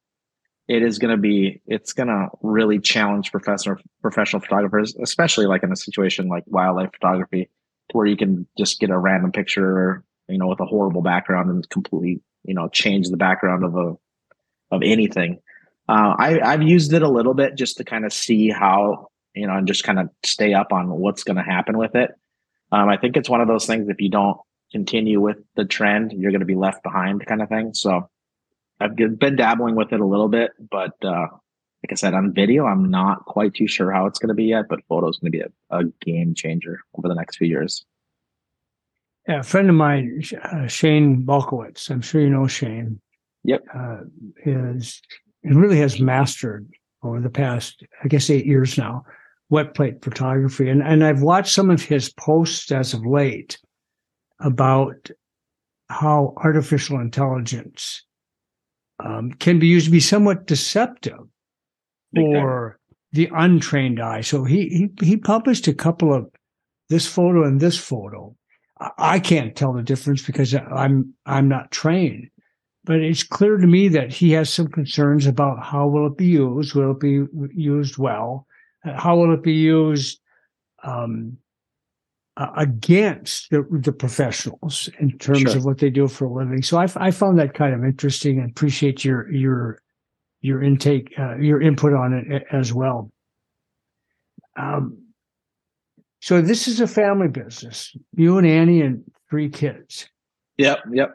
It 0.69 0.83
is 0.83 0.99
going 0.99 1.11
to 1.11 1.21
be 1.21 1.61
it's 1.67 1.93
going 1.93 2.09
to 2.09 2.29
really 2.41 2.79
challenge 2.79 3.33
professional 3.33 3.77
professional 4.01 4.41
photographers, 4.41 4.95
especially 5.03 5.47
like 5.47 5.65
in 5.65 5.73
a 5.73 5.77
situation 5.77 6.29
like 6.29 6.45
wildlife 6.47 6.91
photography, 6.93 7.51
where 7.93 8.07
you 8.07 8.17
can 8.17 8.47
just 8.57 8.79
get 8.79 8.91
a 8.91 8.99
random 8.99 9.33
picture, 9.33 10.05
you 10.29 10.39
know, 10.39 10.47
with 10.47 10.61
a 10.61 10.67
horrible 10.67 11.03
background 11.03 11.51
and 11.51 11.69
completely, 11.69 12.21
you 12.45 12.55
know, 12.55 12.69
change 12.69 13.09
the 13.09 13.17
background 13.17 13.65
of 13.65 13.77
a 13.77 13.97
of 14.71 14.83
anything. 14.83 15.39
Uh, 15.89 16.15
I, 16.19 16.41
I've 16.41 16.63
used 16.63 16.93
it 16.93 17.03
a 17.03 17.09
little 17.09 17.35
bit 17.35 17.57
just 17.57 17.77
to 17.77 17.85
kind 17.85 18.07
of 18.07 18.13
see 18.13 18.49
how 18.49 19.09
you 19.35 19.47
know, 19.47 19.57
and 19.57 19.67
just 19.67 19.85
kind 19.85 19.99
of 19.99 20.11
stay 20.25 20.55
up 20.55 20.73
on 20.73 20.89
what's 20.91 21.25
going 21.25 21.37
to 21.37 21.43
happen 21.43 21.79
with 21.79 21.95
it. 21.95 22.11
Um, 22.71 22.89
I 22.89 22.97
think 22.97 23.17
it's 23.17 23.29
one 23.29 23.41
of 23.41 23.49
those 23.49 23.67
things. 23.67 23.89
If 23.89 24.01
you 24.01 24.11
don't 24.11 24.39
continue 24.71 25.21
with 25.21 25.39
the 25.57 25.65
trend, 25.65 26.13
you're 26.13 26.31
going 26.31 26.41
to 26.41 26.47
be 26.47 26.55
left 26.55 26.83
behind, 26.83 27.25
kind 27.27 27.43
of 27.43 27.49
thing. 27.49 27.75
So 27.75 28.09
I've 28.81 28.97
been 28.97 29.37
dabbling 29.37 29.75
with 29.75 29.93
it 29.93 30.01
a 30.01 30.07
little 30.07 30.29
bit, 30.29 30.53
but 30.71 30.93
uh, 31.03 31.29
like 31.83 31.93
I 31.93 31.95
said, 31.95 32.15
on 32.15 32.33
video, 32.33 32.67
I'm 32.67 32.91
not 32.91 33.25
quite 33.25 33.55
too 33.55 33.67
sure 33.67 33.91
how 33.91 34.07
it's 34.07 34.19
going 34.19 34.29
to 34.29 34.35
be 34.35 34.45
yet. 34.45 34.67
But 34.69 34.85
photo 34.89 35.09
is 35.09 35.19
going 35.19 35.33
to 35.33 35.39
be 35.39 35.45
a, 35.45 35.79
a, 35.79 35.85
game 36.05 36.35
changer 36.35 36.81
over 36.97 37.09
the 37.09 37.15
next 37.15 37.37
few 37.37 37.49
years. 37.49 37.85
A 39.29 39.43
friend 39.43 39.69
of 39.69 39.77
mine, 39.77 40.23
uh, 40.43 40.67
Shane 40.67 41.25
Balkowitz. 41.25 41.91
I'm 41.91 42.01
sure 42.01 42.21
you 42.21 42.31
know 42.31 42.47
Shane. 42.47 43.01
Yep. 43.45 43.65
Uh, 43.75 43.99
is 44.45 45.01
he 45.43 45.51
really 45.51 45.79
has 45.79 46.01
mastered 46.01 46.69
over 47.03 47.21
the 47.21 47.31
past, 47.31 47.83
I 48.03 48.09
guess, 48.09 48.31
eight 48.31 48.47
years 48.47 48.79
now, 48.79 49.05
wet 49.51 49.75
plate 49.75 50.03
photography. 50.03 50.69
And, 50.69 50.83
and 50.83 51.05
I've 51.05 51.23
watched 51.23 51.55
some 51.55 51.71
of 51.71 51.83
his 51.83 52.13
posts 52.13 52.71
as 52.71 52.95
of 52.95 53.05
late 53.05 53.59
about 54.41 55.11
how 55.89 56.35
artificial 56.39 57.01
intelligence 57.01 58.05
um, 59.05 59.33
can 59.33 59.59
be 59.59 59.67
used 59.67 59.87
to 59.87 59.93
be 59.93 60.01
somewhat 60.01 60.47
deceptive 60.47 61.19
for 62.15 62.79
the 63.13 63.31
untrained 63.35 64.01
eye. 64.01 64.21
So 64.21 64.45
he, 64.45 64.69
he 64.69 65.07
he 65.07 65.17
published 65.17 65.69
a 65.69 65.75
couple 65.75 66.15
of 66.15 66.29
this 66.89 67.07
photo 67.07 67.45
and 67.45 67.61
this 67.61 67.79
photo. 67.79 68.35
I 68.99 69.19
can't 69.21 69.55
tell 69.55 69.73
the 69.73 69.83
difference 69.83 70.23
because 70.23 70.55
I'm 70.55 71.15
I'm 71.27 71.49
not 71.49 71.71
trained 71.71 72.29
but 72.85 73.01
it's 73.01 73.23
clear 73.23 73.59
to 73.59 73.67
me 73.67 73.89
that 73.89 74.13
he 74.13 74.33
has 74.33 74.53
some 74.53 74.69
concerns 74.69 75.27
about 75.27 75.63
how 75.63 75.87
will 75.87 76.07
it 76.07 76.17
be 76.17 76.27
used? 76.27 76.75
Will 76.75 76.93
it 76.93 77.01
be 77.01 77.25
used 77.55 77.97
well? 77.97 78.47
How 78.85 79.17
will 79.17 79.33
it 79.33 79.43
be 79.43 79.53
used 79.53 80.21
um, 80.83 81.37
against 82.37 83.51
the, 83.51 83.65
the, 83.71 83.93
professionals 83.93 84.89
in 84.99 85.17
terms 85.19 85.43
sure. 85.43 85.57
of 85.57 85.65
what 85.65 85.79
they 85.79 85.91
do 85.91 86.09
for 86.09 86.25
a 86.25 86.33
living? 86.33 86.63
So 86.63 86.79
I, 86.79 86.89
I, 86.97 87.13
found 87.13 87.39
that 87.39 87.55
kind 87.55 87.73
of 87.73 87.85
interesting 87.85 88.41
and 88.41 88.51
appreciate 88.51 89.05
your 89.05 89.31
your 89.31 89.81
your 90.41 90.61
intake 90.61 91.15
uh, 91.17 91.37
your 91.37 91.63
input 91.63 91.93
on 91.93 92.13
it 92.13 92.45
as 92.51 92.73
well. 92.73 93.13
Um, 94.57 95.02
so 96.23 96.41
this 96.41 96.67
is 96.67 96.81
a 96.81 96.87
family 96.87 97.29
business 97.29 97.95
you 98.15 98.39
and 98.39 98.47
annie 98.47 98.81
and 98.81 99.05
three 99.29 99.49
kids 99.51 100.09
yep 100.57 100.79
yep 100.91 101.13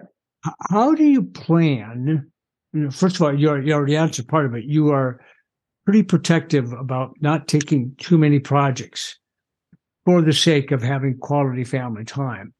how 0.70 0.93
do 0.93 1.03
you 1.03 1.24
plan? 1.24 2.30
First 2.91 3.16
of 3.16 3.22
all, 3.22 3.38
you 3.38 3.49
already, 3.49 3.68
you 3.68 3.74
already 3.74 3.97
answered 3.97 4.28
part 4.28 4.45
of 4.45 4.55
it. 4.55 4.66
You 4.66 4.89
are 4.89 5.20
pretty 5.86 6.03
protective 6.03 6.74
about 6.74 7.14
not 7.22 7.47
taking 7.47 7.95
too 7.97 8.18
many 8.18 8.39
projects 8.39 9.18
for 10.05 10.22
the 10.22 10.34
sake 10.34 10.72
of 10.72 10.82
having 10.82 11.18
quality 11.18 11.64
family 11.64 12.05
time. 12.05 12.53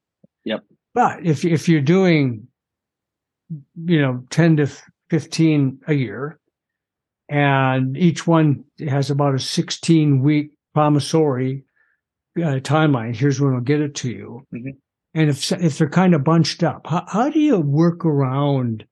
Yep. 0.44 0.64
But 0.94 1.24
if 1.24 1.44
if 1.44 1.68
you're 1.68 1.80
doing, 1.80 2.48
you 3.76 4.00
know, 4.00 4.24
ten 4.30 4.56
to 4.56 4.68
fifteen 5.10 5.80
a 5.86 5.94
year, 5.94 6.40
and 7.28 7.96
each 7.96 8.26
one 8.26 8.64
has 8.88 9.10
about 9.10 9.34
a 9.34 9.38
sixteen 9.38 10.20
week 10.22 10.50
promissory 10.74 11.64
uh, 12.42 12.60
timeline. 12.60 13.14
Here's 13.14 13.40
when 13.40 13.54
I'll 13.54 13.60
get 13.60 13.80
it 13.80 13.94
to 13.96 14.10
you. 14.10 14.46
Mm-hmm 14.54 14.70
and 15.14 15.30
if 15.30 15.50
if 15.52 15.78
they're 15.78 15.88
kind 15.88 16.14
of 16.14 16.24
bunched 16.24 16.62
up, 16.62 16.86
how, 16.86 17.04
how 17.08 17.30
do 17.30 17.40
you 17.40 17.58
work 17.58 18.04
around 18.04 18.84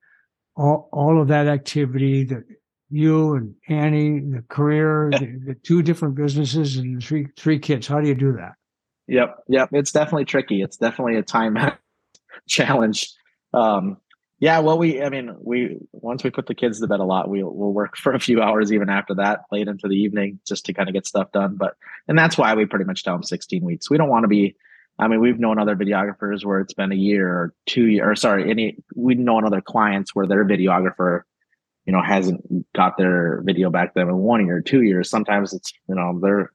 all, 0.55 0.89
all 0.91 1.21
of 1.21 1.27
that 1.27 1.47
activity 1.47 2.23
that 2.25 2.43
you 2.89 3.35
and 3.35 3.55
Annie, 3.69 4.19
the 4.19 4.43
career, 4.49 5.09
the, 5.11 5.39
the, 5.45 5.55
two 5.63 5.81
different 5.81 6.15
businesses 6.15 6.77
and 6.77 7.03
three 7.03 7.27
three 7.37 7.59
kids? 7.59 7.87
How 7.87 8.01
do 8.01 8.07
you 8.07 8.15
do 8.15 8.33
that? 8.33 8.53
Yep, 9.07 9.35
yep. 9.47 9.69
It's 9.71 9.91
definitely 9.91 10.25
tricky. 10.25 10.61
It's 10.61 10.77
definitely 10.77 11.15
a 11.15 11.23
time 11.23 11.55
challenge. 12.47 13.09
Um, 13.53 13.97
yeah, 14.39 14.59
well, 14.59 14.77
we, 14.77 15.01
I 15.01 15.09
mean, 15.09 15.35
we 15.39 15.77
once 15.91 16.23
we 16.23 16.29
put 16.29 16.45
the 16.47 16.55
kids 16.55 16.79
to 16.79 16.87
bed 16.87 16.99
a 16.99 17.03
lot, 17.03 17.29
we 17.29 17.41
we'll 17.41 17.73
work 17.73 17.97
for 17.97 18.13
a 18.13 18.19
few 18.19 18.41
hours 18.41 18.71
even 18.71 18.89
after 18.89 19.15
that, 19.15 19.41
late 19.51 19.67
into 19.67 19.87
the 19.87 19.95
evening, 19.95 20.39
just 20.47 20.65
to 20.65 20.73
kind 20.73 20.89
of 20.89 20.93
get 20.93 21.07
stuff 21.07 21.31
done. 21.31 21.55
But 21.55 21.75
and 22.07 22.17
that's 22.17 22.37
why 22.37 22.53
we 22.53 22.65
pretty 22.65 22.85
much 22.85 23.03
tell 23.03 23.15
them 23.15 23.23
16 23.23 23.63
weeks. 23.63 23.89
We 23.89 23.97
don't 23.97 24.09
want 24.09 24.23
to 24.23 24.27
be 24.27 24.55
I 24.99 25.07
mean, 25.07 25.19
we've 25.19 25.39
known 25.39 25.59
other 25.59 25.75
videographers 25.75 26.43
where 26.43 26.59
it's 26.59 26.73
been 26.73 26.91
a 26.91 26.95
year 26.95 27.27
or 27.29 27.53
two 27.67 27.87
year, 27.87 28.11
or 28.11 28.15
sorry, 28.15 28.49
any 28.49 28.77
we've 28.95 29.19
known 29.19 29.45
other 29.45 29.61
clients 29.61 30.15
where 30.15 30.25
their 30.25 30.43
videographer, 30.43 31.21
you 31.85 31.93
know, 31.93 32.01
hasn't 32.01 32.41
got 32.73 32.97
their 32.97 33.41
video 33.45 33.69
back 33.69 33.93
them 33.93 34.09
in 34.09 34.17
one 34.17 34.45
year, 34.45 34.61
two 34.61 34.81
years. 34.81 35.09
Sometimes 35.09 35.53
it's 35.53 35.71
you 35.87 35.95
know 35.95 36.19
they're 36.21 36.51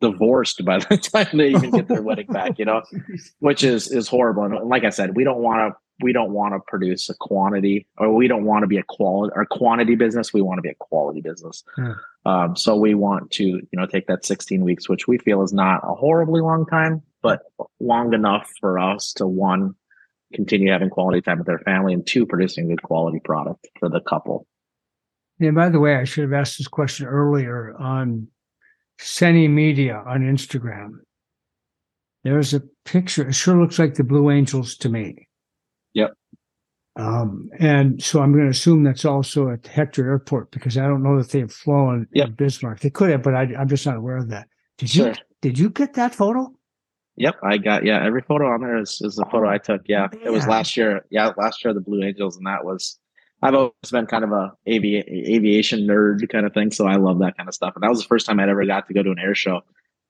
divorced 0.00 0.64
by 0.64 0.78
the 0.78 0.96
time 1.14 1.38
they 1.38 1.48
even 1.48 1.70
get 1.70 1.88
their 1.88 2.02
wedding 2.02 2.26
back, 2.26 2.58
you 2.58 2.66
know, 2.66 2.82
which 3.38 3.64
is 3.64 3.90
is 3.90 4.06
horrible. 4.06 4.44
And 4.44 4.68
like 4.68 4.84
I 4.84 4.90
said, 4.90 5.16
we 5.16 5.24
don't 5.24 5.40
want 5.40 5.72
to 5.72 5.78
we 6.00 6.12
don't 6.12 6.32
want 6.32 6.54
to 6.54 6.60
produce 6.66 7.08
a 7.08 7.14
quantity 7.14 7.86
or 7.98 8.12
we 8.12 8.26
don't 8.26 8.44
want 8.44 8.62
to 8.62 8.66
be 8.66 8.78
a 8.78 8.82
quality 8.82 9.32
or 9.36 9.46
quantity 9.46 9.94
business. 9.94 10.32
We 10.32 10.42
want 10.42 10.58
to 10.58 10.62
be 10.62 10.70
a 10.70 10.74
quality 10.74 11.20
business. 11.20 11.62
Hmm. 11.76 11.92
Um, 12.26 12.56
so 12.56 12.76
we 12.76 12.94
want 12.94 13.30
to, 13.32 13.44
you 13.44 13.68
know, 13.72 13.86
take 13.86 14.06
that 14.08 14.24
16 14.24 14.64
weeks, 14.64 14.88
which 14.88 15.06
we 15.06 15.18
feel 15.18 15.42
is 15.42 15.52
not 15.52 15.80
a 15.84 15.94
horribly 15.94 16.40
long 16.40 16.66
time, 16.66 17.02
but 17.22 17.42
long 17.80 18.12
enough 18.12 18.50
for 18.60 18.78
us 18.78 19.12
to 19.14 19.26
one 19.26 19.74
continue 20.34 20.70
having 20.70 20.90
quality 20.90 21.20
time 21.20 21.38
with 21.38 21.46
their 21.46 21.60
family 21.60 21.94
and 21.94 22.06
two 22.06 22.26
producing 22.26 22.68
good 22.68 22.82
quality 22.82 23.20
product 23.20 23.66
for 23.78 23.88
the 23.88 24.00
couple 24.00 24.46
and 25.40 25.54
by 25.54 25.68
the 25.68 25.78
way 25.78 25.96
i 25.96 26.04
should 26.04 26.24
have 26.24 26.32
asked 26.32 26.58
this 26.58 26.68
question 26.68 27.06
earlier 27.06 27.74
on 27.78 28.26
Senne 28.98 29.48
Media 29.48 30.02
on 30.06 30.22
instagram 30.22 30.98
there's 32.24 32.52
a 32.52 32.62
picture 32.84 33.28
it 33.28 33.34
sure 33.34 33.60
looks 33.60 33.78
like 33.78 33.94
the 33.94 34.04
blue 34.04 34.30
angels 34.30 34.76
to 34.76 34.88
me 34.88 35.28
um, 36.96 37.50
and 37.58 38.02
so 38.02 38.22
I'm 38.22 38.32
going 38.32 38.44
to 38.44 38.50
assume 38.50 38.84
that's 38.84 39.04
also 39.04 39.50
at 39.50 39.66
Hector 39.66 40.06
Airport 40.06 40.52
because 40.52 40.78
I 40.78 40.86
don't 40.86 41.02
know 41.02 41.18
that 41.18 41.30
they've 41.30 41.50
flown 41.50 42.06
yep. 42.12 42.28
in 42.28 42.34
Bismarck. 42.34 42.80
They 42.80 42.90
could 42.90 43.10
have, 43.10 43.22
but 43.22 43.34
I, 43.34 43.44
am 43.56 43.68
just 43.68 43.84
not 43.84 43.96
aware 43.96 44.16
of 44.16 44.28
that. 44.28 44.48
Did 44.78 44.90
sure. 44.90 45.08
you 45.08 45.14
did 45.40 45.58
you 45.58 45.70
get 45.70 45.94
that 45.94 46.14
photo? 46.14 46.52
Yep, 47.16 47.36
I 47.42 47.58
got 47.58 47.84
yeah. 47.84 48.04
Every 48.04 48.22
photo 48.22 48.46
on 48.46 48.60
there 48.60 48.78
is, 48.78 49.00
is 49.02 49.16
the 49.16 49.24
photo 49.30 49.48
I 49.48 49.58
took. 49.58 49.82
Yeah, 49.86 50.08
it 50.24 50.30
was 50.30 50.46
last 50.46 50.76
year. 50.76 51.04
Yeah, 51.10 51.32
last 51.36 51.64
year 51.64 51.74
the 51.74 51.80
Blue 51.80 52.02
Angels, 52.02 52.36
and 52.36 52.46
that 52.46 52.64
was. 52.64 52.98
I've 53.42 53.54
always 53.54 53.72
been 53.92 54.06
kind 54.06 54.24
of 54.24 54.32
a 54.32 54.52
avi- 54.66 55.04
aviation 55.06 55.80
nerd 55.80 56.26
kind 56.30 56.46
of 56.46 56.54
thing, 56.54 56.70
so 56.70 56.86
I 56.86 56.96
love 56.96 57.18
that 57.18 57.36
kind 57.36 57.46
of 57.46 57.54
stuff. 57.54 57.74
And 57.74 57.82
that 57.82 57.90
was 57.90 58.00
the 58.00 58.06
first 58.06 58.24
time 58.24 58.40
I'd 58.40 58.48
ever 58.48 58.64
got 58.64 58.88
to 58.88 58.94
go 58.94 59.02
to 59.02 59.10
an 59.10 59.18
air 59.18 59.34
show. 59.34 59.60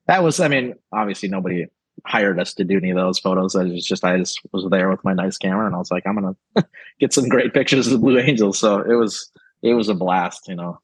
That 0.07 0.23
was, 0.23 0.39
I 0.39 0.47
mean, 0.47 0.75
obviously 0.93 1.29
nobody 1.29 1.67
hired 2.07 2.39
us 2.39 2.55
to 2.55 2.65
do 2.65 2.79
any 2.79 2.91
of 2.91 2.97
those 2.97 3.19
photos. 3.19 3.57
I 3.57 3.65
was 3.65 3.87
just, 3.87 4.05
I 4.05 4.19
just 4.19 4.41
was 4.53 4.67
there 4.71 4.91
with 4.91 5.05
my 5.05 5.15
nice 5.15 5.39
camera, 5.39 5.67
and 5.67 5.75
I 5.75 5.79
was 5.79 5.91
like, 5.91 6.07
I'm 6.07 6.15
gonna 6.15 6.37
get 7.01 7.13
some 7.13 7.29
great 7.29 7.55
pictures 7.55 7.87
of 7.87 7.93
the 7.93 7.99
Blue 7.99 8.19
Angels. 8.19 8.59
So 8.59 8.81
it 8.81 8.95
was, 8.95 9.31
it 9.63 9.75
was 9.75 9.89
a 9.89 9.95
blast. 9.95 10.49
You 10.49 10.57
know, 10.57 10.79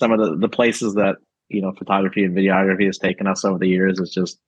some 0.00 0.12
of 0.12 0.20
the 0.20 0.36
the 0.36 0.48
places 0.48 0.94
that 0.94 1.16
you 1.48 1.60
know 1.60 1.72
photography 1.72 2.24
and 2.24 2.36
videography 2.36 2.86
has 2.86 2.98
taken 2.98 3.26
us 3.26 3.44
over 3.44 3.58
the 3.58 3.68
years 3.68 3.98
is 3.98 4.10
just 4.10 4.38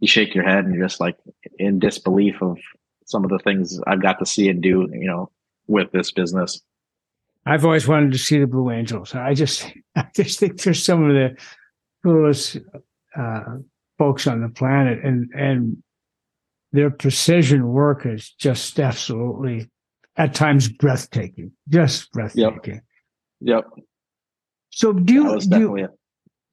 you 0.00 0.08
shake 0.08 0.34
your 0.34 0.44
head 0.44 0.64
and 0.64 0.74
you're 0.74 0.86
just 0.86 1.00
like 1.00 1.16
in 1.58 1.78
disbelief 1.78 2.42
of 2.42 2.58
some 3.04 3.24
of 3.24 3.30
the 3.30 3.38
things 3.38 3.80
I've 3.86 4.02
got 4.02 4.18
to 4.18 4.26
see 4.26 4.48
and 4.48 4.62
do, 4.62 4.88
you 4.92 5.06
know, 5.06 5.30
with 5.66 5.92
this 5.92 6.10
business. 6.10 6.60
I've 7.46 7.64
always 7.64 7.86
wanted 7.86 8.12
to 8.12 8.18
see 8.18 8.38
the 8.38 8.46
Blue 8.46 8.70
Angels. 8.70 9.14
I 9.14 9.34
just, 9.34 9.70
I 9.96 10.06
just 10.14 10.38
think 10.38 10.60
they're 10.62 10.74
some 10.74 11.04
of 11.04 11.14
the 11.14 11.36
coolest 12.02 12.58
uh, 13.16 13.56
folks 14.00 14.26
on 14.26 14.40
the 14.40 14.48
planet, 14.48 15.04
and 15.04 15.28
and 15.34 15.76
their 16.72 16.90
precision 16.90 17.68
work 17.68 18.06
is 18.06 18.30
just 18.38 18.80
absolutely, 18.80 19.68
at 20.16 20.34
times, 20.34 20.68
breathtaking. 20.68 21.52
Just 21.68 22.10
breathtaking. 22.12 22.80
Yep. 23.40 23.64
yep. 23.76 23.84
So 24.70 24.92
do 24.94 25.12
you 25.12 25.40
do 25.40 25.60
you, 25.60 25.88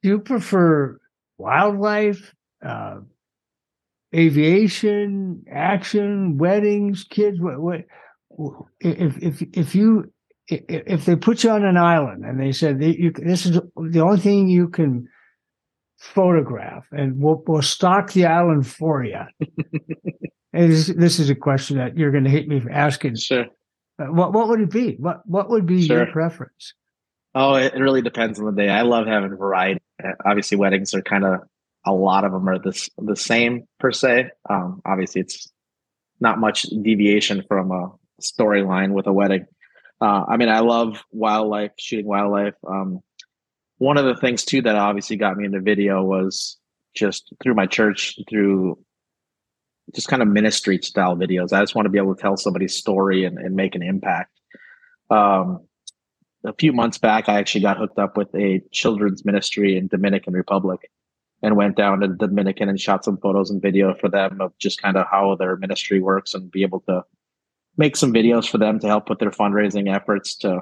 do 0.02 0.08
you 0.10 0.18
prefer 0.18 1.00
wildlife, 1.38 2.34
uh, 2.64 2.98
aviation, 4.14 5.44
action, 5.50 6.36
weddings, 6.36 7.04
kids. 7.04 7.40
What, 7.40 7.60
what 7.60 7.84
if 8.80 9.16
if 9.22 9.42
if 9.52 9.74
you 9.74 10.12
if 10.48 11.04
they 11.04 11.16
put 11.16 11.44
you 11.44 11.50
on 11.50 11.64
an 11.64 11.76
island 11.76 12.24
and 12.24 12.40
they 12.40 12.52
said 12.52 12.82
you, 12.82 13.12
this 13.12 13.46
is 13.46 13.60
the 13.76 14.00
only 14.00 14.20
thing 14.20 14.48
you 14.48 14.68
can 14.68 15.08
photograph, 15.98 16.86
and 16.92 17.20
we'll 17.20 17.42
we'll 17.46 17.62
stock 17.62 18.12
the 18.12 18.26
island 18.26 18.66
for 18.66 19.04
you. 19.04 19.20
and 20.52 20.72
this, 20.72 20.86
this 20.88 21.18
is 21.18 21.28
a 21.28 21.34
question 21.34 21.76
that 21.78 21.96
you're 21.96 22.12
going 22.12 22.24
to 22.24 22.30
hate 22.30 22.48
me 22.48 22.60
for 22.60 22.70
asking. 22.70 23.16
Sure. 23.16 23.46
Uh, 23.98 24.06
what 24.06 24.32
what 24.32 24.48
would 24.48 24.60
it 24.60 24.70
be? 24.70 24.94
What 24.94 25.20
what 25.26 25.50
would 25.50 25.66
be 25.66 25.86
sure. 25.86 25.98
your 25.98 26.06
preference? 26.06 26.74
Oh, 27.34 27.54
it 27.54 27.74
really 27.74 28.02
depends 28.02 28.38
on 28.38 28.46
the 28.46 28.52
day. 28.52 28.68
I 28.68 28.82
love 28.82 29.06
having 29.06 29.36
variety. 29.36 29.80
Uh, 30.02 30.12
obviously, 30.24 30.56
weddings 30.56 30.94
are 30.94 31.02
kind 31.02 31.24
of 31.24 31.40
a 31.84 31.92
lot 31.92 32.24
of 32.24 32.32
them 32.32 32.48
are 32.48 32.58
the 32.58 32.88
the 32.98 33.16
same 33.16 33.66
per 33.80 33.90
se. 33.90 34.30
Um, 34.48 34.80
obviously, 34.86 35.20
it's 35.20 35.50
not 36.20 36.38
much 36.38 36.62
deviation 36.62 37.44
from 37.46 37.70
a 37.70 37.90
storyline 38.20 38.92
with 38.92 39.06
a 39.06 39.12
wedding. 39.12 39.46
Uh, 40.00 40.24
I 40.28 40.36
mean, 40.36 40.48
I 40.48 40.60
love 40.60 41.02
wildlife, 41.10 41.72
shooting 41.78 42.06
wildlife. 42.06 42.54
Um, 42.66 43.00
one 43.78 43.96
of 43.96 44.04
the 44.04 44.16
things 44.16 44.44
too 44.44 44.62
that 44.62 44.76
obviously 44.76 45.16
got 45.16 45.36
me 45.36 45.44
into 45.44 45.60
video 45.60 46.02
was 46.02 46.56
just 46.94 47.32
through 47.42 47.54
my 47.54 47.66
church, 47.66 48.18
through 48.28 48.78
just 49.94 50.08
kind 50.08 50.20
of 50.20 50.28
ministry 50.28 50.78
style 50.82 51.16
videos. 51.16 51.52
I 51.52 51.60
just 51.60 51.74
want 51.74 51.86
to 51.86 51.90
be 51.90 51.98
able 51.98 52.14
to 52.14 52.20
tell 52.20 52.36
somebody's 52.36 52.76
story 52.76 53.24
and, 53.24 53.38
and 53.38 53.54
make 53.54 53.74
an 53.74 53.82
impact. 53.82 54.32
Um, 55.10 55.66
a 56.44 56.52
few 56.52 56.72
months 56.72 56.98
back, 56.98 57.28
I 57.28 57.38
actually 57.38 57.62
got 57.62 57.78
hooked 57.78 57.98
up 57.98 58.16
with 58.16 58.34
a 58.34 58.60
children's 58.70 59.24
ministry 59.24 59.76
in 59.76 59.88
Dominican 59.88 60.34
Republic 60.34 60.90
and 61.42 61.56
went 61.56 61.76
down 61.76 62.00
to 62.00 62.08
Dominican 62.08 62.68
and 62.68 62.80
shot 62.80 63.04
some 63.04 63.16
photos 63.18 63.50
and 63.50 63.62
video 63.62 63.94
for 63.94 64.08
them 64.08 64.40
of 64.40 64.52
just 64.58 64.82
kind 64.82 64.96
of 64.96 65.06
how 65.10 65.36
their 65.36 65.56
ministry 65.56 66.00
works 66.00 66.34
and 66.34 66.50
be 66.50 66.62
able 66.62 66.80
to 66.80 67.04
make 67.76 67.96
some 67.96 68.12
videos 68.12 68.48
for 68.48 68.58
them 68.58 68.78
to 68.80 68.86
help 68.86 69.08
with 69.08 69.20
their 69.20 69.30
fundraising 69.30 69.94
efforts 69.94 70.36
to 70.36 70.60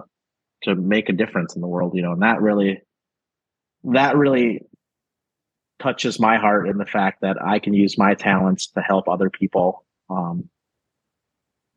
to 0.63 0.75
make 0.75 1.09
a 1.09 1.13
difference 1.13 1.55
in 1.55 1.61
the 1.61 1.69
world, 1.69 1.95
you 1.95 2.03
know, 2.03 2.13
and 2.13 2.23
that 2.23 2.41
really 2.41 2.81
that 3.87 4.17
really 4.17 4.63
touches 5.79 6.19
my 6.19 6.39
heart 6.39 6.69
in 6.69 6.79
the 6.79 6.87
fact 6.87 7.21
that 7.21 7.37
I 7.43 7.59
can 7.59 7.75
use 7.75 7.99
my 7.99 8.15
talents 8.15 8.69
to 8.69 8.81
help 8.81 9.09
other 9.09 9.31
people 9.31 9.85
um, 10.09 10.49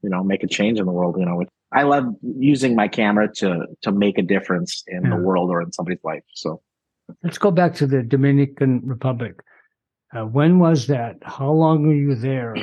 you 0.02 0.10
know, 0.10 0.24
make 0.24 0.44
a 0.44 0.48
change 0.48 0.80
in 0.80 0.86
the 0.86 0.92
world, 0.92 1.18
you 1.18 1.26
know, 1.26 1.44
I 1.72 1.84
love 1.84 2.06
using 2.22 2.76
my 2.76 2.88
camera 2.88 3.32
to 3.36 3.68
to 3.82 3.92
make 3.92 4.18
a 4.18 4.24
difference 4.24 4.84
in 4.88 5.04
yeah. 5.04 5.10
the 5.12 5.18
world 5.18 5.52
or 5.52 5.62
in 5.62 5.72
somebody's 5.72 6.04
life. 6.04 6.24
So 6.34 6.62
let's 7.24 7.38
go 7.38 7.52
back 7.52 7.76
to 7.76 7.88
the 7.88 8.02
Dominican 8.02 8.82
Republic. 8.84 9.42
Uh, 10.16 10.26
when 10.26 10.58
was 10.58 10.88
that? 10.88 11.18
How 11.22 11.52
long 11.52 11.88
were 11.88 11.94
you 11.94 12.16
there? 12.16 12.56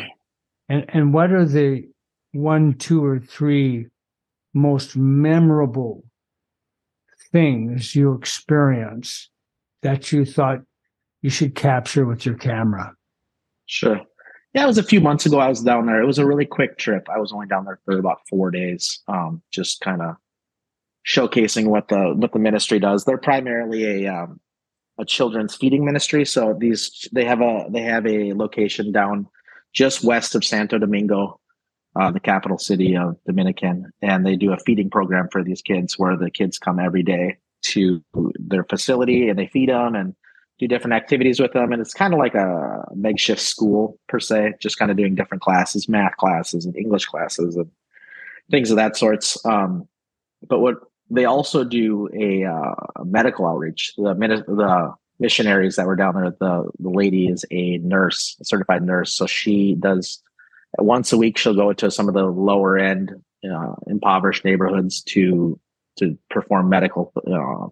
And 0.68 0.84
and 0.88 1.14
what 1.14 1.30
are 1.30 1.44
the 1.44 1.84
one, 2.32 2.74
two, 2.74 3.05
or 3.05 3.20
three 3.20 3.86
most 4.55 4.97
memorable 4.97 6.03
things 7.30 7.94
you 7.94 8.12
experience 8.14 9.30
that 9.87 10.12
you 10.12 10.24
thought 10.24 10.61
you 11.22 11.30
should 11.30 11.55
capture 11.55 12.05
with 12.05 12.26
your 12.26 12.37
camera? 12.37 12.95
Sure 13.66 14.01
yeah, 14.57 14.64
it 14.64 14.68
was 14.68 14.78
a 14.78 14.82
few 14.82 15.03
months 15.03 15.26
ago. 15.26 15.39
I 15.39 15.51
was 15.51 15.61
down 15.61 15.84
there. 15.84 16.01
It 16.01 16.07
was 16.07 16.16
a 16.16 16.24
really 16.24 16.47
quick 16.47 16.78
trip. 16.78 17.07
I 17.14 17.18
was 17.18 17.30
only 17.30 17.47
down 17.47 17.66
there 17.66 17.78
for 17.84 17.99
about 17.99 18.26
four 18.26 18.51
days, 18.51 19.01
um, 19.07 19.43
just 19.53 19.82
kind 19.82 20.01
of 20.01 20.16
showcasing 21.07 21.66
what 21.66 21.89
the 21.89 22.14
what 22.16 22.32
the 22.32 22.39
ministry 22.39 22.78
does. 22.78 23.05
They're 23.05 23.18
primarily 23.18 24.07
a 24.07 24.14
um, 24.14 24.41
a 24.99 25.05
children's 25.05 25.55
feeding 25.55 25.84
ministry. 25.84 26.24
So 26.24 26.57
these 26.59 27.07
they 27.12 27.26
have 27.26 27.43
a 27.43 27.66
they 27.68 27.82
have 27.82 28.07
a 28.07 28.32
location 28.32 28.93
down 28.93 29.26
just 29.74 30.03
west 30.03 30.34
of 30.34 30.43
Santo 30.43 30.78
Domingo, 30.78 31.39
uh, 31.95 32.11
the 32.11 32.18
capital 32.18 32.57
city 32.57 32.97
of 32.97 33.18
Dominican, 33.26 33.93
and 34.01 34.24
they 34.24 34.37
do 34.37 34.55
a 34.55 34.59
feeding 34.61 34.89
program 34.89 35.28
for 35.30 35.45
these 35.45 35.61
kids 35.61 35.99
where 35.99 36.16
the 36.16 36.30
kids 36.30 36.59
come 36.59 36.80
every 36.80 37.03
day 37.03 37.37
to 37.72 38.02
their 38.38 38.64
facility 38.64 39.28
and 39.28 39.38
they 39.38 39.46
feed 39.46 39.68
them 39.68 39.94
and 39.94 40.14
do 40.58 40.66
different 40.66 40.94
activities 40.94 41.38
with 41.38 41.52
them. 41.52 41.72
And 41.72 41.80
it's 41.80 41.94
kind 41.94 42.14
of 42.14 42.18
like 42.18 42.34
a 42.34 42.84
makeshift 42.94 43.40
school 43.40 43.98
per 44.08 44.18
se, 44.18 44.54
just 44.60 44.78
kind 44.78 44.90
of 44.90 44.96
doing 44.96 45.14
different 45.14 45.42
classes, 45.42 45.88
math 45.88 46.16
classes 46.16 46.64
and 46.64 46.76
English 46.76 47.06
classes 47.06 47.56
and 47.56 47.70
things 48.50 48.70
of 48.70 48.76
that 48.76 48.96
sorts. 48.96 49.44
Um, 49.44 49.86
but 50.48 50.60
what 50.60 50.76
they 51.10 51.24
also 51.24 51.62
do 51.64 52.08
a, 52.14 52.44
uh, 52.44 53.04
medical 53.04 53.46
outreach. 53.46 53.92
The, 53.96 54.14
the 54.14 54.94
missionaries 55.18 55.76
that 55.76 55.86
were 55.86 55.96
down 55.96 56.14
there, 56.14 56.30
the, 56.30 56.70
the 56.78 56.90
lady 56.90 57.28
is 57.28 57.44
a 57.50 57.78
nurse, 57.78 58.36
a 58.40 58.44
certified 58.44 58.82
nurse. 58.82 59.12
So 59.12 59.26
she 59.26 59.74
does 59.74 60.22
once 60.78 61.12
a 61.12 61.16
week, 61.16 61.38
she'll 61.38 61.54
go 61.54 61.72
to 61.72 61.90
some 61.90 62.08
of 62.08 62.14
the 62.14 62.24
lower 62.24 62.78
end, 62.78 63.12
uh, 63.50 63.74
impoverished 63.86 64.44
neighborhoods 64.44 65.02
to, 65.02 65.58
to 65.99 66.18
perform 66.30 66.68
medical, 66.68 67.12
um, 67.26 67.70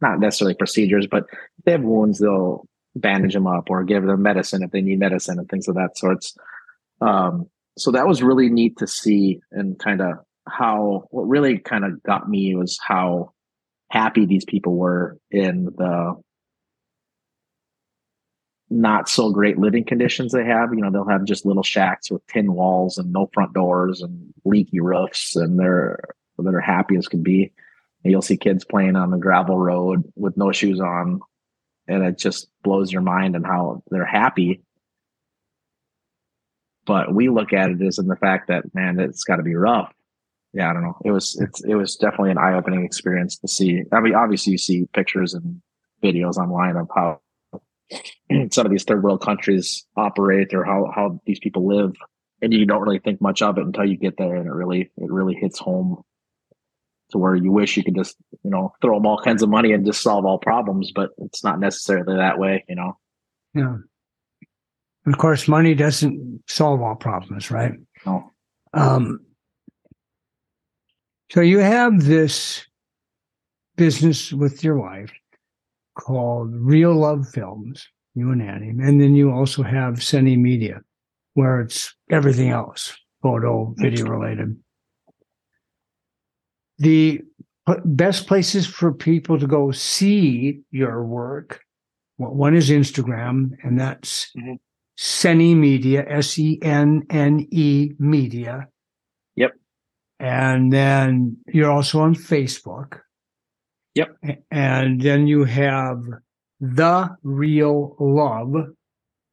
not 0.00 0.18
necessarily 0.18 0.54
procedures, 0.54 1.06
but 1.06 1.24
if 1.58 1.64
they 1.64 1.72
have 1.72 1.82
wounds, 1.82 2.18
they'll 2.18 2.66
bandage 2.94 3.34
them 3.34 3.46
up 3.46 3.70
or 3.70 3.84
give 3.84 4.04
them 4.04 4.22
medicine 4.22 4.62
if 4.62 4.70
they 4.70 4.82
need 4.82 4.98
medicine 4.98 5.38
and 5.38 5.48
things 5.48 5.68
of 5.68 5.74
that 5.74 5.96
sorts. 5.96 6.36
Um, 7.00 7.48
so 7.78 7.90
that 7.92 8.06
was 8.06 8.22
really 8.22 8.50
neat 8.50 8.76
to 8.78 8.86
see 8.86 9.40
and 9.50 9.78
kind 9.78 10.00
of 10.00 10.18
how 10.46 11.06
what 11.10 11.22
really 11.22 11.58
kind 11.58 11.84
of 11.84 12.02
got 12.02 12.28
me 12.28 12.54
was 12.54 12.78
how 12.82 13.32
happy 13.90 14.26
these 14.26 14.44
people 14.44 14.76
were 14.76 15.18
in 15.30 15.64
the 15.64 16.14
not 18.72 19.08
so 19.08 19.30
great 19.30 19.58
living 19.58 19.84
conditions 19.84 20.32
they 20.32 20.44
have. 20.44 20.72
You 20.74 20.80
know, 20.80 20.90
they'll 20.90 21.08
have 21.08 21.24
just 21.24 21.44
little 21.44 21.62
shacks 21.62 22.10
with 22.10 22.26
tin 22.26 22.52
walls 22.54 22.98
and 22.98 23.12
no 23.12 23.28
front 23.32 23.52
doors 23.52 24.00
and 24.00 24.32
leaky 24.44 24.80
roofs, 24.80 25.36
and 25.36 25.58
they're 25.58 26.00
they're 26.38 26.60
happy 26.60 26.96
as 26.96 27.06
can 27.06 27.22
be. 27.22 27.52
You'll 28.04 28.22
see 28.22 28.36
kids 28.36 28.64
playing 28.64 28.96
on 28.96 29.10
the 29.10 29.18
gravel 29.18 29.58
road 29.58 30.10
with 30.16 30.36
no 30.36 30.50
shoes 30.50 30.80
on, 30.80 31.20
and 31.86 32.02
it 32.04 32.18
just 32.18 32.48
blows 32.62 32.92
your 32.92 33.02
mind 33.02 33.36
and 33.36 33.46
how 33.46 33.82
they're 33.90 34.04
happy. 34.04 34.62
But 36.84 37.14
we 37.14 37.28
look 37.28 37.52
at 37.52 37.70
it 37.70 37.80
as 37.82 37.98
in 37.98 38.08
the 38.08 38.16
fact 38.16 38.48
that 38.48 38.74
man, 38.74 38.98
it's 38.98 39.24
got 39.24 39.36
to 39.36 39.44
be 39.44 39.54
rough. 39.54 39.92
Yeah, 40.52 40.68
I 40.68 40.72
don't 40.72 40.82
know. 40.82 40.98
It 41.04 41.12
was 41.12 41.38
it's 41.40 41.62
it 41.64 41.74
was 41.76 41.96
definitely 41.96 42.32
an 42.32 42.38
eye 42.38 42.54
opening 42.54 42.84
experience 42.84 43.38
to 43.38 43.48
see. 43.48 43.84
I 43.92 44.00
mean, 44.00 44.14
obviously 44.14 44.52
you 44.52 44.58
see 44.58 44.86
pictures 44.92 45.32
and 45.32 45.62
videos 46.02 46.36
online 46.36 46.76
of 46.76 46.88
how 46.94 47.20
some 48.50 48.66
of 48.66 48.72
these 48.72 48.84
third 48.84 49.02
world 49.02 49.22
countries 49.22 49.86
operate 49.96 50.52
or 50.52 50.64
how 50.64 50.90
how 50.94 51.20
these 51.24 51.38
people 51.38 51.66
live, 51.68 51.94
and 52.42 52.52
you 52.52 52.66
don't 52.66 52.82
really 52.82 52.98
think 52.98 53.20
much 53.20 53.42
of 53.42 53.58
it 53.58 53.64
until 53.64 53.84
you 53.84 53.96
get 53.96 54.16
there, 54.16 54.34
and 54.34 54.46
it 54.46 54.52
really 54.52 54.90
it 54.96 55.10
really 55.10 55.34
hits 55.34 55.60
home 55.60 56.02
to 57.12 57.18
where 57.18 57.34
you 57.34 57.52
wish 57.52 57.76
you 57.76 57.84
could 57.84 57.94
just 57.94 58.16
you 58.42 58.50
know 58.50 58.72
throw 58.80 58.96
them 58.96 59.06
all 59.06 59.18
kinds 59.18 59.42
of 59.42 59.48
money 59.48 59.72
and 59.72 59.86
just 59.86 60.02
solve 60.02 60.24
all 60.24 60.38
problems 60.38 60.92
but 60.94 61.10
it's 61.18 61.44
not 61.44 61.60
necessarily 61.60 62.16
that 62.16 62.38
way 62.38 62.64
you 62.68 62.74
know? 62.74 62.98
Yeah. 63.54 63.76
Of 65.06 65.18
course 65.18 65.48
money 65.48 65.74
doesn't 65.74 66.42
solve 66.48 66.80
all 66.82 66.96
problems 66.96 67.50
right? 67.50 67.72
No. 68.04 68.30
Um 68.74 69.20
so 71.30 71.40
you 71.40 71.58
have 71.58 72.04
this 72.04 72.66
business 73.76 74.32
with 74.32 74.62
your 74.62 74.78
wife 74.78 75.12
called 75.98 76.54
reel 76.54 76.94
love 76.94 77.28
films 77.28 77.86
you 78.14 78.30
and 78.30 78.42
annie 78.42 78.68
and 78.68 79.00
then 79.00 79.14
you 79.14 79.30
also 79.30 79.62
have 79.62 80.02
Senne 80.02 80.36
media 80.36 80.80
where 81.34 81.60
it's 81.60 81.94
everything 82.10 82.50
else 82.50 82.96
photo 83.22 83.74
video 83.78 84.06
related 84.06 84.56
the 86.82 87.20
best 87.84 88.26
places 88.26 88.66
for 88.66 88.92
people 88.92 89.38
to 89.38 89.46
go 89.46 89.70
see 89.70 90.60
your 90.70 91.04
work 91.04 91.60
one 92.16 92.54
is 92.54 92.70
instagram 92.70 93.50
and 93.62 93.78
that's 93.78 94.30
mm-hmm. 94.36 94.54
Media, 95.60 96.04
S 96.08 96.38
E 96.38 96.58
N 96.62 97.02
N 97.10 97.46
E 97.50 97.92
Media. 97.98 98.68
Yep. 99.36 99.52
And 100.20 100.72
then 100.72 101.36
you're 101.48 101.70
also 101.70 102.00
on 102.00 102.14
Facebook. 102.14 103.00
Yep. 103.94 104.16
And 104.50 105.00
then 105.00 105.26
you 105.26 105.44
have 105.44 106.02
the 106.60 107.16
Reel 107.22 107.96
Love 107.98 108.68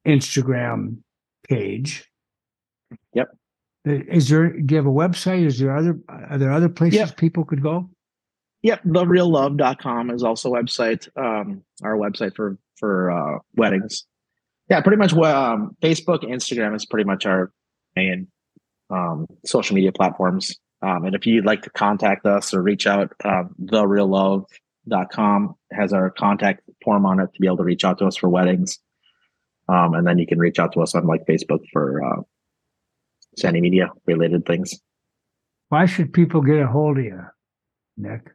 Instagram 0.08 0.97
page. 1.47 2.10
Yep. 3.14 3.30
Is 3.86 4.30
there? 4.30 4.50
Do 4.50 4.74
you 4.74 4.78
have 4.78 4.86
a 4.86 4.90
website? 4.90 5.46
Is 5.46 5.60
there 5.60 5.76
other? 5.76 5.98
Are 6.10 6.38
there 6.38 6.52
other 6.52 6.70
places 6.70 7.00
yep. 7.00 7.18
people 7.18 7.46
could 7.46 7.64
go? 7.64 7.90
Yep, 8.62 8.84
thereallove.com 8.84 10.12
is 10.12 10.22
also 10.22 10.54
a 10.54 10.62
website. 10.62 11.08
Um, 11.18 11.64
our 11.82 11.96
website 11.96 12.36
for 12.36 12.58
for 12.76 13.12
uh, 13.12 13.40
weddings. 13.56 14.06
Yeah, 14.70 14.82
pretty 14.82 14.98
much. 14.98 15.14
Um, 15.14 15.76
Facebook, 15.82 16.24
Instagram 16.24 16.76
is 16.76 16.86
pretty 16.86 17.06
much 17.06 17.26
our 17.26 17.52
main 17.96 18.28
um, 18.90 19.28
social 19.46 19.76
media 19.76 19.92
platforms. 19.92 20.58
Um, 20.82 21.06
and 21.06 21.16
if 21.16 21.26
you'd 21.26 21.46
like 21.46 21.62
to 21.64 21.70
contact 21.70 22.26
us 22.26 22.54
or 22.54 22.62
reach 22.62 22.88
out, 22.88 23.14
um, 23.26 23.56
thereallove.com 23.62 25.56
has 25.72 25.94
our 25.94 26.10
contact 26.10 26.62
form 26.84 27.06
on 27.06 27.20
it 27.20 27.34
to 27.34 27.40
be 27.40 27.48
able 27.48 27.58
to 27.58 27.64
reach 27.64 27.84
out 27.84 27.98
to 28.00 28.06
us 28.06 28.16
for 28.16 28.30
weddings. 28.30 28.80
Um, 29.68 29.94
and 29.94 30.08
then 30.08 30.18
you 30.18 30.26
can 30.26 30.40
reach 30.40 30.60
out 30.60 30.74
to 30.74 30.82
us 30.82 30.96
on 30.96 31.06
like 31.06 31.26
Facebook 31.28 31.60
for 31.72 32.04
uh, 32.04 32.22
Senne 33.38 33.62
Media 33.62 33.90
related 34.06 34.46
things. 34.46 34.80
Why 35.70 35.86
should 35.86 36.14
people 36.14 36.42
get 36.42 36.60
a 36.60 36.68
hold 36.68 36.98
of 36.98 37.04
you, 37.04 37.22
Nick? 37.98 38.32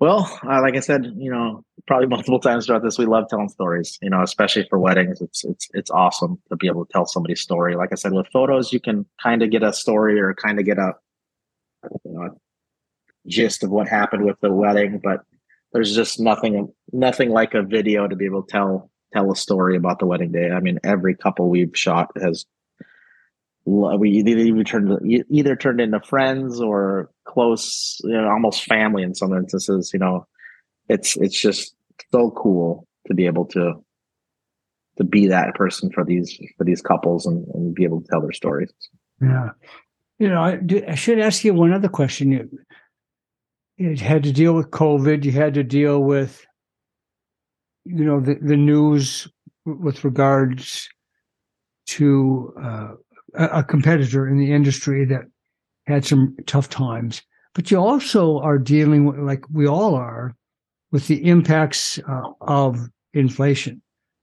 Well, 0.00 0.40
uh, 0.48 0.62
like 0.62 0.76
I 0.76 0.80
said, 0.80 1.12
you 1.18 1.30
know, 1.30 1.62
probably 1.86 2.06
multiple 2.06 2.40
times 2.40 2.66
throughout 2.66 2.82
this, 2.82 2.98
we 2.98 3.04
love 3.04 3.28
telling 3.28 3.50
stories. 3.50 3.98
You 4.00 4.08
know, 4.08 4.22
especially 4.22 4.66
for 4.68 4.78
weddings, 4.78 5.20
it's 5.20 5.44
it's 5.44 5.68
it's 5.74 5.90
awesome 5.90 6.40
to 6.48 6.56
be 6.56 6.66
able 6.68 6.86
to 6.86 6.92
tell 6.92 7.04
somebody's 7.04 7.42
story. 7.42 7.76
Like 7.76 7.90
I 7.92 7.96
said, 7.96 8.12
with 8.12 8.26
photos, 8.32 8.72
you 8.72 8.80
can 8.80 9.04
kind 9.22 9.42
of 9.42 9.50
get 9.50 9.62
a 9.62 9.72
story 9.72 10.18
or 10.18 10.34
kind 10.34 10.58
of 10.58 10.64
get 10.64 10.78
a 10.78 10.94
you 12.04 12.12
know 12.12 12.40
gist 13.26 13.62
of 13.62 13.70
what 13.70 13.88
happened 13.88 14.24
with 14.24 14.40
the 14.40 14.50
wedding, 14.50 15.00
but 15.04 15.20
there's 15.72 15.94
just 15.94 16.18
nothing 16.18 16.72
nothing 16.92 17.30
like 17.30 17.52
a 17.52 17.62
video 17.62 18.08
to 18.08 18.16
be 18.16 18.24
able 18.24 18.42
to 18.42 18.50
tell 18.50 18.90
tell 19.12 19.30
a 19.30 19.36
story 19.36 19.76
about 19.76 19.98
the 19.98 20.06
wedding 20.06 20.32
day. 20.32 20.50
I 20.50 20.60
mean, 20.60 20.78
every 20.82 21.14
couple 21.14 21.50
we've 21.50 21.76
shot 21.76 22.10
has 22.20 22.46
we 23.64 24.10
either 24.10 24.64
turned 24.64 24.98
either 25.30 25.56
turned 25.56 25.80
into 25.80 26.00
friends 26.00 26.60
or 26.60 27.10
close, 27.24 28.00
you 28.04 28.12
know, 28.12 28.28
almost 28.28 28.64
family 28.64 29.02
in 29.02 29.14
some 29.14 29.32
instances. 29.34 29.90
You 29.92 30.00
know, 30.00 30.26
it's 30.88 31.16
it's 31.16 31.40
just 31.40 31.74
so 32.10 32.30
cool 32.30 32.86
to 33.06 33.14
be 33.14 33.26
able 33.26 33.46
to 33.46 33.74
to 34.96 35.04
be 35.04 35.26
that 35.28 35.54
person 35.54 35.90
for 35.92 36.04
these 36.04 36.38
for 36.56 36.64
these 36.64 36.82
couples 36.82 37.26
and, 37.26 37.46
and 37.54 37.74
be 37.74 37.84
able 37.84 38.00
to 38.00 38.08
tell 38.08 38.20
their 38.20 38.32
stories. 38.32 38.72
Yeah, 39.20 39.50
you 40.18 40.28
know, 40.28 40.42
I, 40.42 40.60
I 40.88 40.94
should 40.94 41.20
ask 41.20 41.44
you 41.44 41.54
one 41.54 41.72
other 41.72 41.88
question. 41.88 42.32
You, 42.32 42.50
you 43.76 43.96
had 43.96 44.22
to 44.24 44.32
deal 44.32 44.54
with 44.54 44.70
COVID. 44.70 45.24
You 45.24 45.32
had 45.32 45.54
to 45.54 45.62
deal 45.62 46.02
with, 46.02 46.46
you 47.84 48.04
know, 48.04 48.20
the 48.20 48.34
the 48.34 48.56
news 48.56 49.28
with 49.64 50.04
regards 50.04 50.88
to 51.86 52.54
uh, 52.62 52.88
a 53.34 53.62
competitor 53.62 54.28
in 54.28 54.38
the 54.38 54.52
industry 54.52 55.04
that 55.06 55.22
had 55.86 56.04
some 56.04 56.36
tough 56.46 56.68
times. 56.68 57.22
But 57.54 57.70
you 57.70 57.78
also 57.78 58.38
are 58.38 58.58
dealing 58.58 59.06
with, 59.06 59.18
like 59.18 59.44
we 59.50 59.66
all 59.66 59.94
are, 59.94 60.36
with 60.92 61.06
the 61.06 61.24
impacts 61.26 61.98
uh, 62.08 62.30
of 62.40 62.88
inflation. 63.14 63.82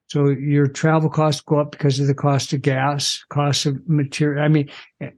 So 0.10 0.30
your 0.30 0.68
travel 0.68 1.10
costs 1.10 1.42
go 1.42 1.60
up 1.60 1.72
because 1.72 2.00
of 2.00 2.08
the 2.08 2.14
cost 2.14 2.54
of 2.54 2.62
gas, 2.62 3.24
cost 3.30 3.66
of 3.66 3.88
material. 3.90 4.44
I 4.44 4.48
mean, 4.48 4.70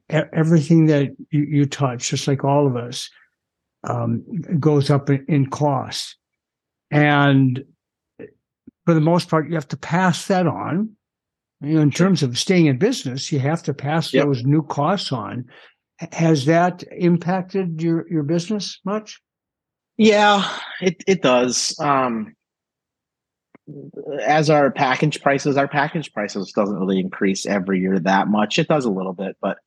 everything 0.09 0.87
that 0.87 1.15
you, 1.29 1.43
you 1.43 1.65
touch, 1.67 2.09
just 2.09 2.27
like 2.27 2.43
all 2.43 2.65
of 2.65 2.75
us, 2.75 3.09
um, 3.83 4.23
goes 4.59 4.89
up 4.89 5.09
in, 5.09 5.23
in 5.27 5.49
cost. 5.49 6.17
And 6.89 7.63
for 8.85 8.95
the 8.95 9.01
most 9.01 9.29
part, 9.29 9.47
you 9.47 9.53
have 9.53 9.67
to 9.67 9.77
pass 9.77 10.25
that 10.27 10.47
on 10.47 10.95
you 11.61 11.75
know, 11.75 11.81
in 11.81 11.91
terms 11.91 12.23
of 12.23 12.37
staying 12.37 12.67
in 12.67 12.77
business, 12.77 13.31
you 13.31 13.39
have 13.39 13.63
to 13.63 13.73
pass 13.73 14.13
yep. 14.13 14.25
those 14.25 14.43
new 14.43 14.63
costs 14.63 15.11
on. 15.11 15.45
Has 16.13 16.45
that 16.45 16.83
impacted 16.91 17.81
your 17.81 18.07
your 18.09 18.23
business 18.23 18.79
much? 18.85 19.19
Yeah, 19.97 20.49
it 20.81 21.03
it 21.07 21.21
does. 21.21 21.77
Um, 21.79 22.35
as 24.25 24.49
our 24.49 24.71
package 24.71 25.21
prices, 25.21 25.57
our 25.57 25.67
package 25.67 26.11
prices 26.13 26.51
doesn't 26.53 26.79
really 26.79 26.99
increase 26.99 27.45
every 27.45 27.81
year 27.81 27.99
that 27.99 28.29
much. 28.29 28.57
It 28.57 28.69
does 28.69 28.85
a 28.85 28.89
little 28.89 29.13
bit, 29.13 29.35
but 29.41 29.57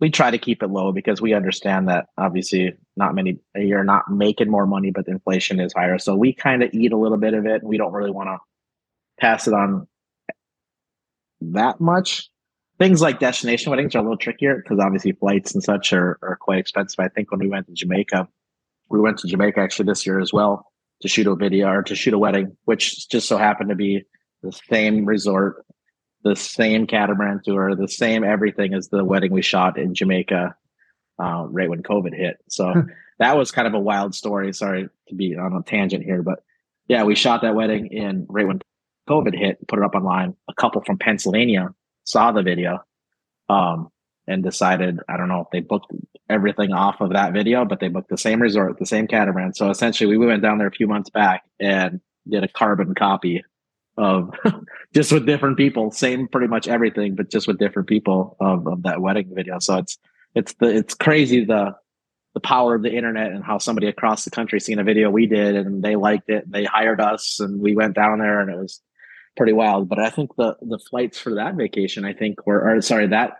we 0.00 0.10
try 0.10 0.30
to 0.30 0.38
keep 0.38 0.62
it 0.62 0.68
low 0.68 0.92
because 0.92 1.20
we 1.20 1.32
understand 1.32 1.88
that 1.88 2.06
obviously 2.18 2.72
not 2.96 3.14
many 3.14 3.38
you're 3.56 3.82
not 3.82 4.10
making 4.10 4.50
more 4.50 4.66
money, 4.66 4.90
but 4.90 5.06
the 5.06 5.12
inflation 5.12 5.58
is 5.58 5.72
higher. 5.72 5.98
So 5.98 6.14
we 6.14 6.34
kind 6.34 6.62
of 6.62 6.72
eat 6.72 6.92
a 6.92 6.96
little 6.96 7.18
bit 7.18 7.34
of 7.34 7.46
it. 7.46 7.62
And 7.62 7.68
we 7.68 7.78
don't 7.78 7.92
really 7.92 8.10
want 8.10 8.28
to 8.28 8.38
pass 9.18 9.48
it 9.48 9.54
on 9.54 9.88
that 11.40 11.80
much. 11.80 12.28
Things 12.78 13.00
like 13.00 13.18
destination 13.18 13.70
weddings 13.70 13.94
are 13.94 13.98
a 13.98 14.02
little 14.02 14.16
trickier 14.16 14.56
because 14.56 14.78
obviously 14.78 15.12
flights 15.12 15.52
and 15.52 15.62
such 15.62 15.92
are, 15.92 16.18
are 16.22 16.36
quite 16.40 16.60
expensive. 16.60 17.00
I 17.00 17.08
think 17.08 17.30
when 17.30 17.40
we 17.40 17.48
went 17.48 17.66
to 17.66 17.72
Jamaica, 17.72 18.28
we 18.88 19.00
went 19.00 19.18
to 19.18 19.28
Jamaica 19.28 19.60
actually 19.60 19.86
this 19.86 20.06
year 20.06 20.20
as 20.20 20.32
well 20.32 20.70
to 21.02 21.08
shoot 21.08 21.26
a 21.26 21.34
video 21.34 21.68
or 21.68 21.82
to 21.82 21.94
shoot 21.94 22.14
a 22.14 22.18
wedding, 22.18 22.56
which 22.64 23.08
just 23.08 23.28
so 23.28 23.36
happened 23.36 23.70
to 23.70 23.76
be 23.76 24.04
the 24.42 24.52
same 24.70 25.04
resort, 25.04 25.64
the 26.22 26.36
same 26.36 26.86
catamaran 26.86 27.40
tour, 27.44 27.74
the 27.74 27.88
same 27.88 28.24
everything 28.24 28.74
as 28.74 28.88
the 28.88 29.04
wedding 29.04 29.32
we 29.32 29.42
shot 29.42 29.78
in 29.78 29.94
Jamaica 29.94 30.54
uh, 31.22 31.46
right 31.48 31.68
when 31.68 31.82
COVID 31.82 32.16
hit. 32.16 32.36
So 32.48 32.84
that 33.18 33.36
was 33.36 33.50
kind 33.50 33.66
of 33.66 33.74
a 33.74 33.80
wild 33.80 34.14
story. 34.14 34.52
Sorry 34.52 34.88
to 35.08 35.14
be 35.14 35.36
on 35.36 35.52
a 35.52 35.62
tangent 35.62 36.04
here, 36.04 36.22
but 36.22 36.40
yeah, 36.86 37.04
we 37.04 37.14
shot 37.14 37.42
that 37.42 37.54
wedding 37.54 37.88
in 37.88 38.26
right 38.28 38.46
when 38.46 38.60
COVID 39.08 39.36
hit, 39.36 39.66
put 39.66 39.78
it 39.78 39.84
up 39.84 39.94
online. 39.94 40.36
A 40.48 40.54
couple 40.54 40.82
from 40.82 40.98
Pennsylvania 40.98 41.70
saw 42.04 42.32
the 42.32 42.42
video 42.42 42.80
um, 43.48 43.88
and 44.26 44.42
decided, 44.42 45.00
I 45.08 45.16
don't 45.16 45.28
know 45.28 45.40
if 45.40 45.48
they 45.50 45.60
booked 45.60 45.92
everything 46.28 46.72
off 46.72 47.00
of 47.00 47.12
that 47.12 47.32
video, 47.32 47.64
but 47.64 47.80
they 47.80 47.88
booked 47.88 48.10
the 48.10 48.18
same 48.18 48.40
resort, 48.40 48.78
the 48.78 48.86
same 48.86 49.06
catamaran. 49.06 49.54
So 49.54 49.70
essentially, 49.70 50.16
we 50.16 50.26
went 50.26 50.42
down 50.42 50.58
there 50.58 50.68
a 50.68 50.72
few 50.72 50.86
months 50.86 51.10
back 51.10 51.44
and 51.58 52.00
did 52.28 52.44
a 52.44 52.48
carbon 52.48 52.94
copy 52.94 53.42
of 53.96 54.30
just 54.94 55.12
with 55.12 55.26
different 55.26 55.56
people, 55.56 55.90
same 55.90 56.28
pretty 56.28 56.46
much 56.46 56.68
everything, 56.68 57.14
but 57.14 57.30
just 57.30 57.48
with 57.48 57.58
different 57.58 57.88
people 57.88 58.36
of, 58.40 58.66
of 58.66 58.82
that 58.82 59.00
wedding 59.00 59.30
video. 59.32 59.58
So 59.58 59.78
it's 59.78 59.98
it's 60.34 60.54
the 60.54 60.66
it's 60.66 60.94
crazy 60.94 61.44
the 61.44 61.74
the 62.34 62.40
power 62.40 62.74
of 62.74 62.82
the 62.82 62.94
internet 62.94 63.32
and 63.32 63.42
how 63.42 63.58
somebody 63.58 63.88
across 63.88 64.24
the 64.24 64.30
country 64.30 64.60
seen 64.60 64.78
a 64.78 64.84
video 64.84 65.10
we 65.10 65.26
did 65.26 65.56
and 65.56 65.82
they 65.82 65.96
liked 65.96 66.28
it 66.28 66.44
and 66.44 66.52
they 66.52 66.64
hired 66.64 67.00
us 67.00 67.40
and 67.40 67.60
we 67.60 67.74
went 67.74 67.94
down 67.94 68.18
there 68.18 68.40
and 68.40 68.50
it 68.50 68.56
was 68.56 68.80
pretty 69.38 69.54
wild. 69.54 69.88
But 69.88 69.98
I 69.98 70.10
think 70.10 70.36
the 70.36 70.56
the 70.60 70.78
flights 70.78 71.18
for 71.18 71.36
that 71.36 71.54
vacation, 71.54 72.04
I 72.04 72.12
think 72.12 72.46
were 72.46 72.60
or 72.60 72.82
sorry, 72.82 73.06
that 73.06 73.38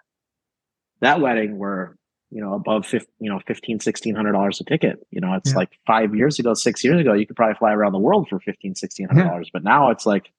that 1.00 1.20
wedding 1.20 1.58
were, 1.58 1.96
you 2.30 2.40
know, 2.40 2.54
above 2.54 2.86
50, 2.86 3.10
you 3.20 3.30
know, 3.30 3.40
15, 3.46 3.74
1600 3.74 4.32
dollars 4.32 4.60
a 4.60 4.64
ticket. 4.64 5.06
You 5.10 5.20
know, 5.20 5.34
it's 5.34 5.50
yeah. 5.50 5.56
like 5.56 5.78
five 5.86 6.14
years 6.14 6.38
ago, 6.38 6.54
six 6.54 6.82
years 6.82 7.00
ago, 7.00 7.12
you 7.12 7.26
could 7.26 7.36
probably 7.36 7.56
fly 7.56 7.72
around 7.72 7.92
the 7.92 7.98
world 7.98 8.28
for 8.28 8.40
15, 8.40 8.70
1600 8.70 9.22
dollars. 9.22 9.46
Yeah. 9.46 9.50
But 9.52 9.64
now 9.64 9.90
it's 9.90 10.06
like 10.06 10.32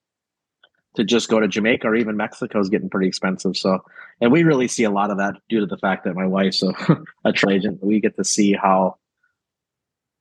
to 0.95 1.03
just 1.03 1.29
go 1.29 1.39
to 1.39 1.47
Jamaica 1.47 1.87
or 1.87 1.95
even 1.95 2.17
Mexico 2.17 2.59
is 2.59 2.69
getting 2.69 2.89
pretty 2.89 3.07
expensive. 3.07 3.55
So, 3.55 3.83
and 4.19 4.31
we 4.31 4.43
really 4.43 4.67
see 4.67 4.85
a 4.85 4.89
lot 4.89 5.11
of 5.11 5.17
that 5.17 5.35
due 5.47 5.59
to 5.59 5.67
the 5.67 5.77
fact 5.77 6.05
that 6.05 6.15
my 6.15 6.25
wife's 6.25 6.63
a, 6.63 6.73
a 7.25 7.31
trade 7.31 7.57
agent. 7.57 7.83
We 7.83 7.99
get 7.99 8.15
to 8.15 8.23
see 8.23 8.53
how 8.53 8.97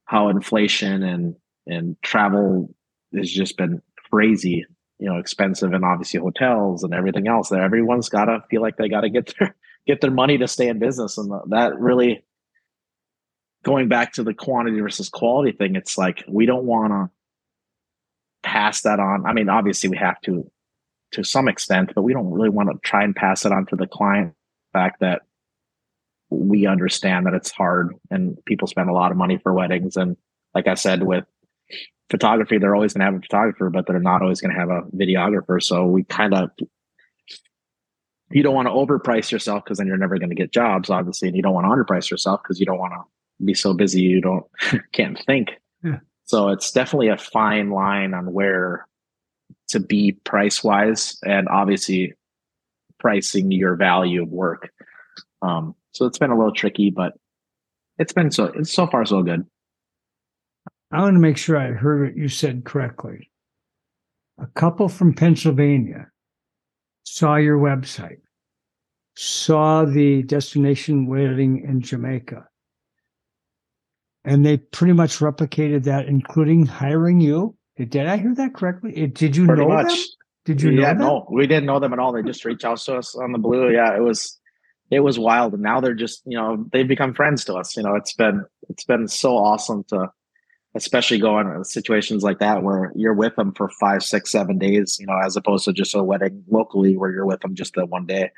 how 0.05 0.29
inflation 0.29 1.03
and 1.03 1.37
and 1.67 1.97
travel 2.03 2.75
has 3.15 3.31
just 3.31 3.57
been 3.57 3.83
crazy 4.11 4.67
you 4.99 5.09
know 5.09 5.19
expensive 5.19 5.73
and 5.73 5.85
obviously 5.85 6.21
hotels 6.21 6.83
and 6.83 6.93
everything 6.93 7.29
else 7.29 7.49
that 7.49 7.61
everyone's 7.61 8.09
got 8.09 8.27
to 8.27 8.43
feel 8.51 8.63
like 8.63 8.77
they 8.77 8.89
got 8.89 9.03
to 9.03 9.11
get 9.11 9.33
their 9.39 9.55
get 9.87 10.01
their 10.01 10.11
money 10.11 10.39
to 10.39 10.47
stay 10.47 10.69
in 10.69 10.79
business. 10.79 11.19
And 11.19 11.33
that 11.49 11.79
really 11.79 12.25
going 13.65 13.89
back 13.89 14.13
to 14.13 14.23
the 14.23 14.35
quantity 14.35 14.81
versus 14.81 15.09
quality 15.09 15.53
thing 15.53 15.75
it's 15.75 15.99
like 15.99 16.23
we 16.29 16.47
don't 16.47 16.65
want 16.65 16.93
to 16.93 17.11
pass 18.43 18.83
that 18.83 19.01
on. 19.01 19.27
I 19.27 19.33
mean 19.33 19.49
obviously 19.49 19.89
we 19.89 19.97
have 19.97 20.21
to 20.23 20.51
to 21.13 21.25
some 21.25 21.49
extent 21.49 21.93
but 21.95 22.03
we 22.03 22.13
don't 22.13 22.31
really 22.31 22.51
want 22.51 22.71
to 22.71 22.79
try 22.89 23.03
and 23.03 23.17
pass 23.17 23.47
it 23.47 23.53
on 23.53 23.67
to 23.67 23.77
the 23.77 23.87
client 23.87 24.35
the 24.73 24.79
fact 24.79 25.01
that 25.01 25.23
we 26.31 26.67
understand 26.67 27.25
that 27.25 27.33
it's 27.33 27.51
hard 27.51 27.95
and 28.11 28.37
people 28.45 28.69
spend 28.69 28.91
a 28.91 28.93
lot 28.93 29.11
of 29.11 29.17
money 29.17 29.39
for 29.39 29.55
weddings. 29.55 29.97
And 29.97 30.17
like 30.55 30.67
i 30.67 30.75
said 30.75 31.03
with 31.03 31.25
photography, 32.11 32.59
they're 32.59 32.75
always 32.75 32.95
going 32.95 33.01
to 33.01 33.13
have 33.13 33.15
a 33.15 33.23
photographer, 33.23 33.71
but 33.71 33.87
they're 33.87 34.01
not 34.01 34.23
always 34.23 34.41
going 34.41 34.55
to 34.55 34.61
have 34.61 34.71
a 34.71 34.83
videographer. 34.97 35.63
So 35.63 35.87
we 35.87 36.05
kind 36.05 36.35
of, 36.35 36.51
you 38.31 38.43
don't 38.43 38.55
want 38.55 38.67
to 38.69 38.73
overprice 38.73 39.31
yourself 39.31 39.65
because 39.65 39.79
then 39.79 39.87
you're 39.87 39.97
never 39.97 40.19
going 40.19 40.31
to 40.31 40.35
get 40.35 40.53
jobs, 40.53 40.91
obviously, 40.91 41.29
and 41.29 41.37
you 41.37 41.43
don't 41.43 41.55
want 41.55 41.67
to 41.67 41.71
underprice 41.71 42.11
yourself 42.11 42.43
because 42.43 42.61
you 42.61 42.67
don't 42.67 42.79
want 42.79 42.93
to 42.93 43.45
be 43.45 43.55
so 43.55 43.75
busy 43.75 44.03
you 44.03 44.21
don't 44.21 44.47
can't 44.93 45.19
think. 45.27 45.51
Yeah. 45.85 45.99
So 46.25 46.49
it's 46.49 46.73
definitely 46.73 47.09
a 47.09 47.17
fine 47.17 47.71
line 47.71 48.15
on 48.15 48.33
where 48.33 48.87
to 49.69 49.81
be 49.81 50.13
price 50.13 50.65
wise, 50.65 51.19
and 51.25 51.49
obviously 51.49 52.15
pricing 52.99 53.51
your 53.53 53.77
value 53.77 54.23
of 54.23 54.29
work. 54.29 54.71
Um, 55.43 55.75
so 55.93 56.07
it's 56.07 56.19
been 56.19 56.31
a 56.31 56.37
little 56.37 56.53
tricky, 56.53 56.91
but 56.91 57.15
it's 57.99 58.13
been 58.13 58.31
so 58.31 58.45
it's 58.45 58.73
so 58.73 58.87
far 58.87 59.05
so 59.05 59.23
good. 59.23 59.47
I 60.91 61.03
want 61.03 61.15
to 61.15 61.21
make 61.21 61.37
sure 61.37 61.57
I 61.57 61.69
heard 61.69 62.09
what 62.09 62.17
you 62.17 62.29
said 62.29 62.65
correctly. 62.65 63.31
A 64.41 64.47
couple 64.47 64.89
from 64.89 65.15
Pennsylvania 65.15 66.07
saw 67.05 67.37
your 67.37 67.59
website, 67.59 68.21
saw 69.17 69.85
the 69.85 70.23
destination 70.23 71.07
wedding 71.07 71.65
in 71.69 71.81
Jamaica, 71.81 72.47
and 74.25 74.47
they 74.47 74.59
pretty 74.59 74.95
much 74.95 75.19
replicated 75.19 75.85
that, 75.85 76.07
including 76.07 76.67
hiring 76.67 77.21
you. 77.21 77.57
Did 77.77 77.97
I 77.97 78.17
hear 78.17 78.35
that 78.35 78.55
correctly? 78.55 79.07
Did 79.09 79.37
you 79.37 79.47
pretty 79.47 79.63
know 79.63 79.69
much. 79.69 79.89
them? 79.89 80.05
Did 80.47 80.63
you 80.63 80.71
yeah, 80.71 80.93
know 80.93 80.99
them? 80.99 80.99
no, 80.99 81.29
we 81.31 81.47
didn't 81.47 81.67
know 81.67 81.79
them 81.79 81.93
at 81.93 81.99
all. 81.99 82.13
They 82.13 82.23
just 82.23 82.45
reached 82.45 82.65
out 82.65 82.79
to 82.79 82.97
us 82.97 83.15
on 83.15 83.33
the 83.33 83.39
blue. 83.39 83.71
Yeah, 83.71 83.95
it 83.95 84.03
was 84.03 84.39
it 84.91 85.01
was 85.01 85.19
wild. 85.19 85.53
And 85.53 85.63
now 85.63 85.81
they're 85.81 85.95
just, 85.95 86.23
you 86.25 86.37
know, 86.37 86.65
they've 86.73 86.89
become 86.89 87.15
friends 87.15 87.45
to 87.45 87.55
us. 87.55 87.77
You 87.77 87.83
know, 87.83 87.95
it's 87.95 88.15
been 88.15 88.45
it's 88.69 88.85
been 88.85 89.07
so 89.09 89.37
awesome 89.37 89.85
to 89.89 90.11
especially 90.75 91.19
going 91.19 91.49
in 91.49 91.65
situations 91.65 92.23
like 92.23 92.39
that 92.39 92.63
where 92.63 92.93
you're 92.95 93.15
with 93.15 93.35
them 93.37 93.53
for 93.55 93.69
five, 93.81 94.03
six, 94.03 94.31
seven 94.31 94.59
days, 94.59 94.99
you 95.01 95.07
know, 95.07 95.19
as 95.25 95.37
opposed 95.37 95.65
to 95.65 95.73
just 95.73 95.95
a 95.95 96.03
wedding 96.03 96.45
locally 96.49 96.97
where 96.97 97.11
you're 97.11 97.27
with 97.27 97.41
them 97.41 97.55
just 97.55 97.75
the 97.75 97.87
one 97.87 98.07
day. 98.07 98.31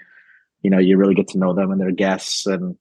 You 0.63 0.71
know, 0.71 0.79
you 0.79 0.97
really 0.97 1.15
get 1.15 1.29
to 1.29 1.39
know 1.39 1.55
them 1.55 1.71
and 1.71 1.81
their 1.81 1.91
guests, 1.91 2.47
and 2.47 2.77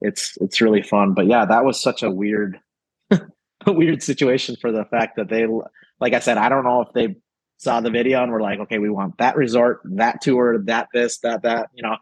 it's 0.00 0.36
it's 0.40 0.60
really 0.60 0.82
fun. 0.82 1.14
But 1.14 1.26
yeah, 1.26 1.44
that 1.44 1.64
was 1.64 1.80
such 1.80 2.02
a 2.02 2.10
weird, 2.10 2.58
a 3.10 3.20
weird 3.66 4.02
situation 4.02 4.56
for 4.60 4.72
the 4.72 4.84
fact 4.86 5.16
that 5.16 5.28
they, 5.28 5.46
like 6.00 6.14
I 6.14 6.20
said, 6.20 6.38
I 6.38 6.48
don't 6.48 6.64
know 6.64 6.80
if 6.80 6.92
they 6.94 7.16
saw 7.58 7.80
the 7.80 7.90
video 7.90 8.22
and 8.22 8.32
were 8.32 8.40
like, 8.40 8.58
okay, 8.60 8.78
we 8.78 8.88
want 8.88 9.18
that 9.18 9.36
resort, 9.36 9.82
that 9.84 10.22
tour, 10.22 10.62
that 10.64 10.88
this, 10.94 11.18
that 11.18 11.42
that, 11.42 11.68
you 11.74 11.82
know, 11.82 11.96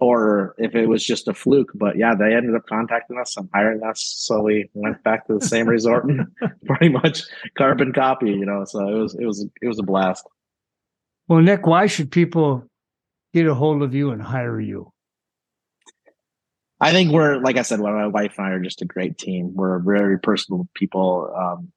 or 0.00 0.54
if 0.58 0.74
it 0.74 0.86
was 0.86 1.04
just 1.04 1.28
a 1.28 1.34
fluke. 1.34 1.70
But 1.74 1.96
yeah, 1.96 2.14
they 2.18 2.34
ended 2.34 2.54
up 2.54 2.66
contacting 2.66 3.18
us 3.18 3.36
and 3.36 3.48
hiring 3.54 3.82
us, 3.82 4.02
so 4.02 4.42
we 4.42 4.68
went 4.74 5.02
back 5.04 5.26
to 5.26 5.34
the 5.34 5.46
same 5.46 5.68
resort 5.68 6.06
and 6.06 6.26
pretty 6.66 6.88
much 6.88 7.22
carbon 7.56 7.92
copy, 7.92 8.30
you 8.30 8.46
know. 8.46 8.64
So 8.64 8.86
it 8.88 8.98
was 8.98 9.14
it 9.14 9.26
was 9.26 9.46
it 9.62 9.68
was 9.68 9.78
a 9.78 9.84
blast. 9.84 10.26
Well, 11.28 11.40
Nick, 11.40 11.66
why 11.66 11.86
should 11.86 12.10
people 12.10 12.64
get 13.32 13.46
a 13.46 13.54
hold 13.54 13.82
of 13.82 13.94
you 13.94 14.10
and 14.10 14.20
hire 14.20 14.60
you? 14.60 14.92
I 16.80 16.92
think 16.92 17.12
we're, 17.12 17.36
like 17.36 17.58
I 17.58 17.62
said, 17.62 17.78
my 17.78 18.06
wife 18.06 18.34
and 18.38 18.46
I 18.46 18.50
are 18.50 18.60
just 18.60 18.80
a 18.80 18.86
great 18.86 19.18
team. 19.18 19.52
We're 19.54 19.78
very 19.80 20.18
personal 20.18 20.66
people. 20.74 21.30
Um, 21.36 21.70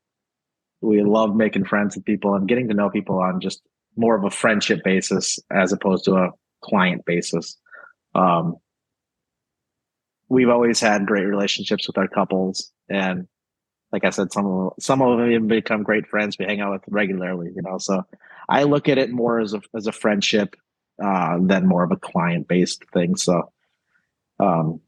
we 0.81 1.03
love 1.03 1.35
making 1.35 1.65
friends 1.65 1.95
with 1.95 2.05
people 2.05 2.35
and 2.35 2.47
getting 2.47 2.69
to 2.69 2.73
know 2.73 2.89
people 2.89 3.19
on 3.19 3.41
just 3.41 3.61
more 3.97 4.15
of 4.15 4.23
a 4.23 4.31
friendship 4.31 4.83
basis 4.83 5.39
as 5.51 5.73
opposed 5.73 6.05
to 6.05 6.15
a 6.15 6.31
client 6.63 7.03
basis. 7.05 7.57
Um, 8.15 8.57
we've 10.29 10.49
always 10.49 10.79
had 10.79 11.05
great 11.05 11.25
relationships 11.25 11.87
with 11.87 11.97
our 11.97 12.07
couples, 12.07 12.71
and 12.89 13.27
like 13.91 14.03
I 14.03 14.09
said, 14.09 14.33
some 14.33 14.45
of 14.45 14.73
some 14.79 15.01
of 15.01 15.17
them 15.17 15.31
even 15.31 15.47
become 15.47 15.83
great 15.83 16.07
friends. 16.07 16.37
We 16.37 16.45
hang 16.45 16.61
out 16.61 16.71
with 16.71 16.83
regularly, 16.87 17.51
you 17.55 17.61
know. 17.61 17.77
So 17.77 18.03
I 18.49 18.63
look 18.63 18.89
at 18.89 18.97
it 18.97 19.11
more 19.11 19.39
as 19.39 19.53
a 19.53 19.61
as 19.75 19.87
a 19.87 19.91
friendship 19.91 20.55
uh, 21.01 21.37
than 21.41 21.67
more 21.67 21.83
of 21.83 21.91
a 21.91 21.97
client 21.97 22.47
based 22.47 22.83
thing. 22.93 23.15
So, 23.15 23.51
um, 24.39 24.81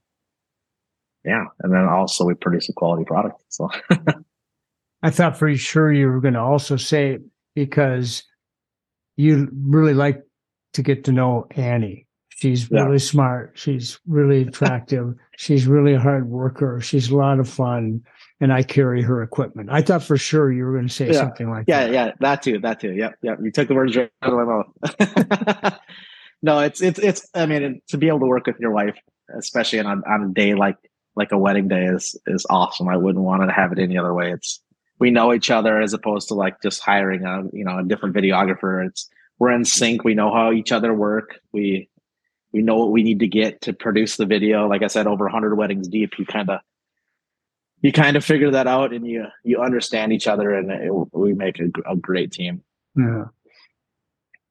yeah, 1.24 1.46
and 1.62 1.74
then 1.74 1.86
also 1.86 2.26
we 2.26 2.34
produce 2.34 2.70
a 2.70 2.74
quality 2.74 3.06
product. 3.06 3.42
So 3.50 3.70
I 5.04 5.10
thought 5.12 5.38
for 5.38 5.56
sure 5.56 5.92
you 5.92 6.08
were 6.08 6.22
going 6.22 6.34
to 6.34 6.42
also 6.42 6.78
say 6.78 7.20
because 7.54 8.24
you 9.18 9.50
really 9.54 9.94
like 9.94 10.24
to 10.74 10.84
get 10.84 11.06
to 11.06 11.12
know 11.12 11.48
Annie. 11.52 12.05
She's 12.36 12.70
really 12.70 12.92
yeah. 12.92 12.98
smart. 12.98 13.52
She's 13.56 13.98
really 14.06 14.42
attractive. 14.42 15.16
she's 15.38 15.68
really 15.68 15.94
a 15.94 16.00
hard 16.00 16.30
worker. 16.30 16.82
She's 16.82 17.10
a 17.10 17.16
lot 17.16 17.40
of 17.40 17.48
fun. 17.48 18.04
And 18.42 18.52
I 18.52 18.62
carry 18.62 19.02
her 19.02 19.24
equipment. 19.24 19.70
I 19.72 19.82
thought 19.82 20.04
for 20.04 20.18
sure 20.18 20.52
you 20.52 20.66
were 20.66 20.74
going 20.74 20.88
to 20.88 20.94
say 20.94 21.08
yeah. 21.08 21.14
something 21.14 21.50
like 21.50 21.64
yeah, 21.70 21.86
that. 21.86 21.94
Yeah, 21.94 22.06
yeah, 22.08 22.12
that 22.20 22.44
too. 22.44 22.60
That 22.60 22.82
too. 22.82 22.92
Yep, 22.92 23.16
yep. 23.22 23.40
You 23.42 23.52
took 23.52 23.70
the 23.70 23.74
words 23.74 23.96
right 23.96 24.12
out 24.22 24.34
of 24.34 24.38
my 24.38 25.64
mouth. 25.64 25.80
no, 26.42 26.60
it's 26.60 26.82
it's 26.82 27.00
it's. 27.00 27.30
I 27.34 27.46
mean, 27.46 27.82
to 27.88 27.98
be 27.98 28.10
able 28.10 28.20
to 28.20 28.26
work 28.26 28.48
with 28.48 28.60
your 28.60 28.72
wife, 28.72 28.98
especially 29.38 29.80
on 29.80 30.04
on 30.06 30.24
a 30.24 30.34
day 30.34 30.54
like 30.54 30.76
like 31.16 31.32
a 31.32 31.38
wedding 31.38 31.70
day, 31.70 31.86
is 31.86 32.20
is 32.28 32.46
awesome. 32.50 32.90
I 32.90 32.98
wouldn't 32.98 33.24
want 33.24 33.42
to 33.44 33.54
have 33.54 33.72
it 33.72 33.80
any 33.80 33.98
other 33.98 34.14
way. 34.14 34.34
It's 34.34 34.62
we 35.00 35.12
know 35.12 35.34
each 35.34 35.50
other 35.50 35.82
as 35.82 35.94
opposed 35.94 36.28
to 36.28 36.34
like 36.34 36.62
just 36.62 36.82
hiring 36.82 37.24
a 37.24 37.44
you 37.54 37.64
know 37.64 37.80
a 37.80 37.84
different 37.84 38.14
videographer. 38.14 38.86
It's 38.86 39.10
we're 39.40 39.52
in 39.52 39.64
sync. 39.64 40.04
We 40.04 40.14
know 40.14 40.34
how 40.34 40.52
each 40.52 40.74
other 40.74 40.94
work. 40.94 41.40
We 41.54 41.88
we 42.56 42.62
know 42.62 42.78
what 42.78 42.92
we 42.92 43.04
need 43.04 43.20
to 43.20 43.28
get 43.28 43.60
to 43.64 43.74
produce 43.74 44.16
the 44.16 44.26
video. 44.26 44.66
Like 44.66 44.82
I 44.82 44.88
said, 44.88 45.08
over 45.08 45.26
100 45.26 45.56
weddings 45.56 45.90
deep, 45.90 46.18
you 46.18 46.26
kind 46.26 46.50
of 46.50 46.62
you 47.82 47.92
kind 47.92 48.16
of 48.16 48.24
figure 48.24 48.50
that 48.52 48.66
out, 48.66 48.94
and 48.94 49.06
you 49.06 49.26
you 49.44 49.62
understand 49.62 50.14
each 50.14 50.26
other, 50.26 50.54
and 50.54 50.72
it, 50.72 50.92
we 51.12 51.34
make 51.34 51.60
a, 51.60 51.66
a, 51.86 51.98
great 51.98 52.32
team. 52.32 52.64
Yeah. 52.96 53.26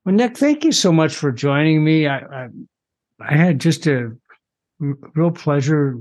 Well, 0.05 0.15
Nick, 0.15 0.37
thank 0.37 0.65
you 0.65 0.73
so 0.73 0.93
much 0.93 1.15
for 1.15 1.33
joining 1.33 1.83
me. 1.83 2.07
I 2.07 2.19
I, 2.19 2.49
I 3.21 3.35
had 3.35 3.59
just 3.59 3.87
a 3.87 4.15
real 4.79 5.31
pleasure 5.31 5.97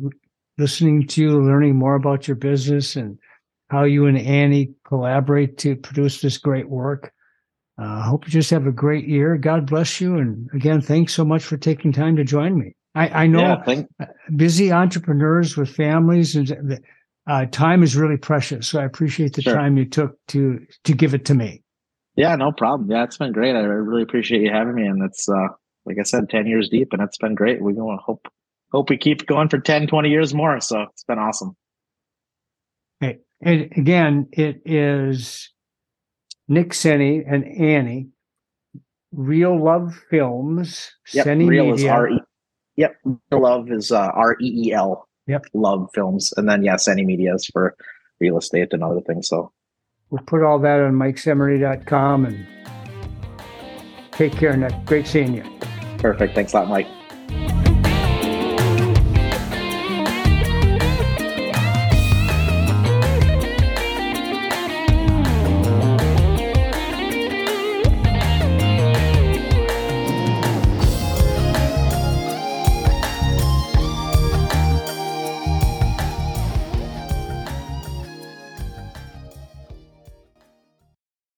listening 0.58 1.08
to 1.08 1.22
you, 1.22 1.42
learning 1.42 1.78
more 1.78 1.96
about 1.96 2.28
your 2.28 2.36
business 2.36 2.98
and 2.98 3.18
how 3.70 3.86
you 3.86 4.08
and 4.08 4.18
Annie 4.18 4.74
collaborate 4.86 5.58
to 5.60 5.78
produce 5.78 6.20
this 6.20 6.38
great 6.38 6.70
work. 6.70 7.13
I 7.78 7.84
uh, 7.84 8.02
hope 8.04 8.26
you 8.26 8.32
just 8.32 8.52
have 8.52 8.68
a 8.68 8.72
great 8.72 9.08
year. 9.08 9.36
God 9.36 9.66
bless 9.66 10.00
you. 10.00 10.18
And 10.18 10.48
again, 10.54 10.80
thanks 10.80 11.14
so 11.14 11.26
much 11.26 11.44
for 11.44 11.58
taking 11.58 11.92
time 11.92 12.16
to 12.18 12.24
join 12.24 12.58
me. 12.58 12.76
I, 12.96 13.24
I 13.24 13.28
know 13.28 13.62
yeah, 13.66 13.84
uh, 14.00 14.06
busy 14.36 14.72
entrepreneurs 14.72 15.58
with 15.58 15.70
families 15.70 16.36
and 16.36 16.80
uh, 17.28 17.46
time 17.48 17.82
is 17.82 17.96
really 17.96 18.18
precious. 18.18 18.68
So 18.68 18.80
I 18.80 18.86
appreciate 18.86 19.34
the 19.34 19.42
sure. 19.42 19.56
time 19.56 19.78
you 19.78 19.86
took 19.86 20.16
to 20.28 20.60
to 20.84 20.94
give 20.94 21.16
it 21.16 21.26
to 21.26 21.34
me. 21.34 21.64
Yeah, 22.16 22.36
no 22.36 22.52
problem. 22.52 22.92
Yeah, 22.92 23.04
it's 23.04 23.18
been 23.18 23.32
great. 23.32 23.56
I 23.56 23.62
really 23.62 24.04
appreciate 24.04 24.42
you 24.42 24.52
having 24.52 24.76
me. 24.76 24.86
And 24.86 25.04
it's 25.04 25.28
uh, 25.28 25.48
like 25.86 25.98
I 26.00 26.04
said, 26.04 26.30
10 26.30 26.46
years 26.46 26.70
deep 26.70 26.94
and 26.94 27.02
it's 27.02 27.18
been 27.18 27.36
great. 27.36 27.62
We're 27.62 27.74
going 27.74 27.98
to 27.98 28.04
hope 28.04 28.28
hope 28.72 28.90
we 28.90 28.98
keep 28.98 29.26
going 29.26 29.50
for 29.50 29.60
10, 29.60 29.88
20 29.88 30.10
years 30.10 30.34
more. 30.34 30.60
So 30.60 30.82
it's 30.82 31.04
been 31.04 31.20
awesome. 31.20 31.56
Hey, 33.00 33.20
And 33.42 33.72
again, 33.76 34.28
it 34.32 34.62
is 34.66 35.53
Nick 36.48 36.74
Senne 36.74 37.24
and 37.28 37.46
Annie, 37.46 38.10
Reel 39.12 39.64
Love 39.64 39.94
Films. 40.10 40.92
Yep, 41.14 41.26
Senne 41.26 41.48
Real 41.48 41.72
Media. 41.72 41.74
is 41.74 41.86
R 41.86 42.10
E. 42.10 42.20
Yep, 42.76 42.96
Reel 43.04 43.42
Love 43.42 43.72
is 43.72 43.92
uh, 43.92 44.10
R 44.14 44.36
E 44.42 44.68
E 44.68 44.74
L. 44.74 45.08
Yep, 45.28 45.46
Love 45.54 45.90
Films, 45.94 46.34
and 46.36 46.50
then 46.50 46.64
yeah, 46.64 46.76
Senne 46.76 47.06
Media 47.06 47.34
is 47.34 47.46
for 47.48 47.76
real 48.20 48.38
estate 48.38 48.70
and 48.72 48.84
other 48.84 49.02
things. 49.02 49.28
So 49.28 49.52
we'll 50.10 50.24
put 50.26 50.44
all 50.44 50.60
that 50.60 50.80
on 50.82 50.94
MikeSeminary.com 50.94 52.26
and 52.26 52.48
take 54.12 54.34
care, 54.34 54.56
Nick. 54.58 54.74
Great 54.86 55.08
seeing 55.08 55.34
you. 55.34 55.44
Perfect. 55.98 56.36
Thanks 56.36 56.54
a 56.54 56.58
lot, 56.58 56.68
Mike. 56.68 56.88